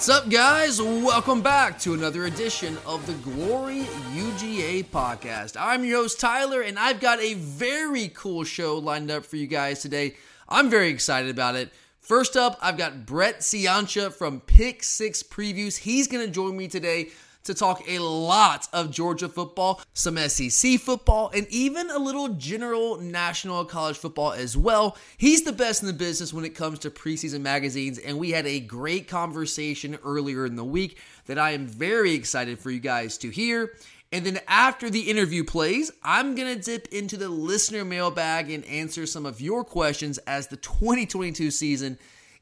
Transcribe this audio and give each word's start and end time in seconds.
What's 0.00 0.08
up, 0.08 0.30
guys? 0.30 0.80
Welcome 0.80 1.42
back 1.42 1.78
to 1.80 1.92
another 1.92 2.24
edition 2.24 2.78
of 2.86 3.04
the 3.06 3.12
Glory 3.12 3.82
UGA 4.14 4.86
podcast. 4.86 5.58
I'm 5.60 5.84
your 5.84 6.00
host, 6.00 6.18
Tyler, 6.18 6.62
and 6.62 6.78
I've 6.78 7.00
got 7.00 7.20
a 7.20 7.34
very 7.34 8.08
cool 8.08 8.44
show 8.44 8.78
lined 8.78 9.10
up 9.10 9.26
for 9.26 9.36
you 9.36 9.46
guys 9.46 9.82
today. 9.82 10.16
I'm 10.48 10.70
very 10.70 10.88
excited 10.88 11.30
about 11.30 11.54
it. 11.54 11.70
First 11.98 12.34
up, 12.34 12.58
I've 12.62 12.78
got 12.78 13.04
Brett 13.04 13.40
Ciancia 13.40 14.10
from 14.10 14.40
Pick 14.40 14.82
Six 14.82 15.22
Previews. 15.22 15.76
He's 15.76 16.08
going 16.08 16.24
to 16.24 16.32
join 16.32 16.56
me 16.56 16.66
today 16.66 17.10
to 17.44 17.54
talk 17.54 17.82
a 17.88 17.98
lot 17.98 18.68
of 18.72 18.90
Georgia 18.90 19.28
football, 19.28 19.80
some 19.92 20.16
SEC 20.16 20.78
football, 20.78 21.30
and 21.34 21.46
even 21.50 21.90
a 21.90 21.98
little 21.98 22.28
general 22.30 22.98
national 22.98 23.64
college 23.64 23.96
football 23.96 24.32
as 24.32 24.56
well. 24.56 24.96
He's 25.16 25.42
the 25.42 25.52
best 25.52 25.82
in 25.82 25.86
the 25.86 25.92
business 25.92 26.32
when 26.32 26.44
it 26.44 26.54
comes 26.54 26.78
to 26.80 26.90
preseason 26.90 27.40
magazines, 27.40 27.98
and 27.98 28.18
we 28.18 28.30
had 28.30 28.46
a 28.46 28.60
great 28.60 29.08
conversation 29.08 29.98
earlier 30.04 30.46
in 30.46 30.56
the 30.56 30.64
week 30.64 30.98
that 31.26 31.38
I 31.38 31.52
am 31.52 31.66
very 31.66 32.12
excited 32.12 32.58
for 32.58 32.70
you 32.70 32.80
guys 32.80 33.16
to 33.18 33.30
hear. 33.30 33.72
And 34.12 34.26
then 34.26 34.40
after 34.48 34.90
the 34.90 35.08
interview 35.08 35.44
plays, 35.44 35.92
I'm 36.02 36.34
going 36.34 36.58
to 36.58 36.60
dip 36.60 36.88
into 36.92 37.16
the 37.16 37.28
listener 37.28 37.84
mailbag 37.84 38.50
and 38.50 38.64
answer 38.64 39.06
some 39.06 39.24
of 39.24 39.40
your 39.40 39.62
questions 39.62 40.18
as 40.18 40.48
the 40.48 40.56
2022 40.56 41.50
season 41.52 41.96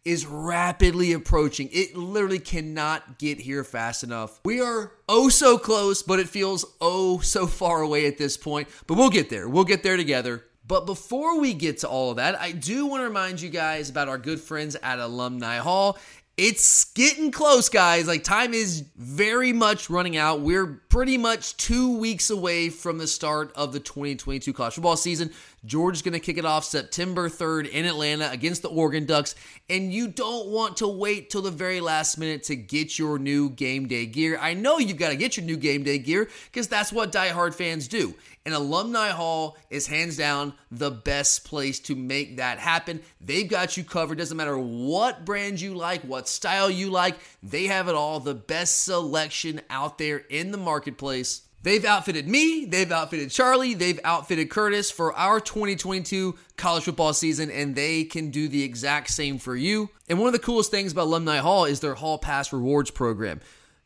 is 0.04 0.26
rapidly 0.26 1.12
approaching. 1.12 1.68
It 1.72 1.96
literally 1.96 2.38
cannot 2.38 3.18
get 3.18 3.40
here 3.40 3.64
fast 3.64 4.02
enough. 4.02 4.40
We 4.44 4.60
are 4.60 4.92
oh 5.08 5.28
so 5.28 5.58
close, 5.58 6.02
but 6.02 6.18
it 6.18 6.28
feels 6.28 6.64
oh 6.80 7.18
so 7.18 7.46
far 7.46 7.82
away 7.82 8.06
at 8.06 8.18
this 8.18 8.36
point. 8.36 8.68
But 8.86 8.94
we'll 8.96 9.10
get 9.10 9.30
there. 9.30 9.48
We'll 9.48 9.64
get 9.64 9.82
there 9.82 9.96
together. 9.96 10.44
But 10.68 10.84
before 10.84 11.40
we 11.40 11.54
get 11.54 11.78
to 11.78 11.88
all 11.88 12.10
of 12.10 12.16
that, 12.16 12.38
I 12.38 12.52
do 12.52 12.84
want 12.84 13.00
to 13.00 13.04
remind 13.08 13.40
you 13.40 13.48
guys 13.48 13.88
about 13.88 14.08
our 14.08 14.18
good 14.18 14.38
friends 14.38 14.76
at 14.82 14.98
Alumni 14.98 15.56
Hall. 15.56 15.98
It's 16.38 16.84
getting 16.92 17.32
close, 17.32 17.68
guys. 17.68 18.06
Like, 18.06 18.22
time 18.22 18.54
is 18.54 18.84
very 18.96 19.52
much 19.52 19.90
running 19.90 20.16
out. 20.16 20.40
We're 20.40 20.66
pretty 20.88 21.18
much 21.18 21.56
two 21.56 21.98
weeks 21.98 22.30
away 22.30 22.68
from 22.68 22.98
the 22.98 23.08
start 23.08 23.50
of 23.56 23.72
the 23.72 23.80
2022 23.80 24.52
college 24.52 24.74
football 24.74 24.96
season. 24.96 25.32
Georgia's 25.64 26.02
going 26.02 26.12
to 26.12 26.20
kick 26.20 26.38
it 26.38 26.44
off 26.44 26.62
September 26.62 27.28
3rd 27.28 27.68
in 27.70 27.86
Atlanta 27.86 28.30
against 28.30 28.62
the 28.62 28.68
Oregon 28.68 29.04
Ducks. 29.04 29.34
And 29.68 29.92
you 29.92 30.06
don't 30.06 30.46
want 30.46 30.76
to 30.76 30.86
wait 30.86 31.28
till 31.28 31.42
the 31.42 31.50
very 31.50 31.80
last 31.80 32.18
minute 32.18 32.44
to 32.44 32.54
get 32.54 33.00
your 33.00 33.18
new 33.18 33.50
game 33.50 33.88
day 33.88 34.06
gear. 34.06 34.38
I 34.40 34.54
know 34.54 34.78
you've 34.78 34.96
got 34.96 35.08
to 35.08 35.16
get 35.16 35.36
your 35.36 35.44
new 35.44 35.56
game 35.56 35.82
day 35.82 35.98
gear 35.98 36.28
because 36.52 36.68
that's 36.68 36.92
what 36.92 37.10
diehard 37.10 37.54
fans 37.54 37.88
do. 37.88 38.14
And 38.48 38.54
Alumni 38.54 39.10
Hall 39.10 39.58
is 39.68 39.88
hands 39.88 40.16
down 40.16 40.54
the 40.70 40.90
best 40.90 41.44
place 41.44 41.78
to 41.80 41.94
make 41.94 42.38
that 42.38 42.58
happen. 42.58 43.02
They've 43.20 43.46
got 43.46 43.76
you 43.76 43.84
covered. 43.84 44.16
Doesn't 44.16 44.38
matter 44.38 44.56
what 44.56 45.26
brand 45.26 45.60
you 45.60 45.74
like, 45.74 46.00
what 46.00 46.30
style 46.30 46.70
you 46.70 46.90
like, 46.90 47.16
they 47.42 47.64
have 47.64 47.88
it 47.88 47.94
all. 47.94 48.20
The 48.20 48.32
best 48.32 48.84
selection 48.84 49.60
out 49.68 49.98
there 49.98 50.16
in 50.16 50.50
the 50.50 50.56
marketplace. 50.56 51.42
They've 51.62 51.84
outfitted 51.84 52.26
me, 52.26 52.64
they've 52.64 52.90
outfitted 52.90 53.30
Charlie, 53.30 53.74
they've 53.74 54.00
outfitted 54.02 54.48
Curtis 54.48 54.90
for 54.90 55.12
our 55.12 55.40
2022 55.40 56.34
college 56.56 56.84
football 56.84 57.12
season, 57.12 57.50
and 57.50 57.76
they 57.76 58.04
can 58.04 58.30
do 58.30 58.48
the 58.48 58.62
exact 58.62 59.10
same 59.10 59.36
for 59.36 59.56
you. 59.56 59.90
And 60.08 60.18
one 60.18 60.28
of 60.28 60.32
the 60.32 60.38
coolest 60.38 60.70
things 60.70 60.92
about 60.92 61.08
Alumni 61.08 61.36
Hall 61.36 61.66
is 61.66 61.80
their 61.80 61.96
Hall 61.96 62.16
Pass 62.16 62.50
Rewards 62.50 62.90
program. 62.90 63.42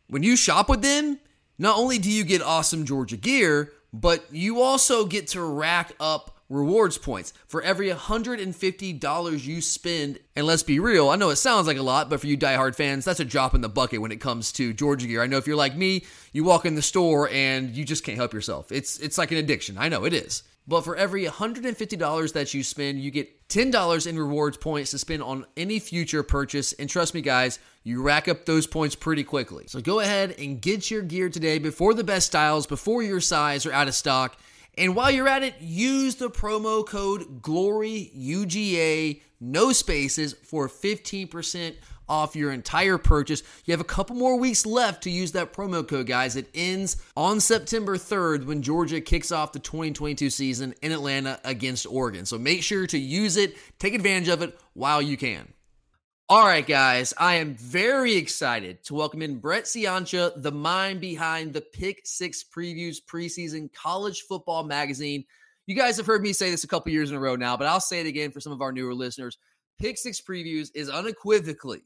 When 0.06 0.22
you 0.22 0.37
shop 0.37 0.69
with 0.69 0.83
them, 0.83 1.19
not 1.59 1.77
only 1.77 1.99
do 1.99 2.12
you 2.12 2.22
get 2.22 2.43
awesome 2.43 2.84
Georgia 2.84 3.17
gear, 3.17 3.72
but 3.92 4.25
you 4.30 4.62
also 4.62 5.04
get 5.04 5.28
to 5.28 5.42
rack 5.42 5.92
up 6.00 6.38
rewards 6.53 6.98
points 6.98 7.32
for 7.48 7.62
every 7.62 7.88
$150 7.88 9.44
you 9.44 9.60
spend. 9.60 10.19
And 10.36 10.47
let's 10.47 10.62
be 10.62 10.78
real, 10.78 11.08
I 11.08 11.16
know 11.16 11.30
it 11.30 11.36
sounds 11.36 11.66
like 11.66 11.78
a 11.78 11.82
lot, 11.82 12.10
but 12.10 12.20
for 12.20 12.26
you 12.26 12.36
diehard 12.36 12.75
fans, 12.75 13.04
that's 13.04 13.20
a 13.20 13.25
drop 13.25 13.54
in 13.54 13.62
the 13.62 13.69
bucket 13.69 14.00
when 14.00 14.12
it 14.12 14.20
comes 14.20 14.53
to 14.53 14.72
Georgia 14.72 15.06
gear. 15.06 15.22
I 15.22 15.26
know 15.26 15.38
if 15.38 15.47
you're 15.47 15.56
like 15.56 15.76
me, 15.76 16.04
you 16.32 16.44
walk 16.44 16.66
in 16.66 16.75
the 16.75 16.82
store 16.82 17.28
and 17.30 17.70
you 17.75 17.84
just 17.84 18.04
can't 18.04 18.19
help 18.19 18.32
yourself. 18.32 18.70
It's 18.70 18.98
it's 18.98 19.19
like 19.19 19.32
an 19.32 19.38
addiction. 19.38 19.78
I 19.78 19.88
know 19.88 20.04
it 20.04 20.12
is. 20.12 20.42
But 20.67 20.83
for 20.83 20.95
every 20.95 21.25
$150 21.25 22.33
that 22.34 22.55
you 22.55 22.62
spend, 22.62 23.00
you 23.00 23.11
get 23.11 23.49
$10 23.49 24.06
in 24.06 24.19
rewards 24.19 24.56
points 24.56 24.93
to 24.93 24.99
spend 24.99 25.23
on 25.23 25.45
any 25.56 25.78
future 25.78 26.23
purchase. 26.23 26.73
And 26.75 26.89
trust 26.89 27.15
me, 27.15 27.21
guys, 27.21 27.59
you 27.83 28.00
rack 28.00 28.28
up 28.28 28.47
those 28.47 28.67
points 28.67 28.95
pretty 28.95 29.25
quickly. 29.25 29.65
So 29.67 29.81
go 29.81 30.01
ahead 30.01 30.37
and 30.39 30.61
get 30.61 30.91
your 30.91 31.03
gear 31.03 31.28
today 31.28 31.59
before 31.59 31.95
the 31.95 32.05
best 32.05 32.28
styles, 32.28 32.67
before 32.67 33.03
your 33.03 33.21
size 33.21 33.67
are 33.67 33.72
out 33.72 33.89
of 33.89 33.95
stock. 33.95 34.37
And 34.78 34.97
while 34.97 35.11
you're 35.11 35.28
at 35.28 35.43
it, 35.43 35.56
use 35.61 36.15
the 36.15 36.31
promo 36.31 36.87
code 36.87 37.43
GLORYUGA, 37.43 39.21
no 39.41 39.72
spaces, 39.72 40.33
for 40.33 40.69
15% 40.69 41.75
off 42.12 42.37
your 42.37 42.53
entire 42.53 42.99
purchase. 42.99 43.43
You 43.65 43.73
have 43.73 43.81
a 43.81 43.84
couple 43.84 44.15
more 44.15 44.37
weeks 44.39 44.67
left 44.67 45.05
to 45.05 45.11
use 45.11 45.33
that 45.33 45.55
promo 45.55 45.87
code, 45.87 46.06
guys. 46.06 46.37
It 46.37 46.50
ends 46.55 47.03
on 47.17 47.41
September 47.41 47.97
3rd 47.97 48.45
when 48.45 48.61
Georgia 48.61 49.00
kicks 49.00 49.33
off 49.33 49.53
the 49.53 49.59
2022 49.59 50.28
season 50.28 50.75
in 50.83 50.93
Atlanta 50.93 51.41
against 51.43 51.87
Oregon. 51.87 52.27
So 52.27 52.39
make 52.39 52.62
sure 52.62 52.87
to 52.87 52.99
use 52.99 53.39
it, 53.39 53.56
take 53.78 53.95
advantage 53.95 54.28
of 54.28 54.43
it 54.43 54.59
while 54.75 55.01
you 55.01 55.17
can. 55.17 55.55
All 56.28 56.47
right, 56.47 56.67
guys, 56.67 57.12
I 57.19 57.34
am 57.37 57.55
very 57.55 58.15
excited 58.15 58.84
to 58.84 58.95
welcome 58.95 59.22
in 59.22 59.39
Brett 59.39 59.65
Ciancia, 59.65 60.33
the 60.37 60.53
mind 60.53 61.01
behind 61.01 61.53
the 61.53 61.61
Pick 61.61 62.03
Six 62.05 62.45
Previews 62.45 62.99
preseason 63.03 63.72
college 63.72 64.22
football 64.22 64.65
magazine. 64.65 65.25
You 65.67 65.75
guys 65.75 65.97
have 65.97 66.06
heard 66.06 66.22
me 66.22 66.33
say 66.33 66.51
this 66.51 66.65
a 66.65 66.69
couple 66.69 66.93
years 66.93 67.11
in 67.11 67.17
a 67.17 67.21
row 67.21 67.37
now, 67.37 67.56
but 67.56 67.67
I'll 67.67 67.81
say 67.81 68.01
it 68.01 68.06
again 68.06 68.31
for 68.31 68.41
some 68.41 68.53
of 68.53 68.63
our 68.63 68.72
newer 68.72 68.95
listeners. 68.95 69.39
Pick 69.78 69.98
Six 69.98 70.21
Previews 70.21 70.71
is 70.75 70.89
unequivocally, 70.89 71.83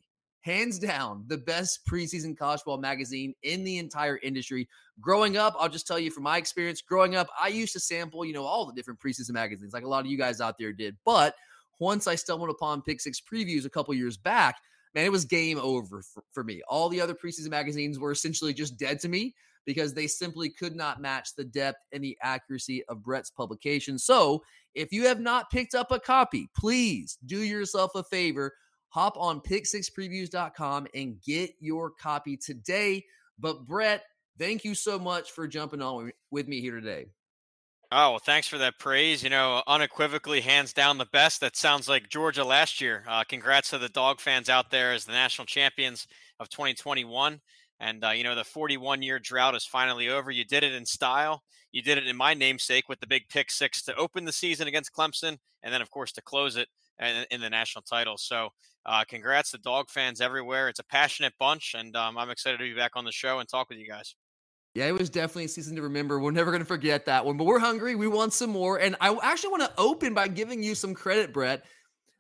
hands 0.47 0.79
down, 0.79 1.25
the 1.27 1.37
best 1.37 1.85
preseason 1.91 2.39
college 2.39 2.61
football 2.61 2.79
magazine 2.79 3.35
in 3.43 3.65
the 3.65 3.79
entire 3.79 4.19
industry. 4.23 4.69
Growing 5.01 5.37
up, 5.37 5.57
I'll 5.59 5.69
just 5.69 5.89
tell 5.89 5.99
you 5.99 6.13
from 6.13 6.23
my 6.23 6.39
experience, 6.39 6.81
growing 6.81 7.17
up, 7.17 7.27
I 7.39 7.49
used 7.49 7.73
to 7.73 7.81
sample, 7.81 8.25
you 8.25 8.33
know, 8.33 8.45
all 8.45 8.65
the 8.65 8.73
different 8.73 9.01
preseason 9.01 9.33
magazines, 9.33 9.73
like 9.73 9.83
a 9.83 9.89
lot 9.89 10.05
of 10.05 10.07
you 10.07 10.17
guys 10.17 10.41
out 10.41 10.57
there 10.57 10.73
did. 10.73 10.97
But 11.05 11.35
once 11.81 12.07
I 12.07 12.15
stumbled 12.15 12.49
upon 12.49 12.83
Pick 12.83 13.01
Six 13.01 13.21
Previews 13.21 13.67
a 13.67 13.71
couple 13.71 13.93
years 13.93 14.17
back, 14.17 14.59
man, 14.95 15.05
it 15.05 15.11
was 15.11 15.25
game 15.25 15.59
over 15.59 16.01
for, 16.01 16.23
for 16.31 16.45
me. 16.45 16.63
All 16.69 16.89
the 16.89 17.01
other 17.01 17.15
preseason 17.15 17.51
magazines 17.51 17.99
were 17.99 18.13
essentially 18.13 18.55
just 18.55 18.79
dead 18.79 19.01
to 19.01 19.09
me 19.09 19.35
because 19.65 19.95
they 19.95 20.07
simply 20.07 20.49
could 20.49 20.77
not 20.77 21.01
match 21.03 21.35
the 21.35 21.45
depth 21.45 21.81
and 21.91 22.05
the 22.05 22.17
accuracy 22.23 22.85
of 22.85 23.03
Brett's 23.03 23.31
publication. 23.31 23.99
So, 23.99 24.45
if 24.77 24.93
you 24.93 25.07
have 25.07 25.21
not 25.21 25.51
picked 25.51 25.75
up 25.75 25.91
a 25.91 25.99
copy, 25.99 26.49
please 26.57 27.19
do 27.27 27.39
yourself 27.39 27.93
a 27.97 28.05
favor. 28.05 28.53
Hop 28.91 29.17
on 29.17 29.41
pick6previews.com 29.41 30.87
and 30.95 31.21
get 31.23 31.51
your 31.61 31.91
copy 31.91 32.37
today. 32.37 33.05
But, 33.39 33.67
Brett, 33.67 34.05
thank 34.39 34.65
you 34.65 34.75
so 34.75 34.99
much 34.99 35.33
for 35.33 35.47
jumping 35.47 35.83
on 35.83 36.13
with 36.31 36.49
me 36.49 36.61
here 36.61 36.75
today. 36.75 37.07
Oh, 37.93 38.11
well, 38.11 38.19
thanks 38.19 38.49
for 38.49 38.59
that 38.59 38.81
praise. 38.81 39.23
You 39.23 39.31
know, 39.31 39.63
unequivocally, 39.67 40.41
hands 40.41 40.73
down, 40.73 40.99
the 40.99 41.07
best. 41.07 41.41
That 41.41 41.57
sounds 41.57 41.89
like 41.89 42.09
Georgia 42.09 42.45
last 42.45 42.81
year. 42.81 43.05
Uh, 43.07 43.23
congrats 43.23 43.71
to 43.71 43.79
the 43.79 43.89
dog 43.89 44.21
fans 44.21 44.49
out 44.49 44.71
there 44.71 44.93
as 44.93 45.05
the 45.05 45.13
national 45.13 45.47
champions 45.47 46.09
of 46.41 46.49
2021. 46.49 47.41
And, 47.79 48.05
uh, 48.05 48.11
you 48.11 48.25
know, 48.25 48.35
the 48.35 48.43
41 48.43 49.03
year 49.03 49.19
drought 49.21 49.55
is 49.55 49.67
finally 49.67 50.09
over. 50.09 50.31
You 50.31 50.45
did 50.45 50.65
it 50.65 50.73
in 50.73 50.85
style. 50.85 51.43
You 51.71 51.83
did 51.83 51.99
it 51.99 52.07
in 52.07 52.17
my 52.17 52.35
namesake 52.35 52.89
with 52.89 53.01
the 53.01 53.07
big 53.07 53.29
pick 53.29 53.51
six 53.51 53.83
to 53.83 53.95
open 53.95 54.25
the 54.25 54.33
season 54.33 54.67
against 54.67 54.95
Clemson. 54.95 55.39
And 55.63 55.73
then, 55.73 55.83
of 55.83 55.91
course, 55.91 56.11
to 56.13 56.23
close 56.23 56.57
it 56.57 56.69
in, 57.01 57.25
in 57.31 57.41
the 57.41 57.51
national 57.51 57.83
title. 57.83 58.17
So, 58.19 58.51
uh, 58.85 59.05
congrats 59.09 59.51
to 59.51 59.59
dog 59.59 59.91
fans 59.91 60.21
everywhere. 60.21 60.69
It's 60.69 60.79
a 60.79 60.85
passionate 60.85 61.35
bunch. 61.39 61.75
And 61.77 61.97
um, 61.97 62.17
I'm 62.17 62.31
excited 62.31 62.59
to 62.59 62.65
be 62.65 62.75
back 62.75 62.93
on 62.95 63.05
the 63.05 63.13
show 63.13 63.41
and 63.41 63.49
talk 63.49 63.69
with 63.69 63.79
you 63.79 63.89
guys. 63.89 64.15
Yeah, 64.75 64.87
it 64.87 64.93
was 64.93 65.09
definitely 65.09 65.47
a 65.47 65.49
season 65.49 65.75
to 65.77 65.83
remember. 65.83 66.21
We're 66.21 66.31
never 66.31 66.51
going 66.51 66.63
to 66.63 66.67
forget 66.67 67.07
that 67.07 67.25
one, 67.25 67.39
but 67.39 67.45
we're 67.45 67.59
hungry. 67.59 67.95
We 67.95 68.09
want 68.09 68.35
some 68.35 68.51
more. 68.51 68.79
And 68.79 68.95
I 69.01 69.17
actually 69.23 69.51
want 69.51 69.63
to 69.63 69.73
open 69.79 70.13
by 70.13 70.29
giving 70.29 70.63
you 70.63 70.75
some 70.75 70.95
credit, 70.95 71.33
Brett. 71.33 71.65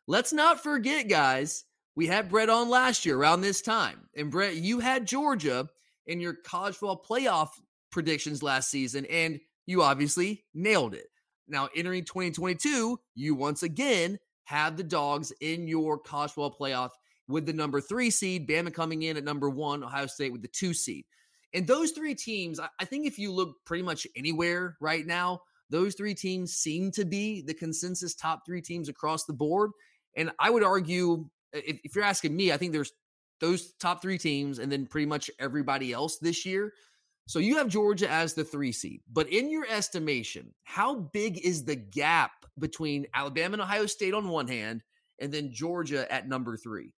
Let's 0.06 0.32
not 0.32 0.62
forget, 0.62 1.06
guys, 1.06 1.64
we 1.96 2.06
had 2.06 2.30
Brett 2.30 2.48
on 2.48 2.70
last 2.70 3.04
year 3.04 3.18
around 3.18 3.42
this 3.42 3.60
time. 3.60 4.08
And 4.16 4.30
Brett, 4.30 4.56
you 4.56 4.80
had 4.80 5.06
Georgia 5.06 5.68
in 6.06 6.20
your 6.20 6.32
college 6.32 6.76
football 6.76 7.04
playoff 7.08 7.48
predictions 7.90 8.42
last 8.42 8.70
season, 8.70 9.04
and 9.06 9.38
you 9.66 9.82
obviously 9.82 10.44
nailed 10.54 10.94
it. 10.94 11.08
Now, 11.48 11.68
entering 11.76 12.04
2022, 12.04 12.98
you 13.14 13.34
once 13.34 13.62
again 13.62 14.18
have 14.46 14.76
the 14.76 14.82
dogs 14.82 15.32
in 15.40 15.68
your 15.68 15.98
football 15.98 16.56
playoff 16.58 16.90
with 17.28 17.46
the 17.46 17.52
number 17.52 17.80
three 17.80 18.10
seed, 18.10 18.48
Bama 18.48 18.72
coming 18.72 19.02
in 19.02 19.16
at 19.16 19.24
number 19.24 19.50
one, 19.50 19.82
Ohio 19.82 20.06
State 20.06 20.32
with 20.32 20.42
the 20.42 20.48
two 20.48 20.72
seed. 20.72 21.04
And 21.52 21.66
those 21.66 21.92
three 21.92 22.14
teams, 22.14 22.60
I 22.60 22.84
think 22.84 23.06
if 23.06 23.18
you 23.18 23.32
look 23.32 23.56
pretty 23.64 23.82
much 23.82 24.06
anywhere 24.16 24.76
right 24.80 25.06
now, 25.06 25.40
those 25.70 25.94
three 25.94 26.14
teams 26.14 26.54
seem 26.54 26.92
to 26.92 27.04
be 27.04 27.42
the 27.42 27.54
consensus 27.54 28.14
top 28.14 28.42
three 28.46 28.62
teams 28.62 28.88
across 28.88 29.24
the 29.24 29.32
board. 29.32 29.70
And 30.16 30.30
I 30.38 30.50
would 30.50 30.62
argue, 30.62 31.28
if, 31.52 31.80
if, 31.84 31.96
you're 31.96 32.04
asking 32.04 32.36
me, 32.36 32.52
I 32.52 32.56
think 32.56 32.72
there's 32.72 32.92
those 33.40 33.72
top 33.80 34.00
three 34.00 34.18
teams 34.18 34.58
and 34.58 34.70
then 34.70 34.86
pretty 34.86 35.06
much 35.06 35.30
everybody 35.40 35.92
else 35.92 36.18
this 36.18 36.46
year. 36.46 36.72
So 37.26 37.40
you 37.40 37.56
have 37.56 37.68
Georgia 37.68 38.10
as 38.10 38.34
the 38.34 38.44
three 38.44 38.72
seed. 38.72 39.00
But 39.12 39.28
in 39.28 39.50
your 39.50 39.66
estimation, 39.68 40.54
how 40.62 40.94
big 40.94 41.44
is 41.44 41.64
the 41.64 41.76
gap 41.76 42.30
between 42.58 43.06
Alabama 43.14 43.54
and 43.54 43.62
Ohio 43.62 43.86
State 43.86 44.14
on 44.14 44.28
one 44.28 44.48
hand 44.48 44.82
and 45.18 45.32
then 45.32 45.52
Georgia 45.52 46.10
at 46.12 46.28
number 46.28 46.56
three? 46.56 46.92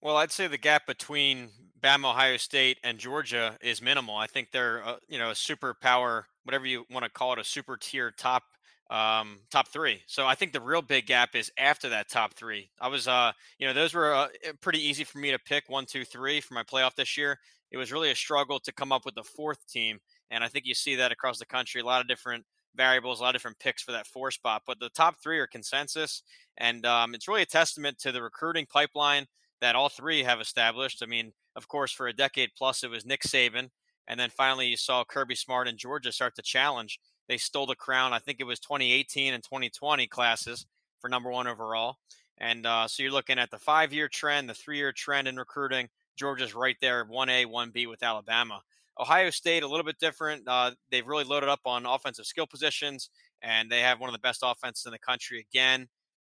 Well, 0.00 0.16
I'd 0.16 0.32
say 0.32 0.46
the 0.46 0.56
gap 0.56 0.86
between 0.86 1.50
Bama, 1.82 2.10
Ohio 2.10 2.38
State, 2.38 2.78
and 2.82 2.98
Georgia 2.98 3.58
is 3.60 3.82
minimal. 3.82 4.16
I 4.16 4.26
think 4.26 4.50
they're 4.50 4.82
uh, 4.84 4.96
you 5.08 5.18
know 5.18 5.30
a 5.30 5.34
super 5.34 5.74
power, 5.74 6.26
whatever 6.44 6.66
you 6.66 6.84
want 6.90 7.04
to 7.04 7.10
call 7.10 7.34
it, 7.34 7.38
a 7.38 7.44
super 7.44 7.76
tier 7.76 8.10
top 8.10 8.44
um, 8.90 9.40
top 9.50 9.68
three. 9.68 10.02
So 10.06 10.26
I 10.26 10.34
think 10.34 10.52
the 10.52 10.60
real 10.60 10.82
big 10.82 11.06
gap 11.06 11.34
is 11.34 11.52
after 11.58 11.90
that 11.90 12.08
top 12.08 12.34
three. 12.34 12.70
I 12.80 12.88
was 12.88 13.06
uh 13.06 13.32
you 13.58 13.66
know 13.66 13.74
those 13.74 13.92
were 13.92 14.14
uh, 14.14 14.28
pretty 14.60 14.80
easy 14.80 15.04
for 15.04 15.18
me 15.18 15.30
to 15.30 15.38
pick 15.38 15.68
one, 15.68 15.84
two, 15.84 16.04
three 16.04 16.40
for 16.40 16.54
my 16.54 16.62
playoff 16.62 16.94
this 16.94 17.18
year. 17.18 17.38
It 17.70 17.76
was 17.76 17.92
really 17.92 18.10
a 18.10 18.16
struggle 18.16 18.58
to 18.60 18.72
come 18.72 18.92
up 18.92 19.04
with 19.04 19.14
the 19.14 19.22
fourth 19.22 19.66
team, 19.68 19.98
and 20.30 20.42
I 20.42 20.48
think 20.48 20.66
you 20.66 20.74
see 20.74 20.96
that 20.96 21.12
across 21.12 21.38
the 21.38 21.46
country. 21.46 21.80
A 21.80 21.84
lot 21.84 22.00
of 22.00 22.08
different 22.08 22.44
variables, 22.76 23.20
a 23.20 23.22
lot 23.22 23.30
of 23.30 23.34
different 23.34 23.58
picks 23.58 23.82
for 23.82 23.92
that 23.92 24.06
four 24.06 24.30
spot. 24.30 24.62
But 24.66 24.80
the 24.80 24.90
top 24.90 25.16
three 25.22 25.38
are 25.38 25.46
consensus, 25.46 26.22
and 26.58 26.84
um, 26.86 27.14
it's 27.14 27.28
really 27.28 27.42
a 27.42 27.46
testament 27.46 27.98
to 28.00 28.12
the 28.12 28.22
recruiting 28.22 28.66
pipeline 28.66 29.26
that 29.60 29.76
all 29.76 29.88
three 29.88 30.22
have 30.22 30.40
established. 30.40 31.02
I 31.02 31.06
mean, 31.06 31.32
of 31.56 31.68
course, 31.68 31.92
for 31.92 32.08
a 32.08 32.12
decade 32.12 32.50
plus, 32.56 32.82
it 32.82 32.90
was 32.90 33.04
Nick 33.04 33.22
Saban. 33.22 33.68
And 34.08 34.18
then 34.18 34.30
finally, 34.30 34.66
you 34.66 34.76
saw 34.76 35.04
Kirby 35.04 35.36
Smart 35.36 35.68
and 35.68 35.78
Georgia 35.78 36.10
start 36.10 36.34
to 36.36 36.42
challenge. 36.42 36.98
They 37.28 37.36
stole 37.36 37.66
the 37.66 37.76
crown. 37.76 38.12
I 38.12 38.18
think 38.18 38.38
it 38.40 38.44
was 38.44 38.58
2018 38.58 39.34
and 39.34 39.42
2020 39.42 40.06
classes 40.08 40.66
for 41.00 41.08
number 41.08 41.30
one 41.30 41.46
overall. 41.46 41.96
And 42.38 42.66
uh, 42.66 42.88
so 42.88 43.02
you're 43.02 43.12
looking 43.12 43.38
at 43.38 43.50
the 43.50 43.58
five 43.58 43.92
year 43.92 44.08
trend, 44.08 44.48
the 44.48 44.54
three 44.54 44.78
year 44.78 44.92
trend 44.92 45.28
in 45.28 45.36
recruiting. 45.36 45.88
Georgia's 46.20 46.54
right 46.54 46.76
there, 46.80 47.04
1A, 47.04 47.46
1B 47.46 47.88
with 47.88 48.02
Alabama. 48.02 48.60
Ohio 48.98 49.30
State, 49.30 49.62
a 49.62 49.68
little 49.68 49.84
bit 49.84 49.98
different. 49.98 50.46
Uh, 50.46 50.72
they've 50.90 51.06
really 51.06 51.24
loaded 51.24 51.48
up 51.48 51.60
on 51.64 51.86
offensive 51.86 52.26
skill 52.26 52.46
positions, 52.46 53.10
and 53.42 53.70
they 53.70 53.80
have 53.80 53.98
one 53.98 54.08
of 54.08 54.12
the 54.12 54.20
best 54.20 54.42
offenses 54.44 54.86
in 54.86 54.92
the 54.92 54.98
country 54.98 55.46
again 55.50 55.88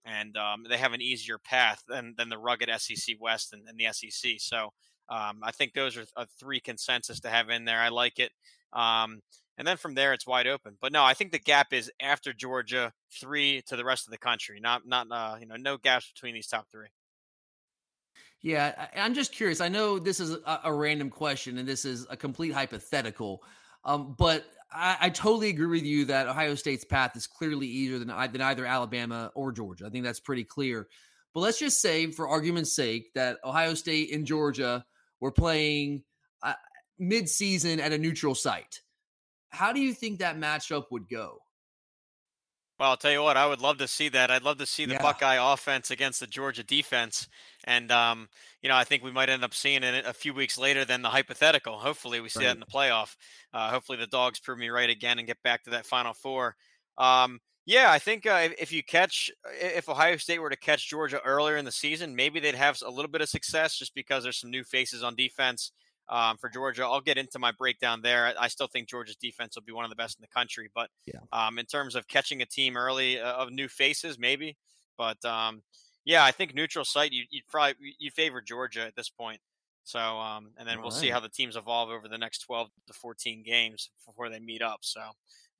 and 0.08 0.36
um, 0.36 0.64
they 0.68 0.78
have 0.78 0.92
an 0.92 1.02
easier 1.02 1.38
path 1.38 1.82
than, 1.88 2.14
than 2.16 2.28
the 2.28 2.38
rugged 2.38 2.70
SEC 2.78 3.16
West 3.20 3.52
and, 3.52 3.68
and 3.68 3.78
the 3.78 3.92
SEC. 3.92 4.34
So 4.38 4.72
um, 5.08 5.40
I 5.42 5.50
think 5.52 5.72
those 5.72 5.96
are, 5.96 6.04
are, 6.16 6.26
three 6.38 6.60
consensus 6.60 7.20
to 7.20 7.28
have 7.28 7.50
in 7.50 7.64
there. 7.64 7.80
I 7.80 7.88
like 7.88 8.18
it. 8.18 8.32
Um, 8.72 9.20
and 9.56 9.66
then 9.66 9.76
from 9.76 9.94
there, 9.94 10.12
it's 10.12 10.26
wide 10.26 10.46
open. 10.46 10.76
But 10.80 10.92
no, 10.92 11.02
I 11.02 11.14
think 11.14 11.32
the 11.32 11.38
gap 11.38 11.72
is 11.72 11.90
after 12.00 12.32
Georgia, 12.32 12.92
three 13.10 13.62
to 13.66 13.76
the 13.76 13.84
rest 13.84 14.06
of 14.06 14.12
the 14.12 14.18
country. 14.18 14.60
Not, 14.60 14.86
not, 14.86 15.08
uh, 15.10 15.36
you 15.40 15.46
know, 15.46 15.56
no 15.56 15.76
gaps 15.78 16.10
between 16.12 16.34
these 16.34 16.46
top 16.46 16.66
three. 16.70 16.88
Yeah, 18.40 18.86
I'm 18.96 19.14
just 19.14 19.32
curious. 19.32 19.60
I 19.60 19.68
know 19.68 19.98
this 19.98 20.20
is 20.20 20.32
a, 20.32 20.60
a 20.64 20.72
random 20.72 21.10
question, 21.10 21.58
and 21.58 21.68
this 21.68 21.84
is 21.84 22.06
a 22.08 22.16
complete 22.16 22.52
hypothetical. 22.52 23.42
Um, 23.84 24.14
but 24.16 24.44
I, 24.72 24.96
I, 25.00 25.10
totally 25.10 25.48
agree 25.48 25.66
with 25.66 25.84
you 25.84 26.04
that 26.06 26.28
Ohio 26.28 26.54
State's 26.54 26.84
path 26.84 27.16
is 27.16 27.26
clearly 27.26 27.66
easier 27.66 27.98
than, 27.98 28.08
than 28.08 28.40
either 28.42 28.66
Alabama 28.66 29.32
or 29.34 29.50
Georgia. 29.50 29.86
I 29.86 29.90
think 29.90 30.04
that's 30.04 30.20
pretty 30.20 30.44
clear. 30.44 30.88
But 31.32 31.40
let's 31.40 31.58
just 31.58 31.80
say, 31.80 32.10
for 32.10 32.28
argument's 32.28 32.74
sake, 32.74 33.12
that 33.14 33.38
Ohio 33.44 33.74
State 33.74 34.12
and 34.12 34.26
Georgia 34.26 34.84
were 35.20 35.32
playing 35.32 36.02
uh, 36.42 36.54
mid-season 36.98 37.80
at 37.80 37.92
a 37.92 37.98
neutral 37.98 38.34
site. 38.34 38.80
How 39.50 39.72
do 39.72 39.80
you 39.80 39.94
think 39.94 40.18
that 40.18 40.38
matchup 40.38 40.84
would 40.90 41.08
go? 41.08 41.38
Well, 42.78 42.90
I'll 42.90 42.96
tell 42.96 43.10
you 43.10 43.22
what, 43.22 43.36
I 43.36 43.46
would 43.46 43.60
love 43.60 43.78
to 43.78 43.88
see 43.88 44.08
that. 44.10 44.30
I'd 44.30 44.44
love 44.44 44.58
to 44.58 44.66
see 44.66 44.84
the 44.84 44.92
yeah. 44.92 45.02
Buckeye 45.02 45.52
offense 45.52 45.90
against 45.90 46.20
the 46.20 46.28
Georgia 46.28 46.62
defense. 46.62 47.26
And, 47.64 47.90
um, 47.90 48.28
you 48.62 48.68
know, 48.68 48.76
I 48.76 48.84
think 48.84 49.02
we 49.02 49.10
might 49.10 49.28
end 49.28 49.42
up 49.42 49.52
seeing 49.52 49.82
it 49.82 50.06
a 50.06 50.12
few 50.12 50.32
weeks 50.32 50.56
later 50.56 50.84
than 50.84 51.02
the 51.02 51.08
hypothetical. 51.08 51.78
Hopefully, 51.78 52.20
we 52.20 52.28
see 52.28 52.40
right. 52.40 52.46
that 52.46 52.54
in 52.54 52.60
the 52.60 52.66
playoff. 52.66 53.16
Uh, 53.52 53.70
hopefully, 53.70 53.98
the 53.98 54.06
dogs 54.06 54.38
prove 54.38 54.58
me 54.58 54.68
right 54.68 54.90
again 54.90 55.18
and 55.18 55.26
get 55.26 55.42
back 55.42 55.64
to 55.64 55.70
that 55.70 55.86
Final 55.86 56.14
Four. 56.14 56.54
Um, 56.96 57.40
yeah, 57.66 57.90
I 57.90 57.98
think 57.98 58.26
uh, 58.26 58.48
if 58.58 58.72
you 58.72 58.82
catch, 58.82 59.30
if 59.60 59.88
Ohio 59.88 60.16
State 60.16 60.38
were 60.38 60.48
to 60.48 60.56
catch 60.56 60.88
Georgia 60.88 61.20
earlier 61.24 61.56
in 61.56 61.64
the 61.64 61.72
season, 61.72 62.16
maybe 62.16 62.40
they'd 62.40 62.54
have 62.54 62.80
a 62.86 62.90
little 62.90 63.10
bit 63.10 63.20
of 63.20 63.28
success 63.28 63.76
just 63.76 63.94
because 63.94 64.22
there's 64.22 64.40
some 64.40 64.50
new 64.50 64.64
faces 64.64 65.02
on 65.02 65.14
defense 65.16 65.72
um, 66.08 66.36
for 66.38 66.48
Georgia. 66.48 66.84
I'll 66.84 67.00
get 67.00 67.18
into 67.18 67.38
my 67.38 67.52
breakdown 67.52 68.00
there. 68.02 68.32
I 68.38 68.48
still 68.48 68.66
think 68.66 68.88
Georgia's 68.88 69.16
defense 69.16 69.54
will 69.54 69.62
be 69.62 69.72
one 69.72 69.84
of 69.84 69.90
the 69.90 69.96
best 69.96 70.18
in 70.18 70.22
the 70.22 70.28
country, 70.28 70.70
but 70.74 70.90
yeah. 71.06 71.20
um, 71.32 71.58
in 71.58 71.66
terms 71.66 71.94
of 71.94 72.08
catching 72.08 72.42
a 72.42 72.46
team 72.46 72.76
early 72.76 73.20
uh, 73.20 73.32
of 73.34 73.50
new 73.52 73.68
faces, 73.68 74.18
maybe. 74.18 74.56
But 74.96 75.22
um, 75.24 75.62
yeah, 76.04 76.24
I 76.24 76.30
think 76.30 76.54
neutral 76.54 76.84
site 76.84 77.12
you 77.12 77.24
would 77.32 77.46
probably 77.48 77.74
you 77.98 78.10
favor 78.10 78.40
Georgia 78.40 78.86
at 78.86 78.96
this 78.96 79.10
point. 79.10 79.40
So 79.84 79.98
um, 79.98 80.50
and 80.58 80.68
then 80.68 80.76
All 80.76 80.84
we'll 80.84 80.90
right. 80.90 81.00
see 81.00 81.10
how 81.10 81.20
the 81.20 81.28
teams 81.28 81.56
evolve 81.56 81.90
over 81.90 82.08
the 82.08 82.18
next 82.18 82.40
12 82.40 82.68
to 82.86 82.92
14 82.92 83.42
games 83.42 83.90
before 84.06 84.28
they 84.28 84.40
meet 84.40 84.62
up. 84.62 84.80
So 84.82 85.00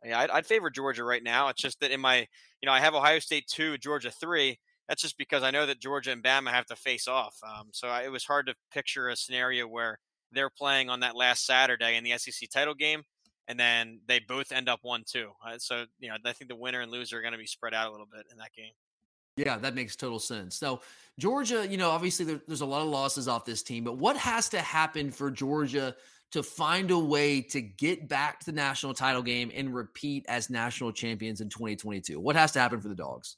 yeah, 0.04 0.20
I'd, 0.20 0.30
I'd 0.30 0.46
favor 0.46 0.70
Georgia 0.70 1.04
right 1.04 1.22
now. 1.22 1.49
It's 1.49 1.62
just 1.62 1.80
that 1.80 1.90
in 1.90 2.00
my 2.00 2.26
you 2.61 2.66
know 2.66 2.72
I 2.72 2.80
have 2.80 2.94
Ohio 2.94 3.18
State 3.18 3.46
two, 3.46 3.78
Georgia 3.78 4.11
three. 4.11 4.58
That's 4.88 5.02
just 5.02 5.18
because 5.18 5.42
I 5.42 5.50
know 5.50 5.66
that 5.66 5.80
Georgia 5.80 6.12
and 6.12 6.22
Bama 6.22 6.50
have 6.50 6.64
to 6.66 6.76
face 6.76 7.06
off. 7.06 7.37
Um, 7.46 7.68
so 7.72 7.88
I, 7.88 8.04
it 8.04 8.08
was 8.11 8.25
hard 8.25 8.46
to 8.46 8.54
picture 8.72 9.11
a 9.11 9.16
scenario 9.16 9.66
where 9.66 9.99
they're 10.32 10.50
playing 10.50 10.90
on 10.90 11.00
that 11.00 11.16
last 11.16 11.47
Saturday 11.47 11.97
in 11.97 12.04
the 12.04 12.16
SEC 12.18 12.49
title 12.50 12.75
game, 12.75 13.02
and 13.47 13.58
then 13.58 14.00
they 14.06 14.20
both 14.20 14.52
end 14.52 14.68
up 14.68 14.80
one 14.82 15.04
two. 15.06 15.30
Uh, 15.47 15.58
so 15.58 15.85
you 15.99 16.08
know, 16.08 16.16
I 16.25 16.32
think 16.32 16.49
the 16.49 16.56
winner 16.56 16.80
and 16.80 16.90
loser 16.90 17.18
are 17.18 17.23
going 17.23 17.32
to 17.32 17.38
be 17.38 17.47
spread 17.47 17.75
out 17.75 17.88
a 17.88 17.90
little 17.90 18.08
bit 18.11 18.26
in 18.30 18.38
that 18.38 18.52
game. 18.56 18.73
Yeah, 19.37 19.56
that 19.58 19.75
makes 19.75 19.94
total 19.94 20.18
sense. 20.18 20.61
Now, 20.61 20.80
Georgia, 21.18 21.66
you 21.66 21.76
know, 21.76 21.90
obviously 21.90 22.25
there, 22.25 22.40
there's 22.49 22.61
a 22.61 22.66
lot 22.66 22.82
of 22.82 22.88
losses 22.88 23.28
off 23.28 23.44
this 23.44 23.62
team, 23.62 23.85
but 23.85 23.97
what 23.97 24.16
has 24.16 24.49
to 24.49 24.61
happen 24.61 25.12
for 25.12 25.30
Georgia 25.30 25.94
to 26.32 26.42
find 26.42 26.90
a 26.90 26.99
way 26.99 27.40
to 27.40 27.61
get 27.61 28.08
back 28.08 28.40
to 28.40 28.47
the 28.47 28.52
national 28.52 28.94
title 28.94 29.23
game 29.23 29.52
and 29.54 29.73
repeat 29.73 30.26
as 30.28 30.50
national 30.50 30.90
champions 30.90 31.40
in 31.40 31.49
2022? 31.49 32.18
What 32.18 32.35
has 32.35 32.50
to 32.52 32.58
happen 32.58 32.80
for 32.80 32.88
the 32.88 32.97
Dogs? 32.97 33.37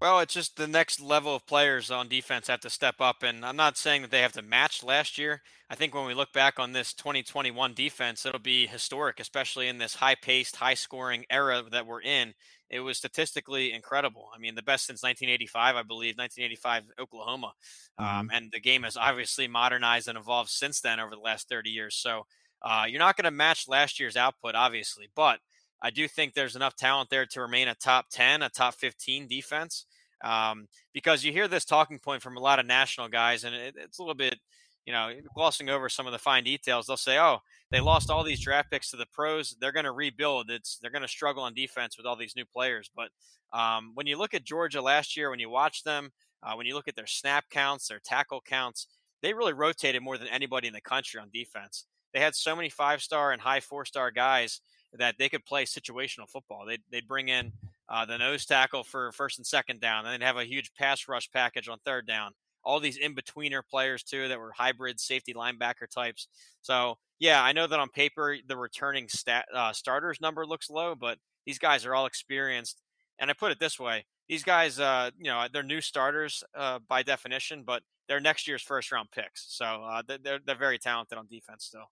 Well, 0.00 0.20
it's 0.20 0.34
just 0.34 0.56
the 0.56 0.66
next 0.66 1.00
level 1.00 1.34
of 1.34 1.46
players 1.46 1.90
on 1.90 2.08
defense 2.08 2.48
have 2.48 2.60
to 2.60 2.70
step 2.70 2.96
up. 3.00 3.22
And 3.22 3.44
I'm 3.44 3.56
not 3.56 3.78
saying 3.78 4.02
that 4.02 4.10
they 4.10 4.20
have 4.20 4.32
to 4.32 4.42
match 4.42 4.82
last 4.82 5.16
year. 5.18 5.42
I 5.70 5.76
think 5.76 5.94
when 5.94 6.06
we 6.06 6.14
look 6.14 6.32
back 6.32 6.58
on 6.58 6.72
this 6.72 6.92
2021 6.92 7.72
defense, 7.74 8.26
it'll 8.26 8.38
be 8.38 8.66
historic, 8.66 9.18
especially 9.18 9.68
in 9.68 9.78
this 9.78 9.94
high 9.94 10.14
paced, 10.14 10.56
high 10.56 10.74
scoring 10.74 11.24
era 11.30 11.62
that 11.70 11.86
we're 11.86 12.02
in. 12.02 12.34
It 12.68 12.80
was 12.80 12.98
statistically 12.98 13.72
incredible. 13.72 14.28
I 14.34 14.38
mean, 14.38 14.56
the 14.56 14.62
best 14.62 14.86
since 14.86 15.02
1985, 15.02 15.76
I 15.76 15.82
believe, 15.82 16.16
1985 16.18 16.84
Oklahoma. 17.00 17.52
Um, 17.98 18.06
mm-hmm. 18.06 18.20
Um, 18.20 18.30
and 18.32 18.52
the 18.52 18.60
game 18.60 18.82
has 18.82 18.96
obviously 18.96 19.48
modernized 19.48 20.08
and 20.08 20.18
evolved 20.18 20.50
since 20.50 20.80
then 20.80 21.00
over 21.00 21.14
the 21.14 21.20
last 21.20 21.48
30 21.48 21.70
years. 21.70 21.94
So 21.94 22.26
uh, 22.62 22.84
you're 22.88 22.98
not 22.98 23.16
going 23.16 23.24
to 23.24 23.30
match 23.30 23.68
last 23.68 24.00
year's 24.00 24.16
output, 24.16 24.54
obviously, 24.54 25.08
but 25.14 25.38
I 25.84 25.90
do 25.90 26.08
think 26.08 26.32
there's 26.32 26.56
enough 26.56 26.76
talent 26.76 27.10
there 27.10 27.26
to 27.26 27.42
remain 27.42 27.68
a 27.68 27.74
top 27.74 28.06
10, 28.10 28.40
a 28.40 28.48
top 28.48 28.74
15 28.74 29.28
defense. 29.28 29.84
Um, 30.24 30.66
because 30.94 31.22
you 31.22 31.30
hear 31.30 31.46
this 31.46 31.66
talking 31.66 31.98
point 31.98 32.22
from 32.22 32.38
a 32.38 32.40
lot 32.40 32.58
of 32.58 32.64
national 32.64 33.08
guys, 33.08 33.44
and 33.44 33.54
it, 33.54 33.74
it's 33.76 33.98
a 33.98 34.02
little 34.02 34.14
bit, 34.14 34.38
you 34.86 34.94
know, 34.94 35.12
glossing 35.34 35.68
over 35.68 35.90
some 35.90 36.06
of 36.06 36.12
the 36.12 36.18
fine 36.18 36.42
details, 36.42 36.86
they'll 36.86 36.96
say, 36.96 37.18
"Oh, 37.18 37.40
they 37.70 37.80
lost 37.80 38.10
all 38.10 38.24
these 38.24 38.40
draft 38.40 38.70
picks 38.70 38.90
to 38.90 38.96
the 38.96 39.04
pros. 39.12 39.54
They're 39.60 39.72
going 39.72 39.84
to 39.84 39.92
rebuild. 39.92 40.50
It's 40.50 40.78
they're 40.78 40.90
going 40.90 41.02
to 41.02 41.08
struggle 41.08 41.42
on 41.42 41.52
defense 41.52 41.98
with 41.98 42.06
all 42.06 42.16
these 42.16 42.34
new 42.34 42.46
players." 42.46 42.90
But 42.96 43.10
um, 43.52 43.90
when 43.92 44.06
you 44.06 44.16
look 44.16 44.32
at 44.32 44.44
Georgia 44.44 44.80
last 44.80 45.18
year, 45.18 45.28
when 45.28 45.40
you 45.40 45.50
watch 45.50 45.84
them, 45.84 46.12
uh, 46.42 46.54
when 46.54 46.66
you 46.66 46.74
look 46.74 46.88
at 46.88 46.96
their 46.96 47.06
snap 47.06 47.44
counts, 47.50 47.88
their 47.88 48.00
tackle 48.02 48.40
counts, 48.40 48.86
they 49.20 49.34
really 49.34 49.52
rotated 49.52 50.02
more 50.02 50.16
than 50.16 50.28
anybody 50.28 50.68
in 50.68 50.74
the 50.74 50.80
country 50.80 51.20
on 51.20 51.28
defense. 51.30 51.84
They 52.14 52.20
had 52.20 52.34
so 52.34 52.56
many 52.56 52.70
five 52.70 53.02
star 53.02 53.32
and 53.32 53.42
high 53.42 53.60
four 53.60 53.84
star 53.84 54.10
guys 54.10 54.60
that 54.98 55.16
they 55.18 55.28
could 55.28 55.44
play 55.44 55.64
situational 55.64 56.28
football. 56.28 56.64
They'd, 56.66 56.82
they'd 56.90 57.08
bring 57.08 57.28
in 57.28 57.52
uh, 57.88 58.04
the 58.06 58.18
nose 58.18 58.46
tackle 58.46 58.84
for 58.84 59.12
first 59.12 59.38
and 59.38 59.46
second 59.46 59.80
down, 59.80 60.06
and 60.06 60.20
they'd 60.20 60.26
have 60.26 60.36
a 60.36 60.44
huge 60.44 60.72
pass 60.74 61.08
rush 61.08 61.30
package 61.30 61.68
on 61.68 61.78
third 61.84 62.06
down 62.06 62.32
all 62.64 62.80
these 62.80 62.96
in 62.96 63.14
betweener 63.14 63.62
players 63.68 64.02
too 64.02 64.28
that 64.28 64.38
were 64.38 64.52
hybrid 64.52 64.98
safety 64.98 65.34
linebacker 65.34 65.88
types. 65.92 66.28
So 66.62 66.98
yeah, 67.18 67.42
I 67.42 67.52
know 67.52 67.66
that 67.66 67.78
on 67.78 67.88
paper 67.90 68.36
the 68.46 68.56
returning 68.56 69.08
stat, 69.08 69.46
uh, 69.54 69.72
starters 69.72 70.20
number 70.20 70.46
looks 70.46 70.70
low, 70.70 70.94
but 70.94 71.18
these 71.46 71.58
guys 71.58 71.86
are 71.86 71.94
all 71.94 72.06
experienced. 72.06 72.80
And 73.18 73.30
I 73.30 73.34
put 73.34 73.52
it 73.52 73.60
this 73.60 73.78
way: 73.78 74.06
these 74.28 74.42
guys, 74.42 74.80
uh, 74.80 75.10
you 75.18 75.30
know, 75.30 75.46
they're 75.52 75.62
new 75.62 75.80
starters 75.80 76.42
uh, 76.56 76.80
by 76.88 77.02
definition, 77.02 77.62
but 77.64 77.82
they're 78.08 78.20
next 78.20 78.48
year's 78.48 78.62
first 78.62 78.90
round 78.90 79.10
picks. 79.12 79.46
So 79.48 79.64
uh, 79.64 80.02
they're 80.22 80.40
they're 80.44 80.56
very 80.56 80.78
talented 80.78 81.18
on 81.18 81.26
defense 81.28 81.64
still. 81.64 81.90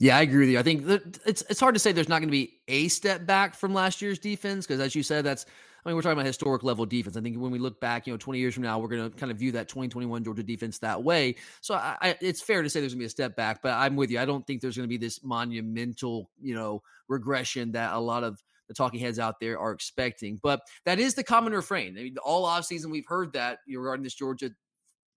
Yeah, 0.00 0.18
I 0.18 0.22
agree 0.22 0.40
with 0.40 0.48
you. 0.50 0.58
I 0.58 0.62
think 0.62 0.84
it's 1.24 1.42
it's 1.48 1.60
hard 1.60 1.74
to 1.74 1.78
say 1.78 1.92
there's 1.92 2.08
not 2.08 2.18
going 2.18 2.28
to 2.28 2.32
be 2.32 2.58
a 2.68 2.88
step 2.88 3.26
back 3.26 3.54
from 3.54 3.72
last 3.72 4.02
year's 4.02 4.18
defense 4.18 4.66
because, 4.66 4.80
as 4.80 4.94
you 4.94 5.02
said, 5.02 5.24
that's 5.24 5.46
I 5.84 5.88
mean, 5.88 5.96
we're 5.96 6.02
talking 6.02 6.14
about 6.14 6.26
historic 6.26 6.62
level 6.62 6.86
defense. 6.86 7.16
I 7.16 7.20
think 7.20 7.36
when 7.38 7.50
we 7.50 7.58
look 7.58 7.78
back, 7.78 8.06
you 8.06 8.12
know, 8.12 8.16
20 8.16 8.38
years 8.38 8.54
from 8.54 8.62
now, 8.62 8.78
we're 8.78 8.88
going 8.88 9.10
to 9.10 9.16
kind 9.16 9.30
of 9.30 9.38
view 9.38 9.52
that 9.52 9.68
2021 9.68 10.24
Georgia 10.24 10.42
defense 10.42 10.78
that 10.78 11.02
way. 11.02 11.36
So 11.60 11.74
I, 11.74 11.96
I, 12.00 12.16
it's 12.22 12.40
fair 12.40 12.62
to 12.62 12.70
say 12.70 12.80
there's 12.80 12.94
going 12.94 13.00
to 13.00 13.02
be 13.02 13.06
a 13.06 13.10
step 13.10 13.36
back, 13.36 13.60
but 13.62 13.72
I'm 13.72 13.94
with 13.94 14.10
you. 14.10 14.18
I 14.18 14.24
don't 14.24 14.46
think 14.46 14.62
there's 14.62 14.76
going 14.76 14.88
to 14.88 14.92
be 14.92 14.96
this 14.96 15.22
monumental, 15.22 16.30
you 16.40 16.54
know, 16.54 16.82
regression 17.08 17.72
that 17.72 17.92
a 17.92 17.98
lot 17.98 18.24
of 18.24 18.42
the 18.68 18.72
talking 18.74 18.98
heads 18.98 19.18
out 19.18 19.40
there 19.40 19.58
are 19.58 19.72
expecting. 19.72 20.40
But 20.42 20.62
that 20.86 20.98
is 20.98 21.14
the 21.14 21.22
common 21.24 21.52
refrain. 21.52 21.98
I 21.98 22.04
mean, 22.04 22.16
all 22.24 22.46
offseason 22.46 22.90
we've 22.90 23.06
heard 23.06 23.34
that 23.34 23.58
regarding 23.68 24.04
this 24.04 24.14
Georgia 24.14 24.48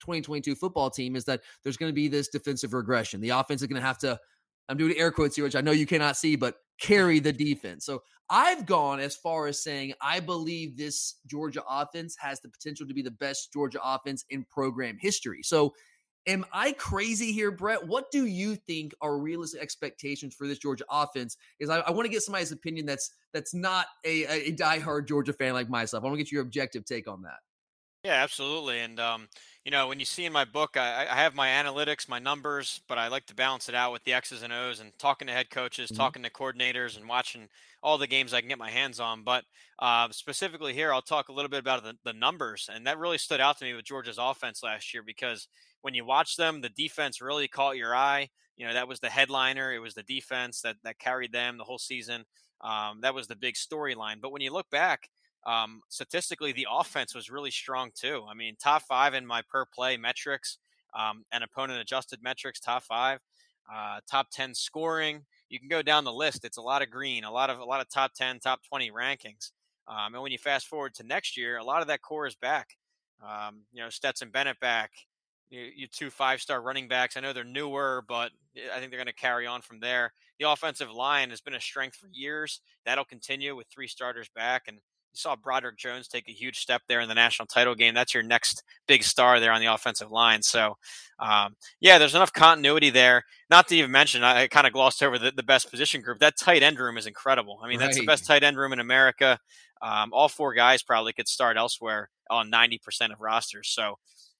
2022 0.02 0.54
football 0.56 0.90
team 0.90 1.16
is 1.16 1.24
that 1.26 1.42
there's 1.64 1.78
going 1.78 1.90
to 1.90 1.96
be 1.96 2.10
this 2.10 2.28
defensive 2.28 2.74
regression. 2.74 3.22
The 3.22 3.30
offense 3.30 3.62
is 3.62 3.68
going 3.68 3.82
to 3.82 3.88
have 3.88 4.00
to 4.00 4.20
I'm 4.70 4.78
doing 4.78 4.96
air 4.98 5.12
quotes 5.12 5.36
here, 5.36 5.46
which 5.46 5.56
I 5.56 5.62
know 5.62 5.72
you 5.72 5.86
cannot 5.86 6.18
see, 6.18 6.36
but 6.36 6.56
carry 6.80 7.20
the 7.20 7.34
defense. 7.34 7.86
So 7.86 8.04
I've 8.30 8.66
gone 8.66 9.00
as 9.00 9.16
far 9.16 9.48
as 9.48 9.64
saying 9.64 9.94
I 10.02 10.20
believe 10.20 10.78
this 10.78 11.16
Georgia 11.28 11.64
offense 11.68 12.16
has 12.20 12.42
the 12.42 12.50
potential 12.50 12.88
to 12.88 12.94
be 12.94 13.02
the 13.02 13.12
best 13.12 13.54
Georgia 13.54 13.80
offense 13.84 14.26
in 14.30 14.44
program 14.46 14.98
history. 15.00 15.42
So 15.44 15.74
am 16.28 16.46
I 16.52 16.74
crazy 16.74 17.32
here, 17.32 17.52
Brett? 17.52 17.88
What 17.88 18.12
do 18.12 18.26
you 18.26 18.56
think 18.56 18.94
are 19.02 19.18
realistic 19.18 19.62
expectations 19.62 20.36
for 20.36 20.46
this 20.46 20.60
Georgia 20.60 20.84
offense? 20.92 21.38
Is 21.60 21.70
I, 21.70 21.80
I 21.80 21.92
want 21.92 22.06
to 22.06 22.12
get 22.12 22.22
somebody's 22.22 22.52
opinion 22.52 22.86
that's 22.86 23.12
that's 23.34 23.54
not 23.54 23.88
a, 24.04 24.26
a 24.26 24.52
diehard 24.54 25.08
Georgia 25.08 25.34
fan 25.34 25.54
like 25.54 25.70
myself. 25.70 26.04
I 26.04 26.08
want 26.08 26.18
to 26.18 26.24
get 26.24 26.32
your 26.32 26.42
objective 26.42 26.86
take 26.86 27.08
on 27.08 27.22
that. 27.24 27.40
Yeah, 28.08 28.24
absolutely. 28.24 28.80
And 28.80 29.02
um, 29.02 29.28
you 29.66 29.72
know, 29.72 29.90
when 29.90 30.00
you 30.00 30.06
see 30.06 30.24
in 30.24 30.32
my 30.32 30.46
book, 30.46 30.78
I, 30.78 31.08
I, 31.12 31.16
have 31.16 31.36
my 31.36 31.50
analytics, 31.50 32.08
my 32.08 32.20
numbers, 32.20 32.80
but 32.88 32.98
I 32.98 33.10
like 33.10 33.26
to 33.26 33.36
balance 33.36 33.68
it 33.68 33.76
out 33.76 33.92
with 33.92 34.02
the 34.06 34.14
X's 34.14 34.44
and 34.44 34.54
O's 34.54 34.80
and 34.80 34.98
talking 34.98 35.28
to 35.28 35.34
head 35.34 35.50
coaches, 35.50 35.90
mm-hmm. 35.90 35.98
talking 35.98 36.24
to 36.24 36.30
coordinators, 36.30 36.96
and 36.96 37.10
watching 37.10 37.50
all 37.84 37.98
the 37.98 38.08
games 38.08 38.34
I 38.34 38.40
can 38.40 38.48
get 38.48 38.60
my 38.60 38.70
hands 38.70 39.02
on. 39.02 39.26
But 39.26 39.44
uh, 39.80 40.08
specifically 40.12 40.74
here, 40.74 40.94
I'll 40.94 41.02
talk 41.02 41.28
a 41.28 41.34
little 41.34 41.50
bit 41.50 41.60
about 41.60 41.84
the, 41.84 41.96
the 42.06 42.14
numbers, 42.14 42.70
and 42.74 42.88
that 42.88 42.98
really 42.98 43.18
stood 43.18 43.42
out 43.42 43.58
to 43.58 43.66
me 43.66 43.74
with 43.74 43.84
Georgia's 43.84 44.18
offense 44.18 44.64
last 44.64 44.94
year 44.94 45.04
because 45.06 45.50
when 45.82 45.94
you 45.94 46.06
watch 46.06 46.38
them, 46.38 46.62
the 46.62 46.70
defense 46.70 47.20
really 47.20 47.50
caught 47.50 47.76
your 47.76 47.94
eye. 47.94 48.30
You 48.56 48.68
know, 48.68 48.74
that 48.74 48.88
was 48.88 49.02
the 49.02 49.10
headliner. 49.10 49.74
It 49.74 49.80
was 49.80 49.96
the 49.96 50.04
defense 50.04 50.62
that 50.62 50.78
that 50.86 50.98
carried 50.98 51.34
them 51.34 51.58
the 51.58 51.66
whole 51.66 51.78
season. 51.78 52.24
Um, 52.62 53.02
that 53.02 53.14
was 53.14 53.28
the 53.28 53.36
big 53.36 53.56
storyline. 53.56 54.22
But 54.22 54.32
when 54.32 54.42
you 54.42 54.54
look 54.54 54.70
back 54.70 55.10
um, 55.48 55.82
statistically, 55.88 56.52
the 56.52 56.68
offense 56.70 57.16
was 57.16 57.32
really 57.32 57.52
strong 57.52 57.92
too. 57.96 58.24
I 58.30 58.34
mean, 58.34 58.56
top 58.62 58.84
five 58.84 59.14
in 59.14 59.26
my 59.26 59.42
per 59.50 59.66
play 59.66 59.96
metrics 59.96 60.58
um, 60.94 61.24
and 61.32 61.44
opponent 61.44 61.80
adjusted 61.80 62.22
metrics, 62.22 62.60
top 62.60 62.84
five, 62.84 63.20
uh, 63.74 64.02
top 64.10 64.28
10 64.30 64.54
scoring. 64.54 65.26
You 65.50 65.60
can 65.60 65.70
go 65.70 65.82
down 65.82 66.04
the 66.04 66.12
list. 66.12 66.44
It's 66.44 66.58
a 66.58 66.62
lot 66.62 66.82
of 66.82 66.90
green, 66.90 67.24
a 67.24 67.32
lot 67.32 67.50
of 67.50 67.60
a 67.60 67.66
lot 67.66 67.80
of 67.80 67.90
top 67.90 68.14
10, 68.14 68.40
top 68.40 68.60
20 68.68 68.92
rankings. 68.92 69.52
Um, 69.88 70.14
and 70.14 70.22
when 70.22 70.34
you 70.34 70.38
fast 70.38 70.68
forward 70.68 70.94
to 70.96 71.04
next 71.04 71.38
year, 71.38 71.58
a 71.58 71.64
lot 71.64 71.82
of 71.82 71.88
that 71.88 72.02
core 72.02 72.28
is 72.28 72.36
back. 72.36 72.76
Um, 73.24 73.62
you 73.72 73.82
know, 73.82 73.90
Stetson 73.90 74.30
Bennett 74.30 74.60
back, 74.60 74.92
you, 75.50 75.62
you 75.76 75.88
two 75.88 76.10
five 76.10 76.42
star 76.42 76.62
running 76.62 76.90
backs. 76.90 77.16
I 77.16 77.22
know 77.22 77.32
they're 77.32 77.46
newer, 77.46 78.04
but 78.06 78.32
eh, 78.58 78.68
I 78.76 78.80
think 78.80 78.92
they're 78.92 79.00
going 79.00 79.08
to 79.08 79.14
carry 79.14 79.48
on 79.48 79.62
from 79.62 79.80
there. 79.80 80.12
The 80.40 80.50
offensive 80.52 80.92
line 80.92 81.30
has 81.30 81.40
been 81.40 81.56
a 81.56 81.62
strength 81.62 81.96
for 81.96 82.10
years. 82.12 82.60
That'll 82.86 83.06
continue 83.06 83.56
with 83.56 83.68
three 83.68 83.88
starters 83.88 84.30
back. 84.36 84.64
And 84.68 84.80
you 85.14 85.18
saw 85.18 85.36
Broderick 85.36 85.78
Jones 85.78 86.08
take 86.08 86.28
a 86.28 86.34
huge 86.34 86.60
step 86.60 86.82
there 86.88 87.02
in 87.02 87.10
the 87.10 87.16
national 87.16 87.48
title 87.48 87.76
game. 87.76 87.94
That's 87.94 88.14
your 88.14 88.24
next 88.24 88.64
big 88.88 89.04
star 89.04 89.40
there 89.40 89.52
on 89.52 89.62
the 89.62 89.74
offensive 89.74 90.12
line. 90.12 90.42
So, 90.44 90.78
um, 91.20 91.56
yeah, 91.80 91.98
there's 91.98 92.16
enough 92.16 92.34
continuity 92.34 92.90
there. 92.90 93.24
Not 93.50 93.68
to 93.70 93.76
even 93.76 93.92
mention, 93.92 94.24
I, 94.24 94.44
I 94.44 94.48
kind 94.48 94.68
of 94.68 94.74
glossed 94.74 95.02
over 95.02 95.18
the, 95.18 95.32
the, 95.32 95.44
best 95.44 95.72
position 95.72 96.02
group. 96.02 96.20
That 96.20 96.38
tight 96.38 96.62
end 96.62 96.80
room 96.80 96.98
is 96.98 97.08
incredible. 97.08 97.60
I 97.64 97.68
mean, 97.68 97.80
right. 97.80 97.86
that's 97.86 97.98
the 97.98 98.06
best 98.06 98.26
tight 98.26 98.44
end 98.44 98.58
room 98.58 98.74
in 98.74 98.80
America. 98.80 99.40
Um, 99.82 100.12
all 100.14 100.30
four 100.30 100.54
guys 100.54 100.84
probably 100.84 101.14
could 101.14 101.28
start 101.28 101.58
elsewhere 101.58 102.10
on 102.30 102.52
90% 102.52 102.80
of 103.12 103.22
rosters. 103.22 103.70
So, 103.70 103.98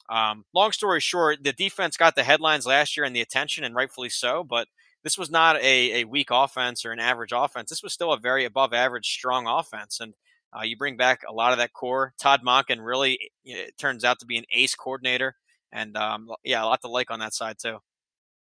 um, 0.10 0.46
long 0.54 0.72
story 0.72 1.00
short, 1.00 1.44
the 1.44 1.54
defense 1.54 1.98
got 1.98 2.16
the 2.16 2.24
headlines 2.24 2.66
last 2.66 2.96
year 2.96 3.06
and 3.06 3.16
the 3.16 3.22
attention, 3.22 3.64
and 3.64 3.76
rightfully 3.76 4.10
so. 4.10 4.44
But 4.44 4.68
this 5.04 5.18
was 5.18 5.30
not 5.30 5.58
a, 5.58 6.02
a 6.02 6.04
weak 6.06 6.30
offense 6.32 6.86
or 6.86 6.92
an 6.92 7.00
average 7.00 7.32
offense. 7.34 7.70
This 7.70 7.84
was 7.84 7.94
still 7.94 8.14
a 8.14 8.20
very 8.20 8.46
above 8.46 8.74
average, 8.74 9.08
strong 9.08 9.48
offense. 9.48 10.00
And 10.00 10.14
uh, 10.56 10.64
you 10.64 10.78
bring 10.78 10.98
back 10.98 11.22
a 11.28 11.34
lot 11.34 11.52
of 11.52 11.58
that 11.60 11.74
core. 11.74 12.14
Todd 12.20 12.42
Monken 12.46 12.78
really 12.80 13.32
it 13.46 13.78
turns 13.78 14.04
out 14.04 14.20
to 14.20 14.26
be 14.26 14.38
an 14.38 14.46
ace 14.52 14.76
coordinator, 14.76 15.36
and 15.72 15.96
um, 15.98 16.30
yeah, 16.44 16.64
a 16.64 16.66
lot 16.66 16.82
to 16.82 16.88
like 16.88 17.12
on 17.12 17.20
that 17.20 17.34
side 17.34 17.58
too. 17.62 17.78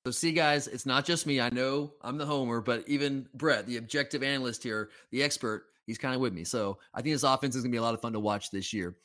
So, 0.06 0.12
see, 0.12 0.32
guys, 0.32 0.68
it's 0.68 0.86
not 0.86 1.04
just 1.04 1.26
me. 1.26 1.40
I 1.40 1.50
know 1.50 1.92
I'm 2.02 2.16
the 2.16 2.24
homer, 2.24 2.60
but 2.60 2.84
even 2.86 3.26
Brett, 3.34 3.66
the 3.66 3.76
objective 3.76 4.22
analyst 4.22 4.62
here, 4.62 4.90
the 5.10 5.22
expert, 5.22 5.66
he's 5.86 5.98
kind 5.98 6.14
of 6.14 6.20
with 6.20 6.32
me. 6.32 6.44
So, 6.44 6.78
I 6.94 7.02
think 7.02 7.14
this 7.14 7.24
offense 7.24 7.56
is 7.56 7.62
going 7.62 7.72
to 7.72 7.74
be 7.74 7.78
a 7.78 7.82
lot 7.82 7.94
of 7.94 8.00
fun 8.00 8.12
to 8.12 8.20
watch 8.20 8.50
this 8.50 8.72
year. 8.72 8.96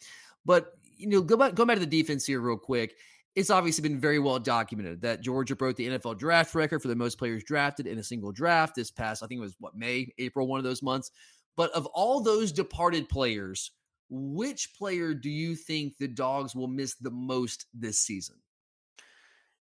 But 0.46 0.74
you 0.98 1.08
know, 1.08 1.22
go 1.22 1.36
back, 1.36 1.56
go 1.56 1.66
back 1.66 1.75
to 1.75 1.86
the 1.86 1.86
defense 1.86 2.25
here 2.25 2.40
real 2.40 2.58
quick. 2.58 2.96
It's 3.36 3.50
obviously 3.50 3.82
been 3.82 4.00
very 4.00 4.20
well 4.20 4.38
documented 4.38 5.02
that 5.02 5.22
Georgia 5.22 5.56
broke 5.56 5.75
the 5.75 5.90
NFL 5.90 6.20
draft 6.20 6.54
record 6.54 6.80
for 6.80 6.88
the 6.88 6.96
most 6.96 7.18
players 7.18 7.44
drafted 7.44 7.88
in 7.88 7.98
a 7.98 8.04
single 8.04 8.32
draft 8.32 8.75
this 8.75 8.92
past, 8.92 9.24
I 9.24 9.28
think 9.28 9.40
it 9.40 9.42
was 9.42 9.56
what 9.60 9.75
May, 9.75 10.13
April, 10.20 10.48
one 10.48 10.60
of 10.60 10.63
those 10.63 10.84
months. 10.84 11.10
But 11.56 11.72
of 11.72 11.86
all 11.88 12.22
those 12.22 12.52
departed 12.52 13.10
players, 13.10 13.72
which 14.10 14.74
player 14.78 15.14
do 15.14 15.30
you 15.30 15.56
think 15.56 15.98
the 15.98 16.08
Dogs 16.08 16.56
will 16.56 16.68
miss 16.68 16.96
the 16.96 17.12
most 17.12 17.66
this 17.74 18.00
season? 18.00 18.36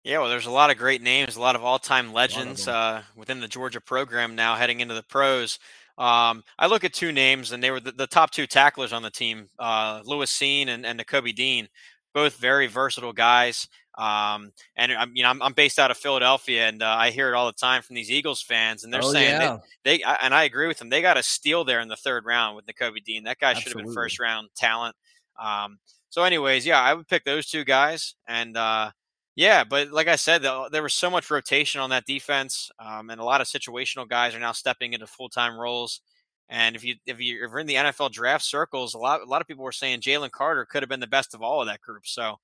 Yeah, 0.04 0.18
well, 0.18 0.28
there's 0.28 0.46
a 0.46 0.50
lot 0.50 0.70
of 0.70 0.78
great 0.78 1.00
names, 1.00 1.36
a 1.36 1.40
lot 1.40 1.54
of 1.54 1.62
all-time 1.62 2.12
legends 2.12 2.66
uh, 2.66 3.02
within 3.14 3.38
the 3.38 3.46
Georgia 3.46 3.80
program 3.80 4.34
now, 4.34 4.56
heading 4.56 4.80
into 4.80 4.94
the 4.94 5.04
pros. 5.04 5.60
Um, 5.96 6.42
I 6.58 6.66
look 6.66 6.82
at 6.82 6.92
two 6.92 7.12
names, 7.12 7.52
and 7.52 7.62
they 7.62 7.70
were 7.70 7.78
the, 7.78 7.92
the 7.92 8.08
top 8.08 8.30
two 8.30 8.46
tacklers 8.48 8.92
on 8.92 9.02
the 9.02 9.10
team: 9.10 9.48
uh, 9.60 10.02
Lewis 10.04 10.32
Cine 10.32 10.68
and, 10.68 10.84
and 10.84 10.98
Nakobe 10.98 11.34
Dean, 11.34 11.68
both 12.14 12.36
very 12.36 12.66
versatile 12.66 13.12
guys. 13.12 13.68
Um, 13.98 14.52
and 14.74 14.92
I'm, 14.92 15.12
you 15.14 15.22
know, 15.22 15.28
I'm, 15.28 15.42
I'm, 15.42 15.52
based 15.52 15.78
out 15.78 15.90
of 15.90 15.98
Philadelphia, 15.98 16.66
and 16.66 16.82
uh, 16.82 16.96
I 16.98 17.10
hear 17.10 17.28
it 17.28 17.34
all 17.34 17.46
the 17.46 17.52
time 17.52 17.82
from 17.82 17.94
these 17.94 18.10
Eagles 18.10 18.40
fans, 18.40 18.84
and 18.84 18.92
they're 18.92 19.04
oh, 19.04 19.12
saying 19.12 19.38
yeah. 19.38 19.58
they, 19.84 19.98
they, 19.98 20.02
and 20.02 20.34
I 20.34 20.44
agree 20.44 20.66
with 20.66 20.78
them. 20.78 20.88
They 20.88 21.02
got 21.02 21.18
a 21.18 21.22
steal 21.22 21.64
there 21.64 21.80
in 21.80 21.88
the 21.88 21.96
third 21.96 22.24
round 22.24 22.56
with 22.56 22.64
Nakobe 22.64 23.04
Dean. 23.04 23.24
That 23.24 23.38
guy 23.38 23.50
Absolutely. 23.50 23.70
should 23.70 23.78
have 23.78 23.86
been 23.86 23.94
first 23.94 24.18
round 24.18 24.48
talent. 24.56 24.96
Um, 25.38 25.78
so, 26.08 26.22
anyways, 26.22 26.64
yeah, 26.64 26.80
I 26.80 26.94
would 26.94 27.06
pick 27.06 27.24
those 27.24 27.46
two 27.46 27.64
guys, 27.64 28.14
and 28.26 28.56
uh, 28.56 28.92
yeah, 29.34 29.64
but 29.64 29.90
like 29.92 30.08
I 30.08 30.16
said, 30.16 30.42
there 30.42 30.82
was 30.82 30.94
so 30.94 31.10
much 31.10 31.30
rotation 31.30 31.80
on 31.80 31.90
that 31.90 32.06
defense, 32.06 32.70
um, 32.78 33.10
and 33.10 33.20
a 33.20 33.24
lot 33.24 33.42
of 33.42 33.46
situational 33.46 34.08
guys 34.08 34.34
are 34.34 34.40
now 34.40 34.52
stepping 34.52 34.94
into 34.94 35.06
full 35.06 35.28
time 35.28 35.58
roles. 35.58 36.00
And 36.48 36.76
if 36.76 36.84
you 36.84 36.96
if 37.06 37.18
you're 37.18 37.58
in 37.58 37.66
the 37.66 37.76
NFL 37.76 38.12
draft 38.12 38.44
circles, 38.44 38.92
a 38.92 38.98
lot 38.98 39.22
a 39.22 39.24
lot 39.24 39.40
of 39.40 39.46
people 39.46 39.64
were 39.64 39.72
saying 39.72 40.00
Jalen 40.00 40.30
Carter 40.30 40.66
could 40.66 40.82
have 40.82 40.90
been 40.90 41.00
the 41.00 41.06
best 41.06 41.34
of 41.34 41.42
all 41.42 41.62
of 41.62 41.66
that 41.66 41.80
group. 41.80 42.06
So 42.06 42.36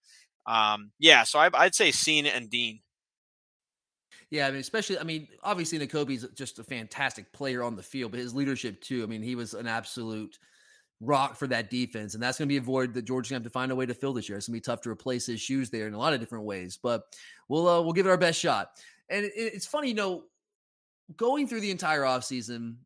um, 0.49 0.93
yeah, 0.99 1.25
so 1.25 1.39
I, 1.39 1.51
would 1.65 1.75
say 1.75 1.91
Cine 1.91 2.35
and 2.35 2.49
Dean. 2.49 2.81
Yeah, 4.31 4.47
I 4.47 4.51
mean, 4.51 4.61
especially, 4.61 4.99
I 4.99 5.05
mean, 5.05 5.29
obviously 5.43 5.79
Nakobe's 5.79 6.27
just 6.35 6.59
a 6.59 6.65
fantastic 6.65 7.33
player 7.33 7.63
on 7.63 7.77
the 7.77 7.83
field, 7.83 8.13
but 8.13 8.21
his 8.21 8.35
leadership 8.35 8.81
too. 8.81 9.03
I 9.03 9.07
mean, 9.07 9.23
he 9.23 9.35
was 9.35 9.53
an 9.53 9.67
absolute 9.67 10.39
rock 11.01 11.37
for 11.37 11.47
that 11.49 11.71
defense, 11.71 12.15
and 12.15 12.23
that's 12.23 12.39
going 12.39 12.49
to 12.49 12.53
be 12.53 12.57
a 12.57 12.63
void 12.63 12.95
that 12.95 13.03
Georgia's 13.03 13.31
going 13.31 13.43
to 13.43 13.45
have 13.45 13.53
to 13.53 13.55
find 13.55 13.73
a 13.73 13.77
way 13.77 13.85
to 13.85 13.95
fill 13.95 14.15
this 14.15 14.29
year. 14.29 14.39
It's 14.39 14.49
going 14.49 14.55
to 14.55 14.61
be 14.61 14.73
tough 14.73 14.81
to 14.83 14.91
replace 14.91 15.27
his 15.27 15.41
shoes 15.41 15.69
there 15.69 15.87
in 15.87 15.95
a 15.95 15.99
lot 15.99 16.15
of 16.15 16.21
different 16.21 16.45
ways, 16.45 16.79
but 16.83 17.05
we'll 17.49 17.69
uh, 17.69 17.83
we'll 17.83 17.93
give 17.93 18.07
it 18.07 18.11
our 18.11 18.17
best 18.17 18.41
shot. 18.41 18.71
And 19.11 19.27
it, 19.27 19.33
it's 19.35 19.67
funny, 19.67 19.89
you 19.89 19.95
know, 19.95 20.25
going 21.17 21.47
through 21.47 21.61
the 21.61 21.71
entire 21.71 22.03
offseason, 22.03 22.77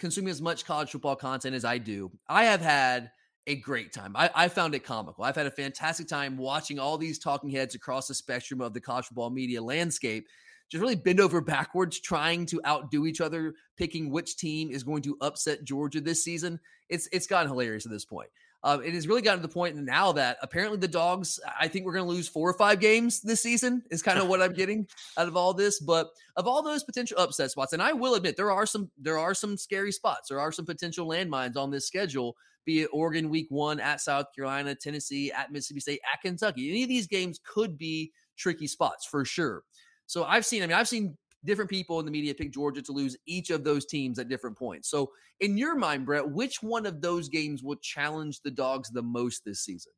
consuming 0.00 0.30
as 0.30 0.42
much 0.42 0.64
college 0.64 0.90
football 0.90 1.16
content 1.16 1.54
as 1.54 1.64
I 1.64 1.78
do, 1.78 2.10
I 2.28 2.44
have 2.44 2.60
had 2.60 3.10
a 3.48 3.56
great 3.56 3.92
time. 3.92 4.14
I, 4.14 4.30
I, 4.34 4.48
found 4.48 4.74
it 4.74 4.84
comical. 4.84 5.24
I've 5.24 5.34
had 5.34 5.46
a 5.46 5.50
fantastic 5.50 6.06
time 6.06 6.36
watching 6.36 6.78
all 6.78 6.98
these 6.98 7.18
talking 7.18 7.48
heads 7.48 7.74
across 7.74 8.06
the 8.06 8.14
spectrum 8.14 8.60
of 8.60 8.74
the 8.74 8.80
college 8.80 9.06
football 9.06 9.30
media 9.30 9.60
landscape 9.60 10.28
just 10.70 10.82
really 10.82 10.96
bend 10.96 11.18
over 11.18 11.40
backwards 11.40 11.98
trying 11.98 12.44
to 12.46 12.60
outdo 12.66 13.06
each 13.06 13.22
other, 13.22 13.54
picking 13.78 14.10
which 14.10 14.36
team 14.36 14.70
is 14.70 14.82
going 14.82 15.02
to 15.02 15.16
upset 15.22 15.64
Georgia 15.64 16.00
this 16.00 16.22
season. 16.22 16.60
It's 16.90 17.08
it's 17.10 17.26
gotten 17.26 17.50
hilarious 17.50 17.86
at 17.86 17.92
this 17.92 18.04
point. 18.04 18.28
Um, 18.64 18.82
it 18.82 18.92
has 18.92 19.06
really 19.06 19.22
gotten 19.22 19.40
to 19.40 19.46
the 19.46 19.52
point 19.52 19.76
now 19.76 20.10
that 20.12 20.36
apparently 20.42 20.78
the 20.78 20.88
dogs, 20.88 21.38
I 21.60 21.68
think 21.68 21.86
we're 21.86 21.92
going 21.92 22.04
to 22.04 22.10
lose 22.10 22.28
four 22.28 22.50
or 22.50 22.54
five 22.54 22.80
games 22.80 23.20
this 23.20 23.40
season, 23.40 23.82
is 23.90 24.02
kind 24.02 24.18
of 24.18 24.26
what 24.26 24.42
I'm 24.42 24.52
getting 24.52 24.88
out 25.16 25.28
of 25.28 25.36
all 25.36 25.54
this. 25.54 25.78
But 25.78 26.08
of 26.36 26.48
all 26.48 26.62
those 26.62 26.82
potential 26.82 27.18
upset 27.18 27.52
spots, 27.52 27.72
and 27.72 27.82
I 27.82 27.92
will 27.92 28.14
admit 28.14 28.36
there 28.36 28.50
are 28.50 28.66
some 28.66 28.90
there 28.98 29.18
are 29.18 29.34
some 29.34 29.56
scary 29.56 29.92
spots. 29.92 30.28
There 30.28 30.40
are 30.40 30.50
some 30.50 30.66
potential 30.66 31.06
landmines 31.06 31.56
on 31.56 31.70
this 31.70 31.86
schedule, 31.86 32.36
be 32.64 32.80
it 32.82 32.90
Oregon 32.92 33.30
week 33.30 33.46
one 33.50 33.78
at 33.78 34.00
South 34.00 34.26
Carolina, 34.34 34.74
Tennessee, 34.74 35.30
at 35.30 35.52
Mississippi 35.52 35.80
State, 35.80 36.00
at 36.12 36.20
Kentucky. 36.20 36.70
Any 36.70 36.82
of 36.82 36.88
these 36.88 37.06
games 37.06 37.40
could 37.44 37.78
be 37.78 38.12
tricky 38.36 38.66
spots 38.66 39.06
for 39.06 39.24
sure. 39.24 39.62
So 40.06 40.24
I've 40.24 40.46
seen, 40.46 40.62
I 40.62 40.66
mean, 40.66 40.76
I've 40.76 40.88
seen 40.88 41.16
different 41.44 41.70
people 41.70 41.98
in 42.00 42.06
the 42.06 42.10
media 42.10 42.34
pick 42.34 42.52
Georgia 42.52 42.82
to 42.82 42.92
lose 42.92 43.16
each 43.26 43.50
of 43.50 43.64
those 43.64 43.86
teams 43.86 44.18
at 44.18 44.28
different 44.28 44.56
points. 44.56 44.90
So, 44.90 45.10
in 45.40 45.56
your 45.56 45.76
mind, 45.76 46.06
Brett, 46.06 46.28
which 46.28 46.62
one 46.62 46.86
of 46.86 47.00
those 47.00 47.28
games 47.28 47.62
will 47.62 47.76
challenge 47.76 48.40
the 48.42 48.50
dogs 48.50 48.90
the 48.90 49.02
most 49.02 49.44
this 49.44 49.60
season? 49.60 49.92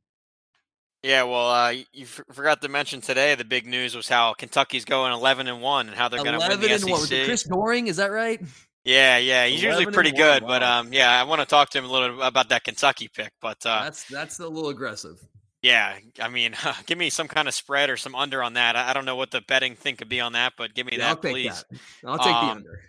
Yeah, 1.02 1.22
well, 1.22 1.50
uh, 1.50 1.70
you 1.70 2.02
f- 2.02 2.20
forgot 2.30 2.60
to 2.60 2.68
mention 2.68 3.00
today. 3.00 3.34
The 3.34 3.44
big 3.44 3.66
news 3.66 3.96
was 3.96 4.06
how 4.06 4.34
Kentucky's 4.34 4.84
going 4.84 5.12
eleven 5.12 5.48
and 5.48 5.62
one, 5.62 5.88
and 5.88 5.96
how 5.96 6.08
they're 6.08 6.22
going 6.22 6.38
to 6.38 6.46
win 6.46 6.60
the 6.60 6.72
and 6.72 6.80
SEC. 6.80 6.90
One. 6.90 7.00
Was 7.00 7.10
it 7.10 7.24
Chris 7.24 7.42
Doering? 7.44 7.86
Is 7.86 7.96
that 7.96 8.10
right? 8.10 8.40
Yeah, 8.84 9.18
yeah, 9.18 9.46
he's 9.46 9.62
usually 9.62 9.86
pretty 9.86 10.12
good, 10.12 10.42
wow. 10.42 10.48
but 10.48 10.62
um, 10.62 10.92
yeah, 10.92 11.20
I 11.20 11.24
want 11.24 11.40
to 11.40 11.46
talk 11.46 11.70
to 11.70 11.78
him 11.78 11.84
a 11.84 11.88
little 11.88 12.22
about 12.22 12.48
that 12.48 12.64
Kentucky 12.64 13.08
pick. 13.08 13.32
But 13.40 13.64
uh, 13.64 13.84
that's 13.84 14.04
that's 14.04 14.40
a 14.40 14.48
little 14.48 14.70
aggressive. 14.70 15.22
Yeah, 15.62 15.98
I 16.20 16.28
mean, 16.28 16.54
give 16.86 16.98
me 16.98 17.10
some 17.10 17.28
kind 17.28 17.48
of 17.48 17.54
spread 17.54 17.90
or 17.90 17.96
some 17.96 18.14
under 18.14 18.42
on 18.42 18.54
that. 18.54 18.76
I 18.76 18.92
don't 18.92 19.04
know 19.04 19.16
what 19.16 19.30
the 19.30 19.42
betting 19.42 19.74
thing 19.76 19.96
could 19.96 20.08
be 20.08 20.20
on 20.20 20.32
that, 20.32 20.54
but 20.56 20.74
give 20.74 20.86
me 20.86 20.96
yeah, 20.96 21.14
that, 21.14 21.20
please. 21.20 21.64
That. 21.70 21.80
I'll 22.08 22.18
take 22.18 22.28
um, 22.28 22.46
the 22.46 22.52
under. 22.52 22.80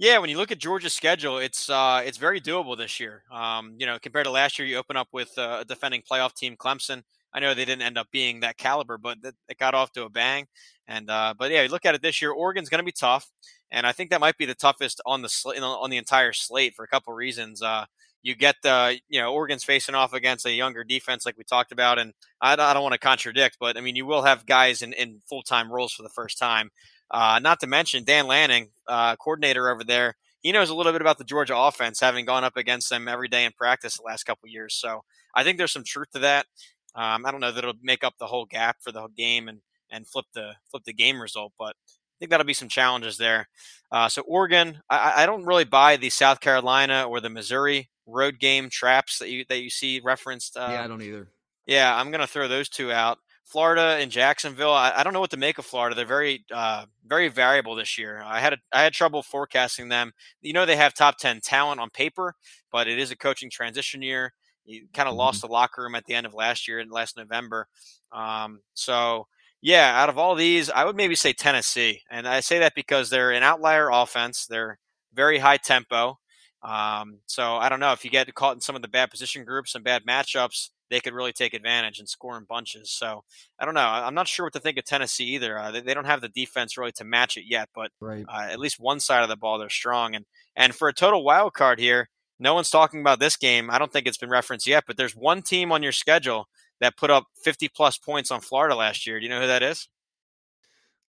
Yeah, 0.00 0.18
when 0.18 0.30
you 0.30 0.36
look 0.36 0.52
at 0.52 0.58
Georgia's 0.58 0.92
schedule, 0.92 1.38
it's 1.38 1.68
uh, 1.68 2.02
it's 2.04 2.18
very 2.18 2.40
doable 2.40 2.76
this 2.76 3.00
year. 3.00 3.24
Um, 3.32 3.74
you 3.78 3.86
know, 3.86 3.98
compared 4.00 4.26
to 4.26 4.30
last 4.30 4.58
year, 4.58 4.68
you 4.68 4.76
open 4.76 4.96
up 4.96 5.08
with 5.12 5.36
uh, 5.36 5.58
a 5.62 5.64
defending 5.64 6.02
playoff 6.08 6.34
team, 6.34 6.56
Clemson. 6.56 7.02
I 7.34 7.40
know 7.40 7.52
they 7.52 7.64
didn't 7.64 7.82
end 7.82 7.98
up 7.98 8.06
being 8.12 8.40
that 8.40 8.56
caliber, 8.56 8.96
but 8.96 9.18
it 9.22 9.58
got 9.58 9.74
off 9.74 9.92
to 9.92 10.04
a 10.04 10.08
bang. 10.08 10.46
And 10.86 11.10
uh, 11.10 11.34
but 11.36 11.50
yeah, 11.50 11.62
you 11.62 11.68
look 11.68 11.84
at 11.84 11.96
it 11.96 12.02
this 12.02 12.22
year. 12.22 12.30
Oregon's 12.30 12.68
going 12.68 12.78
to 12.78 12.84
be 12.84 12.92
tough, 12.92 13.28
and 13.72 13.86
I 13.86 13.92
think 13.92 14.10
that 14.10 14.20
might 14.20 14.38
be 14.38 14.46
the 14.46 14.54
toughest 14.54 15.00
on 15.04 15.22
the 15.22 15.28
sl- 15.28 15.58
on 15.58 15.90
the 15.90 15.96
entire 15.96 16.32
slate 16.32 16.74
for 16.76 16.84
a 16.84 16.88
couple 16.88 17.12
reasons. 17.12 17.60
Uh, 17.60 17.84
you 18.22 18.34
get 18.34 18.56
the 18.62 18.98
you 19.08 19.20
know 19.20 19.32
Oregon's 19.32 19.64
facing 19.64 19.94
off 19.94 20.12
against 20.12 20.46
a 20.46 20.52
younger 20.52 20.84
defense 20.84 21.24
like 21.24 21.36
we 21.38 21.44
talked 21.44 21.72
about, 21.72 21.98
and 21.98 22.12
I, 22.40 22.52
I 22.54 22.74
don't 22.74 22.82
want 22.82 22.94
to 22.94 22.98
contradict, 22.98 23.56
but 23.60 23.76
I 23.76 23.80
mean 23.80 23.96
you 23.96 24.06
will 24.06 24.22
have 24.22 24.46
guys 24.46 24.82
in, 24.82 24.92
in 24.92 25.20
full 25.28 25.42
time 25.42 25.70
roles 25.72 25.92
for 25.92 26.02
the 26.02 26.08
first 26.08 26.38
time. 26.38 26.70
Uh, 27.10 27.38
not 27.42 27.60
to 27.60 27.66
mention 27.66 28.04
Dan 28.04 28.26
Lanning, 28.26 28.68
uh, 28.86 29.16
coordinator 29.16 29.70
over 29.70 29.84
there. 29.84 30.16
He 30.40 30.52
knows 30.52 30.70
a 30.70 30.74
little 30.74 30.92
bit 30.92 31.00
about 31.00 31.18
the 31.18 31.24
Georgia 31.24 31.56
offense, 31.56 32.00
having 32.00 32.24
gone 32.24 32.44
up 32.44 32.56
against 32.56 32.90
them 32.90 33.08
every 33.08 33.28
day 33.28 33.44
in 33.44 33.52
practice 33.52 33.96
the 33.96 34.04
last 34.04 34.24
couple 34.24 34.48
years. 34.48 34.74
So 34.74 35.02
I 35.34 35.42
think 35.42 35.58
there's 35.58 35.72
some 35.72 35.84
truth 35.84 36.10
to 36.12 36.20
that. 36.20 36.46
Um, 36.94 37.24
I 37.26 37.30
don't 37.30 37.40
know 37.40 37.52
that 37.52 37.58
it'll 37.58 37.74
make 37.82 38.04
up 38.04 38.14
the 38.18 38.26
whole 38.26 38.44
gap 38.44 38.76
for 38.80 38.92
the 38.92 39.00
whole 39.00 39.08
game 39.08 39.48
and 39.48 39.60
and 39.90 40.06
flip 40.06 40.26
the 40.34 40.54
flip 40.70 40.84
the 40.84 40.92
game 40.92 41.20
result, 41.20 41.52
but 41.58 41.74
think 42.18 42.30
that'll 42.30 42.46
be 42.46 42.54
some 42.54 42.68
challenges 42.68 43.16
there. 43.16 43.48
Uh, 43.90 44.08
so 44.08 44.22
Oregon, 44.22 44.80
I, 44.90 45.22
I, 45.22 45.26
don't 45.26 45.44
really 45.44 45.64
buy 45.64 45.96
the 45.96 46.10
South 46.10 46.40
Carolina 46.40 47.04
or 47.08 47.20
the 47.20 47.30
Missouri 47.30 47.88
road 48.06 48.38
game 48.38 48.68
traps 48.68 49.18
that 49.18 49.30
you 49.30 49.44
that 49.48 49.62
you 49.62 49.70
see 49.70 50.00
referenced. 50.00 50.56
Uh, 50.56 50.68
yeah, 50.70 50.84
I 50.84 50.86
don't 50.86 51.00
either. 51.00 51.28
Yeah, 51.66 51.94
I'm 51.94 52.10
gonna 52.10 52.26
throw 52.26 52.48
those 52.48 52.68
two 52.68 52.92
out. 52.92 53.18
Florida 53.48 53.96
and 53.98 54.10
Jacksonville. 54.10 54.72
I, 54.72 54.92
I 54.94 55.02
don't 55.02 55.14
know 55.14 55.20
what 55.20 55.30
to 55.30 55.38
make 55.38 55.56
of 55.56 55.64
Florida. 55.64 55.96
They're 55.96 56.04
very, 56.04 56.44
uh, 56.52 56.84
very 57.06 57.28
variable 57.28 57.74
this 57.74 57.96
year. 57.96 58.22
I 58.22 58.40
had 58.40 58.52
a, 58.52 58.58
I 58.74 58.82
had 58.82 58.92
trouble 58.92 59.22
forecasting 59.22 59.88
them. 59.88 60.12
You 60.42 60.52
know, 60.52 60.66
they 60.66 60.76
have 60.76 60.92
top 60.92 61.16
ten 61.16 61.40
talent 61.40 61.80
on 61.80 61.88
paper, 61.88 62.34
but 62.70 62.88
it 62.88 62.98
is 62.98 63.10
a 63.10 63.16
coaching 63.16 63.48
transition 63.48 64.02
year. 64.02 64.34
You 64.66 64.86
kind 64.92 65.08
of 65.08 65.12
mm-hmm. 65.12 65.20
lost 65.20 65.40
the 65.40 65.48
locker 65.48 65.82
room 65.82 65.94
at 65.94 66.04
the 66.04 66.12
end 66.12 66.26
of 66.26 66.34
last 66.34 66.68
year 66.68 66.78
and 66.78 66.92
last 66.92 67.16
November. 67.16 67.68
Um, 68.12 68.60
so 68.74 69.26
yeah, 69.60 70.00
out 70.00 70.08
of 70.08 70.18
all 70.18 70.34
these, 70.34 70.70
I 70.70 70.84
would 70.84 70.96
maybe 70.96 71.14
say 71.14 71.32
Tennessee, 71.32 72.02
and 72.10 72.28
I 72.28 72.40
say 72.40 72.60
that 72.60 72.74
because 72.74 73.10
they're 73.10 73.32
an 73.32 73.42
outlier 73.42 73.90
offense. 73.90 74.46
They're 74.46 74.78
very 75.12 75.38
high 75.38 75.56
tempo. 75.56 76.18
Um, 76.62 77.20
so 77.26 77.56
I 77.56 77.68
don't 77.68 77.80
know 77.80 77.92
if 77.92 78.04
you 78.04 78.10
get 78.10 78.32
caught 78.34 78.54
in 78.54 78.60
some 78.60 78.76
of 78.76 78.82
the 78.82 78.88
bad 78.88 79.10
position 79.10 79.44
groups 79.44 79.74
and 79.74 79.84
bad 79.84 80.04
matchups, 80.04 80.70
they 80.90 81.00
could 81.00 81.12
really 81.12 81.32
take 81.32 81.54
advantage 81.54 81.98
and 81.98 82.08
score 82.08 82.36
in 82.36 82.44
bunches. 82.44 82.90
So 82.90 83.22
I 83.58 83.64
don't 83.64 83.74
know. 83.74 83.80
I'm 83.80 84.14
not 84.14 84.28
sure 84.28 84.46
what 84.46 84.52
to 84.54 84.60
think 84.60 84.78
of 84.78 84.84
Tennessee 84.84 85.34
either. 85.34 85.58
Uh, 85.58 85.70
they, 85.70 85.80
they, 85.80 85.94
don't 85.94 86.06
have 86.06 86.20
the 86.20 86.28
defense 86.28 86.76
really 86.76 86.92
to 86.92 87.04
match 87.04 87.36
it 87.36 87.44
yet, 87.46 87.68
but 87.74 87.90
right. 88.00 88.24
uh, 88.28 88.48
at 88.50 88.58
least 88.58 88.80
one 88.80 89.00
side 89.00 89.22
of 89.22 89.28
the 89.28 89.36
ball 89.36 89.58
they're 89.58 89.68
strong. 89.68 90.14
And 90.14 90.24
and 90.56 90.74
for 90.74 90.88
a 90.88 90.94
total 90.94 91.22
wild 91.22 91.54
card 91.54 91.78
here, 91.78 92.08
no 92.38 92.54
one's 92.54 92.70
talking 92.70 93.00
about 93.00 93.20
this 93.20 93.36
game. 93.36 93.70
I 93.70 93.78
don't 93.78 93.92
think 93.92 94.06
it's 94.06 94.18
been 94.18 94.30
referenced 94.30 94.66
yet, 94.66 94.84
but 94.86 94.96
there's 94.96 95.14
one 95.14 95.42
team 95.42 95.72
on 95.72 95.82
your 95.82 95.92
schedule 95.92 96.48
that 96.80 96.96
put 96.96 97.10
up 97.10 97.26
50 97.42 97.68
plus 97.68 97.98
points 97.98 98.30
on 98.30 98.40
Florida 98.40 98.74
last 98.74 99.06
year. 99.06 99.18
Do 99.18 99.24
you 99.24 99.30
know 99.30 99.40
who 99.40 99.46
that 99.46 99.62
is? 99.62 99.88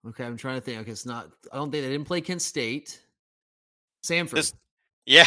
Okay, 0.06 0.24
I'm 0.24 0.36
trying 0.36 0.56
to 0.56 0.60
think. 0.60 0.80
Okay, 0.80 0.90
it's 0.90 1.06
not. 1.06 1.28
I 1.52 1.56
don't 1.56 1.70
think 1.70 1.84
they 1.84 1.90
didn't 1.90 2.06
play 2.06 2.20
Kent 2.20 2.42
State. 2.42 3.00
Samford. 4.04 4.30
This, 4.30 4.54
yeah, 5.08 5.26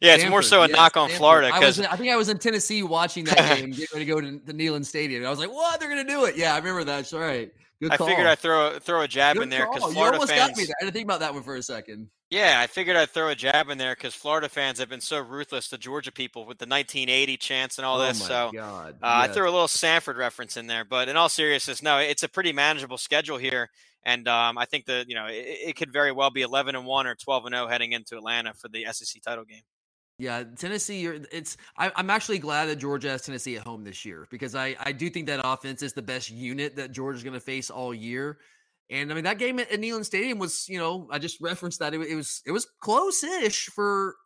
yeah, 0.00 0.14
it's 0.14 0.28
more 0.28 0.42
so 0.42 0.62
a 0.62 0.68
yes, 0.68 0.76
knock 0.76 0.96
on 0.96 1.10
Samford. 1.10 1.16
Florida 1.16 1.50
because 1.52 1.80
I, 1.80 1.92
I, 1.92 1.96
think 1.96 2.10
I 2.10 2.16
was 2.16 2.30
in 2.30 2.38
Tennessee 2.38 2.82
watching 2.82 3.24
that 3.26 3.36
game, 3.58 3.70
getting 3.70 3.86
ready 3.92 4.06
to 4.06 4.10
go 4.10 4.20
to 4.22 4.40
the 4.44 4.54
Neyland 4.54 4.86
Stadium. 4.86 5.26
I 5.26 5.28
was 5.28 5.38
like, 5.38 5.52
"What? 5.52 5.78
They're 5.78 5.90
going 5.90 6.06
to 6.06 6.10
do 6.10 6.24
it?" 6.24 6.36
Yeah, 6.36 6.54
I 6.54 6.56
remember 6.56 6.84
that. 6.84 6.96
That's 6.96 7.12
right. 7.12 7.52
Good 7.80 7.92
I 7.92 7.96
figured 7.98 8.26
I'd 8.26 8.38
throw 8.38 8.72
a, 8.72 8.80
throw 8.80 9.02
a 9.02 9.08
jab 9.08 9.36
Good 9.36 9.44
in 9.44 9.48
there 9.50 9.68
because 9.70 9.92
Florida 9.92 10.16
you 10.16 10.20
almost 10.20 10.32
fans. 10.32 10.48
Got 10.48 10.56
me 10.56 10.64
there. 10.64 10.74
I 10.80 10.84
didn't 10.84 10.94
think 10.94 11.04
about 11.04 11.20
that 11.20 11.34
one 11.34 11.42
for 11.42 11.56
a 11.56 11.62
second. 11.62 12.08
Yeah, 12.30 12.58
I 12.60 12.66
figured 12.66 12.96
I'd 12.96 13.10
throw 13.10 13.28
a 13.28 13.34
jab 13.34 13.68
in 13.68 13.76
there 13.76 13.94
because 13.94 14.14
Florida 14.14 14.48
fans 14.48 14.78
have 14.78 14.88
been 14.88 15.00
so 15.00 15.20
ruthless 15.20 15.68
to 15.68 15.78
Georgia 15.78 16.10
people 16.10 16.46
with 16.46 16.58
the 16.58 16.66
1980 16.66 17.36
chance 17.36 17.78
and 17.78 17.84
all 17.84 18.00
oh 18.00 18.06
this. 18.06 18.22
so 18.22 18.48
uh, 18.48 18.50
yes. 18.52 18.94
I 19.02 19.28
threw 19.28 19.44
a 19.44 19.52
little 19.52 19.66
Samford 19.66 20.16
reference 20.16 20.56
in 20.56 20.66
there, 20.66 20.84
but 20.84 21.08
in 21.08 21.16
all 21.16 21.28
seriousness, 21.28 21.82
no, 21.82 21.98
it's 21.98 22.22
a 22.22 22.28
pretty 22.28 22.52
manageable 22.52 22.98
schedule 22.98 23.38
here. 23.38 23.70
And 24.08 24.26
um, 24.26 24.56
I 24.56 24.64
think 24.64 24.86
that 24.86 25.06
you 25.06 25.14
know 25.14 25.26
it, 25.26 25.44
it, 25.68 25.76
could 25.76 25.92
very 25.92 26.12
well 26.12 26.30
be 26.30 26.40
11 26.40 26.74
and 26.74 26.86
one 26.86 27.06
or 27.06 27.14
12 27.14 27.44
and 27.44 27.54
0 27.54 27.66
heading 27.66 27.92
into 27.92 28.16
Atlanta 28.16 28.54
for 28.54 28.68
the 28.68 28.86
SEC 28.90 29.20
title 29.20 29.44
game. 29.44 29.60
Yeah, 30.18 30.44
Tennessee. 30.56 31.04
It's. 31.30 31.58
I, 31.76 31.92
am 31.94 32.08
actually 32.08 32.38
glad 32.38 32.70
that 32.70 32.76
Georgia 32.76 33.10
has 33.10 33.20
Tennessee 33.20 33.58
at 33.58 33.66
home 33.66 33.84
this 33.84 34.06
year 34.06 34.26
because 34.30 34.54
I 34.54 34.74
I 34.80 34.92
do 34.92 35.10
think 35.10 35.26
that 35.26 35.42
offense 35.44 35.82
is 35.82 35.92
the 35.92 36.00
best 36.00 36.30
unit 36.30 36.74
that 36.76 36.90
Georgia's 36.90 37.22
going 37.22 37.34
to 37.34 37.40
face 37.40 37.68
all 37.68 37.92
year. 37.92 38.38
And 38.88 39.12
I 39.12 39.14
mean 39.14 39.24
that 39.24 39.36
game 39.36 39.58
at, 39.58 39.70
at 39.70 39.78
Neyland 39.78 40.06
Stadium 40.06 40.38
was, 40.38 40.66
you 40.70 40.78
know, 40.78 41.06
I 41.10 41.18
just 41.18 41.38
referenced 41.42 41.80
that 41.80 41.92
it, 41.92 42.00
it 42.00 42.14
was 42.14 42.40
it 42.46 42.52
was 42.52 42.66
close-ish 42.80 43.66
for 43.66 44.16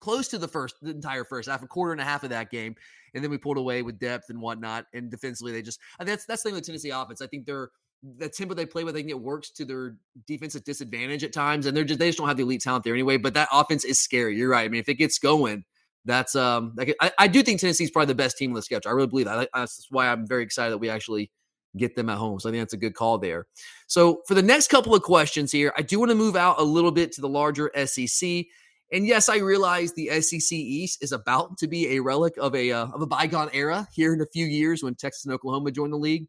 close 0.00 0.28
to 0.28 0.38
the 0.38 0.46
first 0.46 0.76
the 0.82 0.90
entire 0.90 1.24
first 1.24 1.48
half, 1.48 1.64
a 1.64 1.66
quarter 1.66 1.90
and 1.90 2.00
a 2.00 2.04
half 2.04 2.22
of 2.22 2.30
that 2.30 2.52
game, 2.52 2.76
and 3.12 3.24
then 3.24 3.30
we 3.32 3.38
pulled 3.38 3.58
away 3.58 3.82
with 3.82 3.98
depth 3.98 4.30
and 4.30 4.40
whatnot. 4.40 4.86
And 4.94 5.10
defensively, 5.10 5.50
they 5.50 5.62
just 5.62 5.80
that's 5.98 6.26
that's 6.26 6.44
the 6.44 6.50
thing 6.50 6.54
with 6.54 6.64
Tennessee 6.64 6.90
offense. 6.90 7.20
I 7.20 7.26
think 7.26 7.44
they're 7.44 7.70
the 8.02 8.28
tempo 8.28 8.54
they 8.54 8.66
play 8.66 8.84
with, 8.84 8.94
I 8.94 8.98
think 8.98 9.10
it 9.10 9.20
works 9.20 9.50
to 9.50 9.64
their 9.64 9.96
defensive 10.26 10.64
disadvantage 10.64 11.22
at 11.22 11.32
times, 11.32 11.66
and 11.66 11.76
they're 11.76 11.84
just 11.84 12.00
they 12.00 12.08
just 12.08 12.18
don't 12.18 12.28
have 12.28 12.36
the 12.36 12.42
elite 12.42 12.62
talent 12.62 12.84
there 12.84 12.94
anyway. 12.94 13.16
But 13.16 13.34
that 13.34 13.48
offense 13.52 13.84
is 13.84 14.00
scary. 14.00 14.36
You're 14.36 14.50
right. 14.50 14.64
I 14.64 14.68
mean, 14.68 14.80
if 14.80 14.88
it 14.88 14.94
gets 14.94 15.18
going, 15.18 15.64
that's 16.04 16.34
um, 16.34 16.72
like, 16.76 16.94
I, 17.00 17.12
I 17.18 17.28
do 17.28 17.42
think 17.42 17.60
Tennessee's 17.60 17.90
probably 17.90 18.06
the 18.06 18.16
best 18.16 18.36
team 18.36 18.50
in 18.50 18.54
the 18.54 18.62
schedule. 18.62 18.90
I 18.90 18.94
really 18.94 19.06
believe 19.06 19.26
that. 19.26 19.48
That's 19.54 19.86
why 19.90 20.08
I'm 20.08 20.26
very 20.26 20.42
excited 20.42 20.72
that 20.72 20.78
we 20.78 20.90
actually 20.90 21.30
get 21.76 21.94
them 21.94 22.10
at 22.10 22.18
home. 22.18 22.40
So 22.40 22.48
I 22.48 22.52
think 22.52 22.62
that's 22.62 22.74
a 22.74 22.78
good 22.78 22.94
call 22.94 23.18
there. 23.18 23.46
So 23.86 24.22
for 24.26 24.34
the 24.34 24.42
next 24.42 24.68
couple 24.68 24.94
of 24.94 25.02
questions 25.02 25.52
here, 25.52 25.72
I 25.76 25.82
do 25.82 25.98
want 25.98 26.10
to 26.10 26.14
move 26.16 26.36
out 26.36 26.58
a 26.58 26.64
little 26.64 26.90
bit 26.90 27.12
to 27.12 27.20
the 27.20 27.28
larger 27.28 27.70
SEC. 27.86 28.44
And 28.92 29.06
yes, 29.06 29.28
I 29.28 29.38
realize 29.38 29.92
the 29.92 30.20
SEC 30.20 30.52
East 30.52 31.02
is 31.02 31.12
about 31.12 31.56
to 31.58 31.68
be 31.68 31.96
a 31.96 32.00
relic 32.00 32.36
of 32.36 32.54
a 32.54 32.72
uh, 32.72 32.88
of 32.88 33.00
a 33.00 33.06
bygone 33.06 33.48
era 33.54 33.88
here 33.94 34.12
in 34.12 34.20
a 34.20 34.26
few 34.26 34.44
years 34.44 34.82
when 34.82 34.94
Texas 34.94 35.24
and 35.24 35.32
Oklahoma 35.32 35.70
joined 35.70 35.94
the 35.94 35.98
league. 35.98 36.26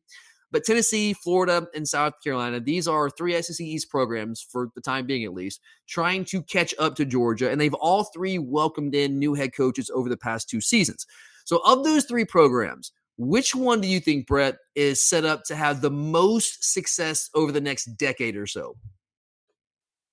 But 0.53 0.63
Tennessee, 0.63 1.13
Florida, 1.13 1.67
and 1.73 1.87
South 1.87 2.13
Carolina, 2.23 2.59
these 2.59 2.87
are 2.87 3.09
three 3.09 3.41
SEC 3.41 3.59
East 3.59 3.89
programs 3.89 4.39
for 4.39 4.69
the 4.75 4.81
time 4.81 5.07
being, 5.07 5.23
at 5.23 5.33
least, 5.33 5.59
trying 5.87 6.25
to 6.25 6.43
catch 6.43 6.75
up 6.77 6.95
to 6.97 7.05
Georgia. 7.05 7.49
And 7.49 7.59
they've 7.59 7.73
all 7.73 8.03
three 8.03 8.37
welcomed 8.37 8.93
in 8.93 9.17
new 9.17 9.33
head 9.33 9.55
coaches 9.55 9.89
over 9.91 10.09
the 10.09 10.15
past 10.15 10.47
two 10.47 10.61
seasons. 10.61 11.07
So, 11.43 11.59
of 11.65 11.83
those 11.83 12.05
three 12.05 12.23
programs, 12.23 12.91
which 13.17 13.55
one 13.55 13.81
do 13.81 13.87
you 13.87 13.99
think, 13.99 14.27
Brett, 14.27 14.57
is 14.75 15.03
set 15.03 15.25
up 15.25 15.43
to 15.45 15.55
have 15.55 15.81
the 15.81 15.89
most 15.89 16.71
success 16.71 17.31
over 17.33 17.51
the 17.51 17.59
next 17.59 17.85
decade 17.97 18.37
or 18.37 18.45
so? 18.45 18.75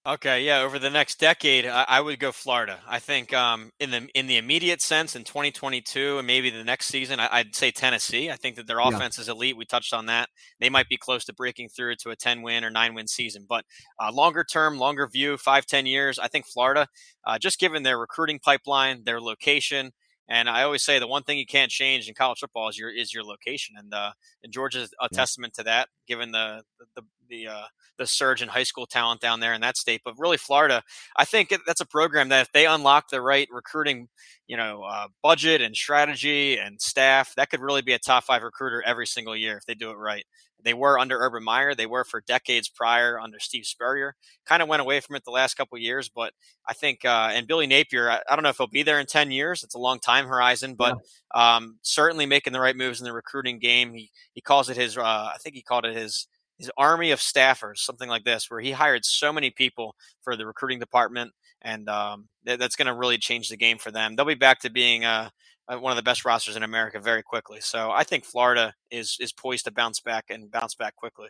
Okay, 0.07 0.45
yeah, 0.45 0.63
over 0.63 0.79
the 0.79 0.89
next 0.89 1.21
decade, 1.21 1.67
I, 1.67 1.85
I 1.87 2.01
would 2.01 2.19
go 2.19 2.33
Florida. 2.33 2.79
I 2.89 3.01
think 3.01 3.35
um, 3.35 3.71
in 3.79 3.91
the 3.91 4.09
in 4.15 4.29
the 4.29 4.39
immediate 4.39 4.81
sense, 4.81 5.15
in 5.15 5.25
2022 5.25 6.17
and 6.17 6.27
maybe 6.27 6.49
the 6.49 6.65
next 6.65 6.87
season, 6.87 7.21
I, 7.21 7.43
would 7.43 7.55
say 7.55 7.71
Tennessee. 7.71 8.31
I 8.31 8.37
think 8.37 8.57
that 8.57 8.67
their 8.67 8.81
offense 8.81 9.19
yeah. 9.19 9.23
is 9.23 9.29
elite. 9.29 9.59
We 9.59 9.67
touched 9.67 9.93
on 9.93 10.07
that. 10.07 10.31
They 10.59 10.71
might 10.71 10.89
be 10.89 10.97
close 10.97 11.27
to 11.27 11.35
breaking 11.35 11.69
through 11.69 11.97
to 11.97 12.11
a 12.11 12.17
10 12.17 12.41
win 12.41 12.65
or 12.65 12.71
nine 12.71 12.95
win 12.95 13.09
season. 13.09 13.45
But 13.47 13.67
uh, 14.03 14.11
longer 14.11 14.43
term, 14.43 14.79
longer 14.79 15.07
view, 15.07 15.37
five 15.37 15.67
ten 15.67 15.85
years, 15.85 16.19
I 16.19 16.29
think 16.29 16.47
Florida, 16.47 16.87
uh, 17.27 17.39
just 17.39 17.61
given 17.61 17.83
their 17.83 17.99
recruiting 17.99 18.39
pipeline, 18.39 19.03
their 19.05 19.21
location, 19.21 19.91
And 20.31 20.49
I 20.49 20.63
always 20.63 20.85
say 20.85 21.01
the 21.01 21.09
one 21.09 21.25
thing 21.25 21.39
you 21.39 21.47
can't 21.47 21.73
change 21.73 22.09
in 22.09 22.15
college 22.15 22.39
football 22.39 22.69
is 22.69 22.79
your 22.79 22.89
is 22.89 23.13
your 23.13 23.25
location, 23.25 23.75
and 23.77 23.93
uh, 23.93 24.13
and 24.45 24.53
Georgia's 24.53 24.95
a 25.01 25.09
yeah. 25.11 25.19
testament 25.19 25.55
to 25.55 25.65
that, 25.65 25.89
given 26.07 26.31
the 26.31 26.63
the 26.95 27.03
the 27.29 27.49
uh, 27.49 27.65
the 27.99 28.07
surge 28.07 28.41
in 28.41 28.49
high 28.49 28.63
school 28.63 28.87
talent 28.87 29.21
down 29.21 29.41
there 29.41 29.55
in 29.55 29.61
that 29.63 29.77
state. 29.77 30.03
But 30.05 30.15
really, 30.19 30.37
Florida, 30.37 30.85
I 31.17 31.25
think 31.25 31.53
that's 31.67 31.81
a 31.81 31.87
program 31.87 32.29
that 32.29 32.43
if 32.43 32.53
they 32.53 32.67
unlock 32.67 33.11
the 33.11 33.21
right 33.21 33.49
recruiting, 33.51 34.09
you 34.47 34.57
know, 34.57 34.85
uh, 34.85 35.09
budget 35.21 35.63
and 35.63 35.75
strategy 35.75 36.57
and 36.59 36.81
staff, 36.81 37.35
that 37.37 37.51
could 37.51 37.61
really 37.61 37.83
be 37.83 37.93
a 37.93 37.99
top 37.99 38.23
five 38.23 38.43
recruiter 38.45 38.83
every 38.87 39.09
single 39.09 39.37
year 39.37 39.57
if 39.57 39.67
they 39.67 39.75
do 39.75 39.91
it 39.91 39.97
right. 39.97 40.25
They 40.65 40.75
were 40.75 40.99
under 40.99 41.19
Urban 41.19 41.45
Meyer. 41.45 41.75
They 41.75 41.87
were 41.87 42.05
for 42.05 42.21
decades 42.21 42.69
prior 42.69 43.19
under 43.19 43.39
Steve 43.39 43.67
Spurrier. 43.67 44.15
Kind 44.47 44.63
of 44.63 44.69
went 44.69 44.83
away 44.83 45.01
from 45.01 45.17
it 45.17 45.25
the 45.25 45.31
last 45.31 45.55
couple 45.55 45.79
years, 45.79 46.09
but 46.09 46.33
I 46.67 46.73
think 46.73 47.05
uh, 47.05 47.31
and 47.33 47.47
Billy 47.47 47.67
Napier. 47.67 48.11
I, 48.11 48.21
I, 48.29 48.37
don't 48.37 48.43
know 48.43 48.51
if 48.51 48.59
he'll 48.59 48.67
be 48.67 48.83
there 48.83 49.01
in 49.01 49.07
ten 49.07 49.31
years. 49.31 49.63
It's 49.63 49.75
a 49.75 49.79
long 49.79 49.99
time 49.99 50.27
horizon, 50.27 50.75
but 50.75 50.99
yeah. 51.35 51.57
um, 51.57 51.79
certainly 51.83 52.27
making 52.27 52.53
the 52.53 52.61
right 52.61 52.77
moves 52.77 53.01
in 53.01 53.05
the 53.05 53.13
recruiting 53.13 53.59
game. 53.59 53.93
He 53.93 54.11
he 54.33 54.41
calls 54.41 54.69
it 54.71 54.77
his. 54.77 54.97
Uh, 54.97 55.03
I 55.03 55.37
think 55.41 55.55
he 55.55 55.63
called 55.63 55.85
it 55.85 55.97
his 55.97 56.27
his 56.59 56.71
army 56.77 57.11
of 57.11 57.21
staffers, 57.21 57.79
something 57.79 58.09
like 58.09 58.25
this, 58.25 58.51
where 58.51 58.61
he 58.61 58.73
hired 58.73 59.05
so 59.05 59.33
many 59.33 59.51
people 59.51 59.97
for 60.23 60.37
the 60.37 60.47
recruiting 60.47 60.79
department, 60.79 61.33
and 61.63 61.89
um, 61.89 62.29
that's 62.45 62.77
going 62.77 62.87
to 62.87 62.95
really 62.95 63.17
change 63.19 63.49
the 63.49 63.57
game 63.57 63.79
for 63.79 63.91
them. 63.91 64.15
They'll 64.15 64.27
be 64.27 64.35
back 64.35 64.61
to 64.61 64.71
being 64.71 65.05
uh, 65.05 65.11
uh, 65.11 65.31
one 65.77 65.93
of 65.93 65.97
the 65.97 66.03
best 66.03 66.25
rosters 66.25 66.57
in 66.57 66.63
America 66.63 66.99
very 67.01 67.23
quickly. 67.23 67.61
So 67.61 67.91
I 67.91 68.05
think 68.05 68.25
Florida 68.25 68.75
is 68.91 69.17
is 69.21 69.33
poised 69.33 69.65
to 69.67 69.71
bounce 69.71 70.01
back 70.01 70.27
and 70.31 70.51
bounce 70.51 70.75
back 70.75 70.97
quickly. 70.97 71.29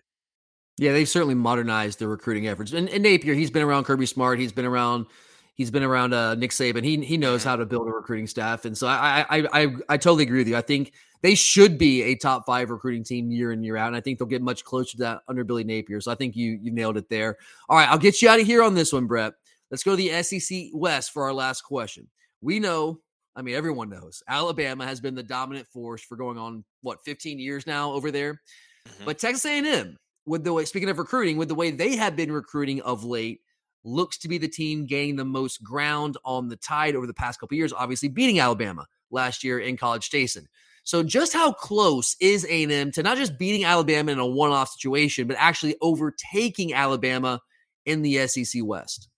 Yeah, 0.79 0.92
they've 0.92 1.09
certainly 1.09 1.35
modernized 1.35 1.98
their 1.98 2.09
recruiting 2.09 2.48
efforts. 2.48 2.72
And, 2.72 2.88
and 2.88 3.03
Napier, 3.03 3.35
he's 3.35 3.50
been 3.50 3.62
around 3.62 3.85
Kirby 3.85 4.07
Smart. 4.07 4.38
He's 4.38 4.53
been 4.53 4.64
around 4.64 5.07
he's 5.55 5.70
been 5.70 5.83
around 5.83 6.14
uh, 6.14 6.35
Nick 6.37 6.53
Saban. 6.53 6.83
He 6.83 7.05
he 7.05 7.18
knows 7.18 7.44
how 7.44 7.55
to 7.55 7.66
build 7.66 7.87
a 7.87 7.90
recruiting 7.90 8.26
staff, 8.26 8.64
and 8.64 8.76
so 8.76 8.87
I, 8.87 9.26
I 9.29 9.46
I 9.53 9.66
I 9.90 9.96
totally 9.98 10.22
agree 10.22 10.38
with 10.38 10.48
you. 10.48 10.57
I 10.57 10.62
think 10.62 10.92
they 11.22 11.35
should 11.35 11.76
be 11.76 12.03
a 12.05 12.14
top 12.14 12.46
five 12.46 12.70
recruiting 12.70 13.05
team 13.05 13.31
year 13.31 13.53
in 13.53 13.62
year 13.62 13.76
out, 13.76 13.88
and 13.88 13.96
I 13.96 14.00
think 14.00 14.18
they'll 14.18 14.29
get 14.29 14.40
much 14.40 14.64
closer 14.64 14.92
to 14.92 15.03
that 15.03 15.20
under 15.29 15.44
Billy 15.44 15.64
Napier. 15.64 16.00
So 16.00 16.11
I 16.11 16.14
think 16.14 16.35
you 16.35 16.59
you 16.62 16.72
nailed 16.72 16.96
it 16.96 17.11
there. 17.11 17.37
All 17.68 17.76
right, 17.76 17.88
I'll 17.88 17.98
get 17.98 18.22
you 18.22 18.31
out 18.31 18.40
of 18.40 18.46
here 18.46 18.62
on 18.62 18.74
this 18.74 18.90
one, 18.90 19.07
Brett. 19.07 19.35
Let's 19.70 19.83
go 19.83 19.90
to 19.92 19.96
the 19.96 20.22
SEC 20.22 20.68
West 20.72 21.12
for 21.12 21.24
our 21.24 21.35
last 21.35 21.61
question. 21.61 22.09
We 22.40 22.59
know 22.59 23.00
I 23.36 23.42
mean, 23.42 23.54
everyone 23.54 23.90
knows 23.90 24.22
Alabama 24.28 24.84
has 24.84 25.00
been 25.00 25.14
the 25.14 25.22
dominant 25.22 25.66
force 25.68 26.02
for 26.02 26.16
going 26.16 26.38
on 26.38 26.64
what 26.82 27.04
15 27.04 27.38
years 27.38 27.66
now 27.66 27.92
over 27.92 28.10
there. 28.10 28.40
Mm-hmm. 28.88 29.04
But 29.04 29.18
Texas 29.18 29.44
A&M, 29.46 29.96
with 30.26 30.44
the 30.44 30.52
way 30.52 30.64
speaking 30.64 30.90
of 30.90 30.98
recruiting, 30.98 31.36
with 31.36 31.48
the 31.48 31.54
way 31.54 31.70
they 31.70 31.96
have 31.96 32.16
been 32.16 32.32
recruiting 32.32 32.80
of 32.82 33.04
late, 33.04 33.40
looks 33.84 34.18
to 34.18 34.28
be 34.28 34.38
the 34.38 34.48
team 34.48 34.86
gaining 34.86 35.16
the 35.16 35.24
most 35.24 35.62
ground 35.62 36.16
on 36.24 36.48
the 36.48 36.56
tide 36.56 36.94
over 36.94 37.06
the 37.06 37.14
past 37.14 37.40
couple 37.40 37.56
years. 37.56 37.72
Obviously, 37.72 38.08
beating 38.08 38.40
Alabama 38.40 38.86
last 39.10 39.44
year 39.44 39.58
in 39.58 39.76
College 39.76 40.04
Station. 40.04 40.46
So, 40.84 41.02
just 41.02 41.32
how 41.32 41.52
close 41.52 42.16
is 42.20 42.44
A&M 42.44 42.90
to 42.92 43.02
not 43.02 43.16
just 43.16 43.38
beating 43.38 43.64
Alabama 43.64 44.12
in 44.12 44.18
a 44.18 44.26
one-off 44.26 44.70
situation, 44.70 45.26
but 45.26 45.36
actually 45.38 45.76
overtaking 45.80 46.74
Alabama 46.74 47.40
in 47.86 48.02
the 48.02 48.26
SEC 48.26 48.62
West? 48.64 49.08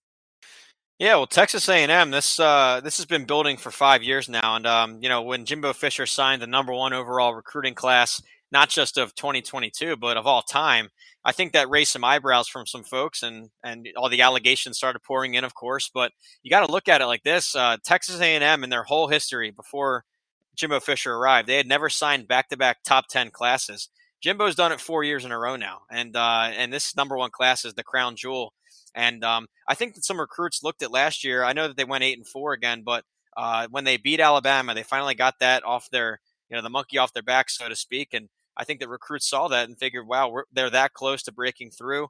Yeah, 1.03 1.17
well, 1.17 1.27
Texas 1.27 1.67
A&M 1.67 2.11
this 2.11 2.39
uh, 2.39 2.79
this 2.81 2.95
has 2.95 3.05
been 3.05 3.25
building 3.25 3.57
for 3.57 3.71
five 3.71 4.03
years 4.03 4.29
now, 4.29 4.55
and 4.55 4.65
um, 4.65 4.99
you 5.01 5.09
know 5.09 5.21
when 5.21 5.43
Jimbo 5.43 5.73
Fisher 5.73 6.05
signed 6.05 6.41
the 6.41 6.47
number 6.47 6.71
one 6.71 6.93
overall 6.93 7.33
recruiting 7.33 7.75
class, 7.75 8.21
not 8.53 8.69
just 8.69 8.97
of 8.97 9.13
2022 9.13 9.97
but 9.97 10.15
of 10.15 10.25
all 10.25 10.41
time, 10.41 10.87
I 11.25 11.33
think 11.33 11.51
that 11.51 11.69
raised 11.69 11.91
some 11.91 12.05
eyebrows 12.05 12.47
from 12.47 12.65
some 12.65 12.85
folks, 12.85 13.21
and 13.21 13.49
and 13.65 13.85
all 13.97 14.07
the 14.07 14.21
allegations 14.21 14.77
started 14.77 15.03
pouring 15.03 15.33
in, 15.33 15.43
of 15.43 15.53
course. 15.53 15.91
But 15.93 16.13
you 16.41 16.49
got 16.49 16.65
to 16.65 16.71
look 16.71 16.87
at 16.87 17.01
it 17.01 17.05
like 17.07 17.23
this: 17.23 17.53
uh, 17.53 17.75
Texas 17.83 18.21
A&M 18.21 18.63
in 18.63 18.69
their 18.69 18.83
whole 18.83 19.09
history 19.09 19.51
before 19.51 20.05
Jimbo 20.55 20.79
Fisher 20.79 21.13
arrived, 21.13 21.49
they 21.49 21.57
had 21.57 21.67
never 21.67 21.89
signed 21.89 22.29
back-to-back 22.29 22.77
top 22.85 23.09
10 23.09 23.29
classes. 23.31 23.89
Jimbo's 24.21 24.55
done 24.55 24.71
it 24.71 24.79
four 24.79 25.03
years 25.03 25.25
in 25.25 25.33
a 25.33 25.37
row 25.37 25.57
now, 25.57 25.81
and 25.91 26.15
uh, 26.15 26.49
and 26.55 26.71
this 26.71 26.95
number 26.95 27.17
one 27.17 27.29
class 27.29 27.65
is 27.65 27.73
the 27.73 27.83
crown 27.83 28.15
jewel 28.15 28.53
and 28.95 29.23
um, 29.23 29.47
I 29.67 29.75
think 29.75 29.95
that 29.95 30.05
some 30.05 30.19
recruits 30.19 30.63
looked 30.63 30.83
at 30.83 30.91
last 30.91 31.23
year. 31.23 31.43
I 31.43 31.53
know 31.53 31.67
that 31.67 31.77
they 31.77 31.85
went 31.85 32.03
eight 32.03 32.17
and 32.17 32.27
four 32.27 32.53
again, 32.53 32.83
but 32.85 33.03
uh, 33.35 33.67
when 33.71 33.83
they 33.83 33.97
beat 33.97 34.19
Alabama, 34.19 34.73
they 34.73 34.83
finally 34.83 35.15
got 35.15 35.39
that 35.39 35.63
off 35.63 35.89
their, 35.89 36.19
you 36.49 36.55
know, 36.55 36.61
the 36.61 36.69
monkey 36.69 36.97
off 36.97 37.13
their 37.13 37.23
back, 37.23 37.49
so 37.49 37.67
to 37.67 37.75
speak. 37.75 38.09
And 38.13 38.29
I 38.55 38.63
think 38.63 38.79
the 38.79 38.87
recruits 38.87 39.27
saw 39.27 39.47
that 39.47 39.67
and 39.67 39.77
figured, 39.77 40.07
wow, 40.07 40.43
they're 40.51 40.69
that 40.69 40.93
close 40.93 41.23
to 41.23 41.31
breaking 41.31 41.71
through. 41.71 42.09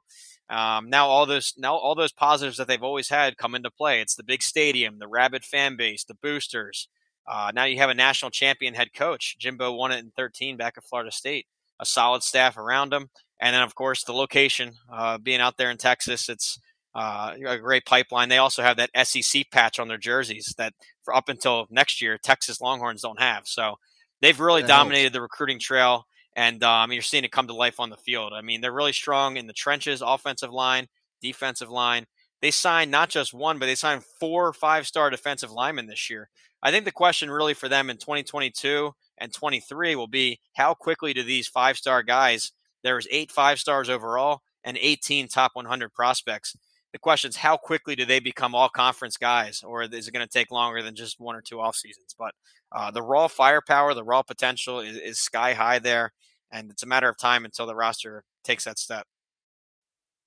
Um, 0.50 0.90
now 0.90 1.06
all 1.06 1.24
those 1.24 1.54
now 1.56 1.74
all 1.74 1.94
those 1.94 2.12
positives 2.12 2.58
that 2.58 2.68
they've 2.68 2.82
always 2.82 3.08
had 3.08 3.38
come 3.38 3.54
into 3.54 3.70
play. 3.70 4.00
It's 4.00 4.14
the 4.14 4.22
big 4.22 4.42
stadium, 4.42 4.98
the 4.98 5.08
rabid 5.08 5.44
fan 5.44 5.76
base, 5.76 6.04
the 6.04 6.14
boosters. 6.14 6.88
Uh, 7.26 7.50
now 7.54 7.64
you 7.64 7.78
have 7.78 7.88
a 7.88 7.94
national 7.94 8.30
champion 8.30 8.74
head 8.74 8.92
coach. 8.92 9.38
Jimbo 9.38 9.72
won 9.72 9.92
it 9.92 10.00
in 10.00 10.12
13 10.14 10.58
back 10.58 10.74
at 10.76 10.84
Florida 10.84 11.10
State. 11.10 11.46
A 11.80 11.86
solid 11.86 12.22
staff 12.22 12.58
around 12.58 12.92
him, 12.92 13.08
and 13.40 13.54
then 13.54 13.62
of 13.62 13.74
course 13.74 14.04
the 14.04 14.12
location, 14.12 14.74
uh, 14.92 15.16
being 15.18 15.40
out 15.40 15.56
there 15.56 15.70
in 15.70 15.78
Texas. 15.78 16.28
It's 16.28 16.58
uh, 16.94 17.34
a 17.46 17.58
great 17.58 17.84
pipeline. 17.84 18.28
They 18.28 18.38
also 18.38 18.62
have 18.62 18.76
that 18.76 18.90
SEC 19.06 19.50
patch 19.50 19.78
on 19.78 19.88
their 19.88 19.98
jerseys 19.98 20.54
that 20.58 20.74
for 21.02 21.14
up 21.14 21.28
until 21.28 21.66
next 21.70 22.00
year, 22.00 22.18
Texas 22.18 22.60
Longhorns 22.60 23.02
don't 23.02 23.20
have. 23.20 23.46
So 23.46 23.74
they've 24.20 24.38
really 24.38 24.62
that 24.62 24.68
dominated 24.68 25.02
helps. 25.02 25.14
the 25.14 25.22
recruiting 25.22 25.58
trail, 25.58 26.06
and 26.36 26.62
um, 26.62 26.92
you're 26.92 27.02
seeing 27.02 27.24
it 27.24 27.32
come 27.32 27.48
to 27.48 27.54
life 27.54 27.80
on 27.80 27.90
the 27.90 27.96
field. 27.96 28.32
I 28.32 28.42
mean, 28.42 28.60
they're 28.60 28.72
really 28.72 28.92
strong 28.92 29.36
in 29.36 29.46
the 29.46 29.52
trenches, 29.52 30.02
offensive 30.04 30.52
line, 30.52 30.86
defensive 31.20 31.70
line. 31.70 32.06
They 32.40 32.50
signed 32.50 32.90
not 32.90 33.08
just 33.08 33.34
one, 33.34 33.58
but 33.58 33.66
they 33.66 33.74
signed 33.74 34.04
four 34.20 34.52
five-star 34.52 35.10
defensive 35.10 35.50
linemen 35.50 35.86
this 35.86 36.10
year. 36.10 36.28
I 36.62 36.70
think 36.70 36.84
the 36.84 36.92
question 36.92 37.30
really 37.30 37.54
for 37.54 37.68
them 37.68 37.90
in 37.90 37.96
2022 37.96 38.92
and 39.18 39.32
23 39.32 39.96
will 39.96 40.06
be 40.06 40.38
how 40.54 40.74
quickly 40.74 41.12
do 41.12 41.22
these 41.22 41.48
five-star 41.48 42.02
guys? 42.02 42.52
There's 42.82 43.08
eight 43.10 43.32
five 43.32 43.58
stars 43.58 43.88
overall 43.88 44.42
and 44.62 44.78
18 44.80 45.28
top 45.28 45.52
100 45.54 45.92
prospects 45.92 46.54
the 46.94 46.98
question 47.00 47.28
is 47.28 47.34
how 47.34 47.56
quickly 47.56 47.96
do 47.96 48.04
they 48.04 48.20
become 48.20 48.54
all 48.54 48.68
conference 48.68 49.16
guys, 49.16 49.64
or 49.66 49.82
is 49.82 50.06
it 50.06 50.14
going 50.14 50.24
to 50.24 50.32
take 50.32 50.52
longer 50.52 50.80
than 50.80 50.94
just 50.94 51.18
one 51.18 51.34
or 51.34 51.42
two 51.42 51.60
off 51.60 51.74
seasons? 51.74 52.14
But 52.16 52.32
uh, 52.70 52.92
the 52.92 53.02
raw 53.02 53.26
firepower, 53.26 53.94
the 53.94 54.04
raw 54.04 54.22
potential 54.22 54.78
is, 54.78 54.96
is 54.96 55.18
sky 55.18 55.54
high 55.54 55.80
there, 55.80 56.12
and 56.52 56.70
it's 56.70 56.84
a 56.84 56.86
matter 56.86 57.08
of 57.08 57.18
time 57.18 57.44
until 57.44 57.66
the 57.66 57.74
roster 57.74 58.22
takes 58.44 58.62
that 58.64 58.78
step. 58.78 59.08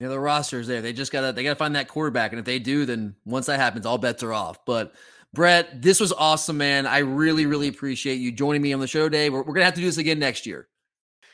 Yeah, 0.02 0.10
the 0.10 0.20
roster 0.20 0.60
is 0.60 0.68
there. 0.68 0.82
They 0.82 0.92
just 0.92 1.14
gotta 1.14 1.32
they 1.32 1.42
gotta 1.42 1.56
find 1.56 1.74
that 1.78 1.88
quarterback, 1.88 2.34
and 2.34 2.40
if 2.40 2.46
they 2.46 2.60
do, 2.60 2.86
then 2.86 3.16
once 3.24 3.46
that 3.46 3.62
happens, 3.62 3.86
all 3.86 3.98
bets 3.98 4.22
are 4.22 4.34
off. 4.34 4.66
But 4.66 4.94
Brett, 5.34 5.82
this 5.82 6.02
was 6.02 6.12
awesome, 6.12 6.58
man. 6.58 6.86
I 6.86 6.98
really, 6.98 7.46
really 7.46 7.70
appreciate 7.70 8.16
you 8.16 8.34
joining 8.34 8.62
me 8.62 8.74
on 8.74 8.82
the 8.82 8.88
show 8.88 9.06
today. 9.08 9.30
We're, 9.30 9.44
we're 9.44 9.54
gonna 9.54 9.64
have 9.64 9.76
to 9.76 9.80
do 9.80 9.86
this 9.86 10.00
again 10.00 10.20
next 10.20 10.46
year. 10.46 10.68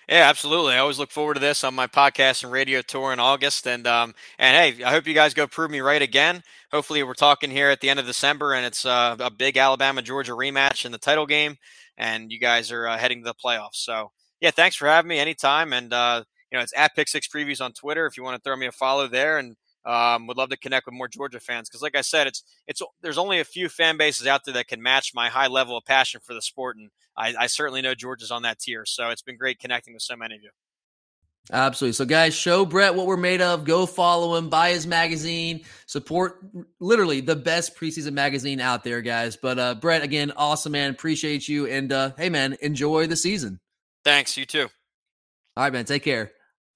Yeah, 0.10 0.28
absolutely. 0.30 0.74
I 0.74 0.80
always 0.80 1.00
look 1.00 1.12
forward 1.12 1.36
to 1.36 1.40
this 1.40 1.64
on 1.64 1.74
my 1.74 1.88
podcast 1.88 2.44
and 2.44 2.52
radio 2.52 2.82
tour 2.82 3.14
in 3.14 3.20
August. 3.20 3.68
And 3.68 3.88
um, 3.88 4.14
and 4.38 4.76
hey, 4.78 4.84
I 4.84 4.92
hope 4.92 5.08
you 5.08 5.14
guys 5.14 5.34
go 5.34 5.48
prove 5.48 5.72
me 5.72 5.80
right 5.80 6.02
again. 6.02 6.44
Hopefully, 6.72 7.04
we're 7.04 7.14
talking 7.14 7.50
here 7.50 7.70
at 7.70 7.80
the 7.82 7.90
end 7.90 8.00
of 8.00 8.06
December, 8.06 8.54
and 8.54 8.66
it's 8.66 8.86
uh, 8.86 9.16
a 9.20 9.32
big 9.32 9.58
Alabama 9.58 10.02
Georgia 10.02 10.34
rematch 10.34 10.86
in 10.86 10.92
the 10.92 10.98
title 10.98 11.26
game, 11.26 11.58
and 11.98 12.32
you 12.32 12.40
guys 12.40 12.72
are 12.72 12.88
uh, 12.88 12.98
heading 12.98 13.24
to 13.24 13.26
the 13.26 13.34
playoffs. 13.36 13.76
So 13.76 14.12
yeah, 14.42 14.52
thanks 14.52 14.76
for 14.76 14.88
having 14.88 15.10
me 15.10 15.20
anytime. 15.20 15.72
And 15.74 15.94
uh, 15.94 16.24
you 16.52 16.58
know, 16.58 16.64
it's 16.64 16.74
at 16.76 16.96
Pick 16.96 17.08
Six 17.08 17.28
Previews 17.28 17.64
on 17.64 17.72
Twitter 17.74 18.06
if 18.06 18.18
you 18.18 18.24
want 18.24 18.36
to 18.36 18.42
throw 18.48 18.56
me 18.58 18.66
a 18.68 18.72
follow 18.72 19.08
there. 19.08 19.38
And 19.38 19.56
um, 19.86 20.28
would 20.28 20.38
love 20.38 20.50
to 20.50 20.58
connect 20.58 20.86
with 20.86 20.96
more 20.96 21.08
Georgia 21.08 21.40
fans 21.40 21.70
because, 21.70 21.82
like 21.82 21.96
I 21.96 22.02
said, 22.02 22.28
it's 22.28 22.44
it's 22.68 22.82
there's 23.02 23.18
only 23.18 23.40
a 23.40 23.46
few 23.46 23.70
fan 23.70 23.98
bases 23.98 24.28
out 24.28 24.42
there 24.46 24.54
that 24.56 24.68
can 24.68 24.82
match 24.82 25.12
my 25.14 25.30
high 25.30 25.48
level 25.48 25.78
of 25.78 25.86
passion 25.86 26.22
for 26.24 26.34
the 26.34 26.42
sport, 26.42 26.78
and 26.78 26.90
I, 27.18 27.34
I 27.38 27.48
certainly 27.48 27.82
know 27.82 27.94
Georgia's 27.94 28.32
on 28.32 28.44
that 28.44 28.60
tier. 28.60 28.86
So 28.86 29.10
it's 29.10 29.22
been 29.22 29.38
great 29.38 29.60
connecting 29.60 29.94
with 29.94 30.04
so 30.04 30.16
many 30.16 30.36
of 30.36 30.44
you. 30.44 30.50
Absolutely. 31.52 31.94
So, 31.94 32.06
guys, 32.06 32.34
show 32.34 32.66
Brett 32.66 32.96
what 32.96 33.06
we're 33.06 33.18
made 33.18 33.42
of. 33.42 33.66
Go 33.66 33.86
follow 33.86 34.36
him, 34.38 34.50
buy 34.50 34.72
his 34.72 34.88
magazine, 34.88 35.66
support 35.88 36.40
literally 36.80 37.20
the 37.20 37.36
best 37.36 37.76
preseason 37.76 38.14
magazine 38.14 38.62
out 38.62 38.86
there, 38.86 39.02
guys. 39.02 39.36
But, 39.36 39.60
uh, 39.60 39.76
Brett, 39.76 40.04
again, 40.04 40.32
awesome, 40.38 40.72
man. 40.72 40.92
Appreciate 40.92 41.50
you. 41.50 41.68
And, 41.68 41.92
uh, 41.92 42.12
hey, 42.18 42.30
man, 42.30 42.56
enjoy 42.62 43.08
the 43.08 43.18
season. 43.18 43.60
Thanks. 44.06 44.38
You 44.38 44.46
too. 44.46 44.70
All 45.58 45.64
right, 45.66 45.74
man. 45.74 45.84
Take 45.84 46.04
care. 46.04 46.32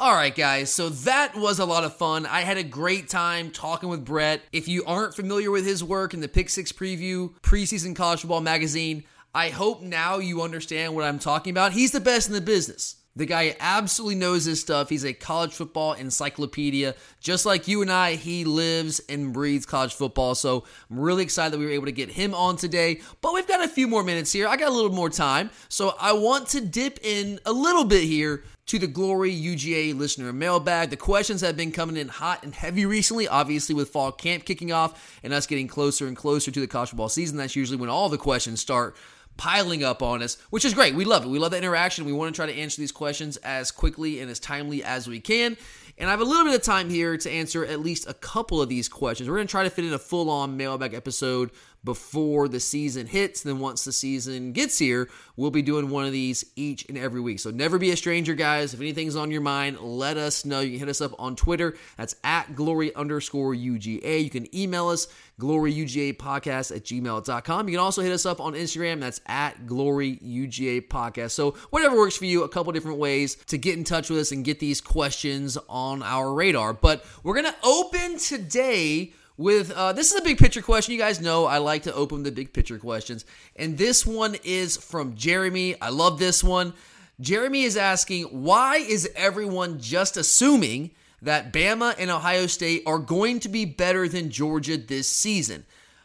All 0.00 0.14
right, 0.14 0.32
guys, 0.32 0.72
so 0.72 0.90
that 0.90 1.34
was 1.34 1.58
a 1.58 1.64
lot 1.64 1.82
of 1.82 1.96
fun. 1.96 2.24
I 2.24 2.42
had 2.42 2.56
a 2.56 2.62
great 2.62 3.08
time 3.08 3.50
talking 3.50 3.88
with 3.88 4.04
Brett. 4.04 4.42
If 4.52 4.68
you 4.68 4.84
aren't 4.84 5.16
familiar 5.16 5.50
with 5.50 5.66
his 5.66 5.82
work 5.82 6.14
in 6.14 6.20
the 6.20 6.28
Pick 6.28 6.50
Six 6.50 6.70
Preview 6.70 7.34
preseason 7.40 7.96
college 7.96 8.20
football 8.20 8.40
magazine, 8.40 9.02
I 9.34 9.48
hope 9.48 9.82
now 9.82 10.18
you 10.18 10.40
understand 10.42 10.94
what 10.94 11.02
I'm 11.02 11.18
talking 11.18 11.50
about. 11.50 11.72
He's 11.72 11.90
the 11.90 11.98
best 11.98 12.28
in 12.28 12.34
the 12.34 12.40
business. 12.40 12.94
The 13.16 13.26
guy 13.26 13.56
absolutely 13.58 14.14
knows 14.14 14.44
his 14.44 14.60
stuff. 14.60 14.88
He's 14.88 15.04
a 15.04 15.12
college 15.12 15.52
football 15.52 15.94
encyclopedia. 15.94 16.94
Just 17.18 17.44
like 17.44 17.66
you 17.66 17.82
and 17.82 17.90
I, 17.90 18.14
he 18.14 18.44
lives 18.44 19.00
and 19.08 19.32
breathes 19.32 19.66
college 19.66 19.94
football. 19.94 20.36
So 20.36 20.62
I'm 20.88 21.00
really 21.00 21.24
excited 21.24 21.52
that 21.52 21.58
we 21.58 21.64
were 21.64 21.72
able 21.72 21.86
to 21.86 21.92
get 21.92 22.10
him 22.10 22.34
on 22.34 22.56
today. 22.56 23.00
But 23.20 23.34
we've 23.34 23.48
got 23.48 23.64
a 23.64 23.68
few 23.68 23.88
more 23.88 24.04
minutes 24.04 24.30
here. 24.30 24.46
I 24.46 24.56
got 24.56 24.68
a 24.68 24.72
little 24.72 24.92
more 24.92 25.10
time. 25.10 25.50
So 25.68 25.96
I 26.00 26.12
want 26.12 26.46
to 26.50 26.60
dip 26.60 27.00
in 27.02 27.40
a 27.44 27.52
little 27.52 27.84
bit 27.84 28.04
here 28.04 28.44
to 28.68 28.78
the 28.78 28.86
Glory 28.86 29.34
UGA 29.34 29.96
listener 29.98 30.30
mailbag. 30.30 30.90
The 30.90 30.96
questions 30.96 31.40
have 31.40 31.56
been 31.56 31.72
coming 31.72 31.96
in 31.96 32.08
hot 32.08 32.44
and 32.44 32.54
heavy 32.54 32.84
recently, 32.84 33.26
obviously, 33.26 33.74
with 33.74 33.88
fall 33.88 34.12
camp 34.12 34.44
kicking 34.44 34.72
off 34.72 35.18
and 35.22 35.32
us 35.32 35.46
getting 35.46 35.66
closer 35.66 36.06
and 36.06 36.14
closer 36.14 36.50
to 36.50 36.60
the 36.60 36.66
college 36.66 36.90
football 36.90 37.08
season. 37.08 37.38
That's 37.38 37.56
usually 37.56 37.78
when 37.78 37.88
all 37.88 38.10
the 38.10 38.18
questions 38.18 38.60
start 38.60 38.94
piling 39.38 39.84
up 39.84 40.02
on 40.02 40.22
us, 40.22 40.36
which 40.50 40.66
is 40.66 40.74
great. 40.74 40.94
We 40.94 41.06
love 41.06 41.24
it. 41.24 41.28
We 41.28 41.38
love 41.38 41.52
the 41.52 41.56
interaction. 41.56 42.04
We 42.04 42.12
want 42.12 42.34
to 42.34 42.38
try 42.38 42.44
to 42.44 42.58
answer 42.58 42.78
these 42.78 42.92
questions 42.92 43.38
as 43.38 43.70
quickly 43.70 44.20
and 44.20 44.30
as 44.30 44.38
timely 44.38 44.84
as 44.84 45.08
we 45.08 45.18
can. 45.18 45.56
And 45.96 46.08
I 46.08 46.10
have 46.10 46.20
a 46.20 46.24
little 46.24 46.44
bit 46.44 46.54
of 46.54 46.62
time 46.62 46.90
here 46.90 47.16
to 47.16 47.30
answer 47.30 47.64
at 47.64 47.80
least 47.80 48.08
a 48.08 48.14
couple 48.14 48.60
of 48.60 48.68
these 48.68 48.88
questions. 48.88 49.28
We're 49.30 49.36
going 49.36 49.46
to 49.46 49.50
try 49.50 49.64
to 49.64 49.70
fit 49.70 49.86
in 49.86 49.94
a 49.94 49.98
full 49.98 50.28
on 50.28 50.56
mailbag 50.58 50.92
episode 50.92 51.50
before 51.88 52.48
the 52.48 52.60
season 52.60 53.06
hits. 53.06 53.42
Then 53.42 53.60
once 53.60 53.82
the 53.82 53.94
season 53.94 54.52
gets 54.52 54.78
here, 54.78 55.08
we'll 55.36 55.50
be 55.50 55.62
doing 55.62 55.88
one 55.88 56.04
of 56.04 56.12
these 56.12 56.44
each 56.54 56.84
and 56.86 56.98
every 56.98 57.18
week. 57.18 57.40
So 57.40 57.50
never 57.50 57.78
be 57.78 57.90
a 57.92 57.96
stranger, 57.96 58.34
guys. 58.34 58.74
If 58.74 58.80
anything's 58.82 59.16
on 59.16 59.30
your 59.30 59.40
mind, 59.40 59.80
let 59.80 60.18
us 60.18 60.44
know. 60.44 60.60
You 60.60 60.72
can 60.72 60.80
hit 60.80 60.90
us 60.90 61.00
up 61.00 61.14
on 61.18 61.34
Twitter. 61.34 61.78
That's 61.96 62.14
at 62.22 62.54
glory 62.54 62.94
underscore 62.94 63.54
UGA. 63.54 64.22
You 64.22 64.28
can 64.28 64.54
email 64.54 64.88
us, 64.88 65.08
gloryugapodcast 65.40 66.76
at 66.76 66.84
gmail.com. 66.84 67.68
You 67.68 67.72
can 67.72 67.80
also 67.80 68.02
hit 68.02 68.12
us 68.12 68.26
up 68.26 68.38
on 68.38 68.52
Instagram. 68.52 69.00
That's 69.00 69.22
at 69.24 69.64
gloryuga 69.64 70.88
podcast. 70.88 71.30
So 71.30 71.52
whatever 71.70 71.96
works 71.96 72.18
for 72.18 72.26
you, 72.26 72.42
a 72.42 72.50
couple 72.50 72.70
different 72.74 72.98
ways 72.98 73.36
to 73.46 73.56
get 73.56 73.78
in 73.78 73.84
touch 73.84 74.10
with 74.10 74.18
us 74.18 74.30
and 74.30 74.44
get 74.44 74.60
these 74.60 74.82
questions 74.82 75.56
on 75.70 76.02
our 76.02 76.34
radar. 76.34 76.74
But 76.74 77.06
we're 77.22 77.40
going 77.40 77.50
to 77.50 77.56
open 77.64 78.18
today 78.18 79.14
with 79.38 79.70
uh, 79.70 79.94
this 79.94 80.12
is 80.12 80.18
a 80.18 80.22
big 80.22 80.36
picture 80.36 80.60
question. 80.60 80.92
You 80.92 80.98
guys 80.98 81.20
know 81.20 81.46
I 81.46 81.58
like 81.58 81.84
to 81.84 81.94
open 81.94 82.24
the 82.24 82.32
big 82.32 82.52
picture 82.52 82.78
questions, 82.78 83.24
and 83.56 83.78
this 83.78 84.04
one 84.04 84.36
is 84.44 84.76
from 84.76 85.14
Jeremy. 85.14 85.80
I 85.80 85.88
love 85.88 86.18
this 86.18 86.44
one. 86.44 86.74
Jeremy 87.20 87.62
is 87.62 87.76
asking, 87.76 88.24
why 88.24 88.76
is 88.76 89.10
everyone 89.16 89.80
just 89.80 90.16
assuming 90.16 90.90
that 91.22 91.52
Bama 91.52 91.94
and 91.98 92.10
Ohio 92.10 92.46
State 92.46 92.82
are 92.86 92.98
going 92.98 93.40
to 93.40 93.48
be 93.48 93.64
better 93.64 94.06
than 94.06 94.30
Georgia 94.30 94.76
this 94.76 95.08
season? 95.08 95.64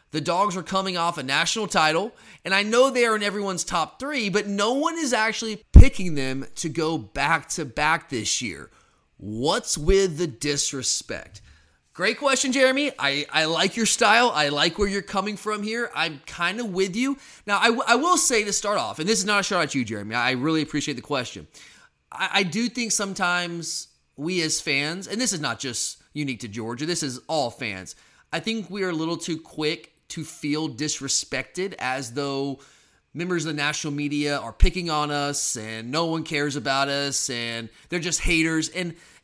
The 0.10 0.22
Dogs 0.22 0.56
are 0.56 0.63
coming 0.63 0.98
off 0.98 1.17
a 1.17 1.24
national 1.24 1.67
title, 1.67 2.13
and 2.46 2.54
I 2.54 2.63
know 2.63 2.89
they 2.89 3.06
are 3.06 3.15
in 3.15 3.24
everyone's 3.24 3.63
top 3.63 4.00
three, 4.00 4.30
but 4.30 4.48
no 4.48 4.74
one 4.74 4.98
is 4.98 5.13
actually 5.13 5.63
picking 5.72 6.15
them 6.15 6.46
to 6.56 6.69
go 6.69 6.98
back 6.98 7.50
to 7.50 7.65
back 7.65 8.10
this 8.10 8.41
year. 8.41 8.72
What's 9.17 9.78
with 9.78 10.17
the 10.17 10.28
disrespect? 10.28 11.41
Great 11.93 12.17
question, 12.17 12.51
Jeremy. 12.51 12.91
I, 12.97 13.27
I 13.32 13.45
like 13.45 13.77
your 13.77 13.86
style. 13.86 14.32
I 14.34 14.49
like 14.49 14.79
where 14.79 14.88
you're 14.88 15.03
coming 15.03 15.38
from 15.38 15.62
here. 15.62 15.91
I'm 15.93 16.21
kind 16.25 16.60
of 16.60 16.71
with 16.71 16.95
you. 16.95 17.19
Now, 17.45 17.60
I, 17.60 17.69
I 17.86 17.95
will 17.95 18.17
say 18.17 18.43
to 18.43 18.51
start 18.51 18.79
off, 18.79 18.97
and 18.97 19.08
this 19.08 19.19
is 19.19 19.25
not 19.25 19.41
a 19.41 19.43
shot 19.43 19.62
at 19.62 19.75
you, 19.75 19.86
Jeremy. 19.86 20.15
I 20.15 20.32
really 20.32 20.63
appreciate 20.63 20.95
the 20.95 21.03
question. 21.03 21.45
I, 22.12 22.29
I 22.34 22.43
do 22.43 22.67
think 22.67 22.93
sometimes 22.93 23.89
we 24.17 24.41
as 24.41 24.60
fans, 24.60 25.08
and 25.08 25.21
this 25.21 25.34
is 25.34 25.39
not 25.39 25.60
just 25.60 26.01
unique 26.13 26.39
to 26.39 26.47
Georgia, 26.47 26.88
this 26.88 27.03
is 27.03 27.19
all 27.27 27.51
fans, 27.51 27.95
I 28.32 28.39
think 28.39 28.71
we 28.71 28.82
are 28.82 28.89
a 28.89 28.93
little 28.93 29.17
too 29.17 29.39
quick 29.39 29.93
to 30.10 30.23
feel 30.23 30.67
disrespected 30.69 31.75
as 31.77 32.13
though 32.13 32.60
members 33.13 33.45
of 33.45 33.56
the 33.56 33.62
national 33.62 33.93
media 33.93 34.39
are 34.39 34.51
picking 34.51 34.89
on 34.89 35.12
us 35.12 35.56
and 35.56 35.91
no 35.91 36.06
one 36.06 36.23
cares 36.23 36.56
about 36.56 36.88
us 36.88 37.29
and 37.29 37.69
they're 37.89 37.99
just 37.99 38.19
haters. 38.19 38.69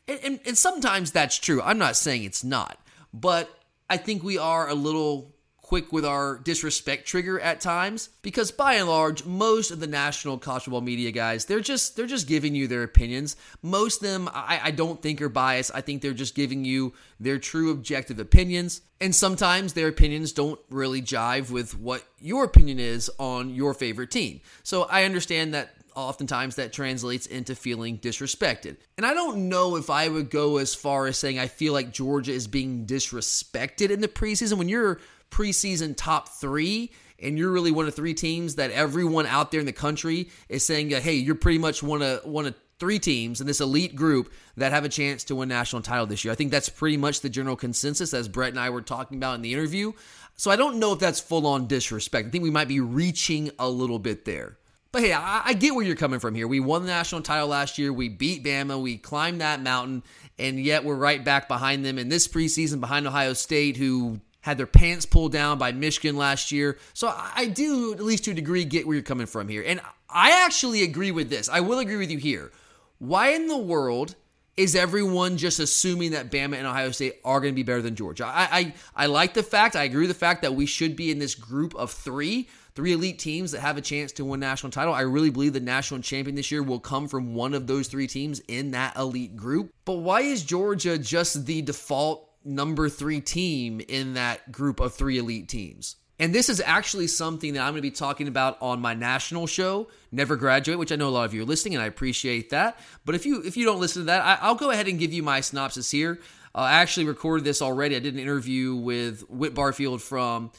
And 0.08 0.20
and, 0.24 0.40
and, 0.46 0.58
sometimes 0.58 1.12
that's 1.12 1.38
true. 1.38 1.62
I'm 1.62 1.78
not 1.78 1.96
saying 1.96 2.24
it's 2.24 2.44
not, 2.44 2.78
but 3.12 3.48
I 3.88 3.96
think 3.96 4.22
we 4.22 4.38
are 4.38 4.68
a 4.68 4.74
little 4.74 5.34
quick 5.70 5.92
with 5.92 6.04
our 6.04 6.36
disrespect 6.38 7.06
trigger 7.06 7.38
at 7.38 7.60
times 7.60 8.08
because 8.22 8.50
by 8.50 8.74
and 8.74 8.88
large 8.88 9.24
most 9.24 9.70
of 9.70 9.78
the 9.78 9.86
national 9.86 10.36
college 10.36 10.64
football 10.64 10.80
media 10.80 11.12
guys 11.12 11.44
they're 11.44 11.60
just 11.60 11.94
they're 11.94 12.06
just 12.06 12.26
giving 12.26 12.56
you 12.56 12.66
their 12.66 12.82
opinions. 12.82 13.36
Most 13.62 14.02
of 14.02 14.08
them 14.08 14.28
I, 14.34 14.60
I 14.64 14.70
don't 14.72 15.00
think 15.00 15.22
are 15.22 15.28
biased. 15.28 15.70
I 15.72 15.80
think 15.80 16.02
they're 16.02 16.12
just 16.12 16.34
giving 16.34 16.64
you 16.64 16.92
their 17.20 17.38
true 17.38 17.70
objective 17.70 18.18
opinions. 18.18 18.80
And 19.00 19.14
sometimes 19.14 19.72
their 19.72 19.86
opinions 19.86 20.32
don't 20.32 20.58
really 20.70 21.02
jive 21.02 21.52
with 21.52 21.78
what 21.78 22.02
your 22.18 22.42
opinion 22.42 22.80
is 22.80 23.08
on 23.20 23.54
your 23.54 23.72
favorite 23.72 24.10
team. 24.10 24.40
So 24.64 24.82
i 24.90 25.04
understand 25.04 25.54
that 25.54 25.76
oftentimes 25.94 26.56
that 26.56 26.72
translates 26.72 27.26
into 27.26 27.54
feeling 27.54 27.98
disrespected. 27.98 28.76
And 28.96 29.06
I 29.06 29.14
don't 29.14 29.48
know 29.48 29.76
if 29.76 29.90
I 29.90 30.08
would 30.08 30.30
go 30.30 30.58
as 30.58 30.74
far 30.74 31.06
as 31.06 31.18
saying 31.18 31.38
I 31.38 31.46
feel 31.46 31.72
like 31.72 31.92
Georgia 31.92 32.32
is 32.32 32.46
being 32.46 32.86
disrespected 32.86 33.90
in 33.90 34.00
the 34.00 34.08
preseason. 34.08 34.58
When 34.58 34.68
you're 34.68 35.00
preseason 35.30 35.96
top 35.96 36.28
three, 36.28 36.92
and 37.22 37.38
you're 37.38 37.50
really 37.50 37.70
one 37.70 37.86
of 37.86 37.94
three 37.94 38.14
teams 38.14 38.54
that 38.54 38.70
everyone 38.70 39.26
out 39.26 39.50
there 39.50 39.60
in 39.60 39.66
the 39.66 39.72
country 39.72 40.30
is 40.48 40.64
saying, 40.64 40.90
hey, 40.90 41.14
you're 41.14 41.34
pretty 41.34 41.58
much 41.58 41.82
one 41.82 42.02
of 42.02 42.24
one 42.24 42.46
of 42.46 42.54
three 42.78 42.98
teams 42.98 43.42
in 43.42 43.46
this 43.46 43.60
elite 43.60 43.94
group 43.94 44.32
that 44.56 44.72
have 44.72 44.86
a 44.86 44.88
chance 44.88 45.22
to 45.24 45.36
win 45.36 45.50
national 45.50 45.82
title 45.82 46.06
this 46.06 46.24
year. 46.24 46.32
I 46.32 46.34
think 46.34 46.50
that's 46.50 46.70
pretty 46.70 46.96
much 46.96 47.20
the 47.20 47.28
general 47.28 47.54
consensus 47.54 48.14
as 48.14 48.26
Brett 48.26 48.48
and 48.48 48.58
I 48.58 48.70
were 48.70 48.80
talking 48.80 49.18
about 49.18 49.34
in 49.34 49.42
the 49.42 49.52
interview. 49.52 49.92
So 50.36 50.50
I 50.50 50.56
don't 50.56 50.78
know 50.78 50.94
if 50.94 50.98
that's 50.98 51.20
full 51.20 51.46
on 51.46 51.66
disrespect. 51.66 52.28
I 52.28 52.30
think 52.30 52.42
we 52.42 52.50
might 52.50 52.68
be 52.68 52.80
reaching 52.80 53.50
a 53.58 53.68
little 53.68 53.98
bit 53.98 54.24
there. 54.24 54.56
But 54.92 55.02
hey, 55.02 55.12
I, 55.12 55.42
I, 55.44 55.52
get 55.52 55.74
where 55.74 55.84
you're 55.84 55.94
coming 55.94 56.18
from 56.18 56.34
here. 56.34 56.48
We 56.48 56.58
won 56.58 56.82
the 56.82 56.88
national 56.88 57.22
title 57.22 57.48
last 57.48 57.78
year. 57.78 57.92
We 57.92 58.08
beat 58.08 58.42
Bama. 58.42 58.80
We 58.80 58.96
climbed 58.96 59.40
that 59.40 59.62
mountain, 59.62 60.02
and 60.36 60.58
yet 60.58 60.84
we're 60.84 60.96
right 60.96 61.24
back 61.24 61.46
behind 61.46 61.84
them 61.84 61.96
in 61.96 62.08
this 62.08 62.26
preseason 62.26 62.80
behind 62.80 63.06
Ohio 63.06 63.32
State, 63.32 63.76
who 63.76 64.20
had 64.40 64.58
their 64.58 64.66
pants 64.66 65.06
pulled 65.06 65.32
down 65.32 65.58
by 65.58 65.70
Michigan 65.70 66.16
last 66.16 66.50
year. 66.50 66.76
So 66.92 67.06
I, 67.06 67.32
I 67.36 67.46
do, 67.46 67.92
at 67.92 68.02
least 68.02 68.24
to 68.24 68.32
a 68.32 68.34
degree, 68.34 68.64
get 68.64 68.86
where 68.86 68.96
you're 68.96 69.04
coming 69.04 69.26
from 69.26 69.48
here. 69.48 69.62
And 69.64 69.80
I 70.08 70.44
actually 70.44 70.82
agree 70.82 71.12
with 71.12 71.30
this. 71.30 71.48
I 71.48 71.60
will 71.60 71.78
agree 71.78 71.96
with 71.96 72.10
you 72.10 72.18
here. 72.18 72.50
Why 72.98 73.28
in 73.28 73.46
the 73.46 73.58
world 73.58 74.16
is 74.56 74.74
everyone 74.74 75.36
just 75.36 75.60
assuming 75.60 76.10
that 76.12 76.32
Bama 76.32 76.56
and 76.56 76.66
Ohio 76.66 76.90
State 76.90 77.20
are 77.24 77.40
going 77.40 77.52
to 77.52 77.56
be 77.56 77.62
better 77.62 77.82
than 77.82 77.94
Georgia? 77.94 78.26
I, 78.26 78.48
I, 78.50 78.74
I 78.96 79.06
like 79.06 79.34
the 79.34 79.42
fact, 79.44 79.76
I 79.76 79.84
agree 79.84 80.06
with 80.06 80.10
the 80.10 80.14
fact 80.14 80.42
that 80.42 80.54
we 80.54 80.66
should 80.66 80.96
be 80.96 81.12
in 81.12 81.20
this 81.20 81.36
group 81.36 81.76
of 81.76 81.92
three 81.92 82.48
three 82.74 82.92
elite 82.92 83.18
teams 83.18 83.52
that 83.52 83.60
have 83.60 83.76
a 83.76 83.82
chance 83.82 84.12
to 84.12 84.24
win 84.24 84.40
national 84.40 84.70
title. 84.70 84.94
I 84.94 85.02
really 85.02 85.30
believe 85.30 85.52
the 85.52 85.60
national 85.60 86.00
champion 86.00 86.36
this 86.36 86.50
year 86.50 86.62
will 86.62 86.80
come 86.80 87.08
from 87.08 87.34
one 87.34 87.54
of 87.54 87.66
those 87.66 87.88
three 87.88 88.06
teams 88.06 88.40
in 88.48 88.72
that 88.72 88.96
elite 88.96 89.36
group. 89.36 89.72
But 89.84 89.98
why 89.98 90.20
is 90.20 90.42
Georgia 90.42 90.98
just 90.98 91.46
the 91.46 91.62
default 91.62 92.28
number 92.44 92.88
three 92.88 93.20
team 93.20 93.80
in 93.88 94.14
that 94.14 94.50
group 94.52 94.80
of 94.80 94.94
three 94.94 95.18
elite 95.18 95.48
teams? 95.48 95.96
And 96.20 96.34
this 96.34 96.50
is 96.50 96.60
actually 96.60 97.06
something 97.06 97.54
that 97.54 97.60
I'm 97.60 97.72
going 97.72 97.76
to 97.76 97.82
be 97.82 97.90
talking 97.90 98.28
about 98.28 98.58
on 98.60 98.78
my 98.78 98.92
national 98.92 99.46
show, 99.46 99.88
Never 100.12 100.36
Graduate, 100.36 100.78
which 100.78 100.92
I 100.92 100.96
know 100.96 101.08
a 101.08 101.10
lot 101.10 101.24
of 101.24 101.32
you 101.32 101.42
are 101.42 101.46
listening, 101.46 101.76
and 101.76 101.82
I 101.82 101.86
appreciate 101.86 102.50
that. 102.50 102.78
But 103.06 103.14
if 103.14 103.24
you 103.24 103.42
if 103.42 103.56
you 103.56 103.64
don't 103.64 103.80
listen 103.80 104.02
to 104.02 104.06
that, 104.06 104.42
I, 104.42 104.48
will 104.48 104.56
go 104.56 104.70
ahead 104.70 104.86
and 104.86 104.98
give 104.98 105.14
you 105.14 105.22
my 105.22 105.40
synopsis 105.40 105.90
here. 105.90 106.20
Uh, 106.54 106.58
I 106.58 106.72
actually 106.74 107.06
recorded 107.06 107.44
this 107.44 107.62
already. 107.62 107.96
I 107.96 108.00
did 108.00 108.12
an 108.12 108.20
interview 108.20 108.74
with 108.74 109.22
Whit 109.30 109.54
Barfield 109.54 110.02
from 110.02 110.50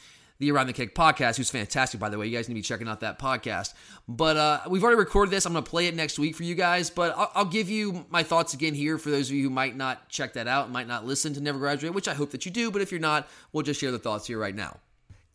the 0.42 0.50
Around 0.50 0.66
the 0.66 0.72
Kick 0.72 0.92
podcast, 0.92 1.36
who's 1.36 1.50
fantastic, 1.50 2.00
by 2.00 2.08
the 2.08 2.18
way. 2.18 2.26
You 2.26 2.36
guys 2.36 2.48
need 2.48 2.54
to 2.54 2.58
be 2.58 2.62
checking 2.62 2.88
out 2.88 2.98
that 3.00 3.16
podcast. 3.16 3.74
But 4.08 4.36
uh, 4.36 4.60
we've 4.68 4.82
already 4.82 4.98
recorded 4.98 5.30
this. 5.30 5.46
I'm 5.46 5.52
going 5.52 5.64
to 5.64 5.70
play 5.70 5.86
it 5.86 5.94
next 5.94 6.18
week 6.18 6.34
for 6.34 6.42
you 6.42 6.56
guys. 6.56 6.90
But 6.90 7.16
I'll, 7.16 7.30
I'll, 7.34 7.52
give 7.52 7.70
you 7.70 8.04
my 8.10 8.24
thoughts 8.24 8.52
again 8.52 8.74
here 8.74 8.98
for 8.98 9.10
those 9.10 9.30
of 9.30 9.36
you 9.36 9.44
who 9.44 9.50
might 9.50 9.76
not 9.76 10.08
check 10.08 10.32
that 10.32 10.48
out, 10.48 10.68
might 10.68 10.88
not 10.88 11.06
listen 11.06 11.32
to 11.34 11.40
Never 11.40 11.60
Graduate, 11.60 11.94
which 11.94 12.08
I 12.08 12.14
hope 12.14 12.32
that 12.32 12.44
you 12.44 12.50
do. 12.50 12.72
But 12.72 12.82
if 12.82 12.90
you're 12.90 13.00
not, 13.00 13.28
we'll 13.52 13.62
just 13.62 13.80
share 13.80 13.92
the 13.92 14.00
thoughts 14.00 14.26
here 14.26 14.38
right 14.38 14.54
now. 14.54 14.78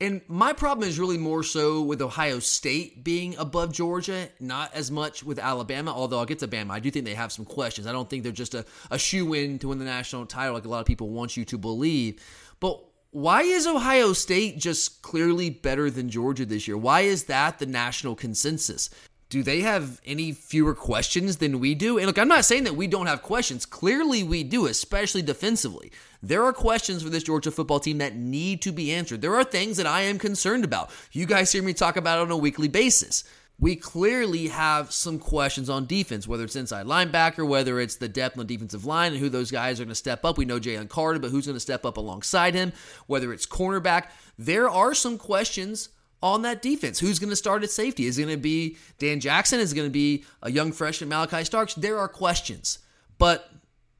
And 0.02 0.22
my 0.28 0.52
problem 0.52 0.88
is 0.88 1.00
really 1.00 1.18
more 1.18 1.42
so 1.42 1.82
with 1.82 2.02
Ohio 2.02 2.40
State 2.40 3.06
being 3.06 3.38
above 3.38 3.72
Georgia, 3.72 4.28
not 4.42 4.76
as 4.76 4.92
much 4.92 5.24
with 5.24 5.40
Alabama, 5.40 5.92
although 5.92 6.20
I'll 6.20 6.26
get 6.26 6.40
to 6.40 6.50
Bama. 6.50 6.72
I 6.72 6.80
do 6.80 6.92
think 6.92 7.06
they 7.06 7.16
have 7.16 7.32
some 7.32 7.46
questions. 7.46 7.88
I 7.88 7.94
don't 7.94 8.10
think 8.10 8.24
they're 8.24 8.34
just 8.34 8.56
a, 8.56 8.66
a 8.92 9.00
shoe 9.00 9.34
in 9.34 9.58
to 9.60 9.70
win 9.70 9.80
the 9.80 9.86
national 9.86 10.26
title 10.26 10.54
like 10.54 10.66
a 10.66 10.70
lot 10.70 10.82
of 10.82 10.86
people 10.86 11.10
want 11.10 11.38
you 11.38 11.46
to 11.46 11.58
believe. 11.58 12.22
But 12.60 12.84
why 13.18 13.42
is 13.42 13.66
Ohio 13.66 14.14
State 14.14 14.60
just 14.60 15.02
clearly 15.02 15.50
better 15.50 15.90
than 15.90 16.08
Georgia 16.08 16.46
this 16.46 16.68
year? 16.68 16.78
Why 16.78 17.02
is 17.02 17.24
that 17.24 17.58
the 17.58 17.66
national 17.66 18.16
consensus? 18.16 18.92
Do 19.30 19.42
they 19.42 19.62
have 19.62 20.00
any 20.06 20.34
fewer 20.34 20.76
questions 20.76 21.38
than 21.38 21.60
we 21.60 21.74
do? 21.74 21.98
And 21.98 22.06
look, 22.06 22.20
I'm 22.20 22.28
not 22.28 22.46
saying 22.46 22.66
that 22.66 22.76
we 22.76 22.86
don't 22.86 23.08
have 23.08 23.24
questions. 23.24 23.66
Clearly, 23.66 24.22
we 24.22 24.44
do, 24.44 24.68
especially 24.68 25.24
defensively. 25.24 25.92
There 26.22 26.44
are 26.44 26.54
questions 26.54 27.02
for 27.02 27.10
this 27.10 27.24
Georgia 27.24 27.50
football 27.50 27.80
team 27.80 27.98
that 27.98 28.16
need 28.16 28.62
to 28.62 28.72
be 28.72 28.94
answered. 28.94 29.22
There 29.22 29.36
are 29.36 29.44
things 29.44 29.78
that 29.78 29.88
I 29.88 30.02
am 30.02 30.20
concerned 30.20 30.64
about. 30.64 30.92
You 31.12 31.26
guys 31.26 31.52
hear 31.52 31.64
me 31.64 31.74
talk 31.74 31.98
about 31.98 32.20
it 32.20 32.22
on 32.22 32.32
a 32.32 32.38
weekly 32.38 32.68
basis 32.68 33.24
we 33.60 33.76
clearly 33.76 34.50
have 34.50 34.92
some 34.92 35.18
questions 35.18 35.70
on 35.70 35.88
defense, 35.88 36.28
whether 36.28 36.44
it's 36.44 36.56
inside 36.56 36.86
linebacker, 36.86 37.48
whether 37.48 37.80
it's 37.80 37.96
the 37.96 38.08
depth 38.08 38.38
on 38.38 38.46
the 38.46 38.54
defensive 38.54 38.86
line 38.86 39.14
and 39.14 39.20
who 39.20 39.30
those 39.30 39.50
guys 39.50 39.80
are 39.80 39.84
going 39.84 39.90
to 39.90 39.96
step 39.96 40.24
up. 40.24 40.38
We 40.38 40.46
know 40.46 40.60
Jalen 40.60 40.90
Carter, 40.90 41.18
but 41.18 41.32
who's 41.32 41.48
going 41.48 41.56
to 41.56 41.60
step 41.60 41.84
up 41.84 41.98
alongside 41.98 42.54
him, 42.54 42.72
whether 43.08 43.34
it's 43.34 43.48
cornerback. 43.48 44.10
There 44.38 44.70
are 44.70 44.94
some 44.94 45.18
questions 45.18 45.90
on 46.22 46.44
that 46.44 46.62
defense. 46.62 47.00
Who's 47.00 47.18
going 47.18 47.32
to 47.32 47.36
start 47.36 47.64
at 47.64 47.72
safety? 47.72 48.06
Is 48.06 48.20
it 48.20 48.24
going 48.24 48.36
to 48.36 48.42
be 48.42 48.78
Dan 49.00 49.20
Jackson? 49.20 49.60
Is 49.60 49.72
it 49.72 49.76
going 49.76 49.88
to 49.90 49.94
be 49.94 50.24
a 50.44 50.52
young 50.52 50.72
freshman 50.72 51.10
Malaki 51.10 51.44
Starks? 51.44 51.74
There 51.74 51.98
are 51.98 52.08
questions. 52.08 52.80
But 53.18 53.50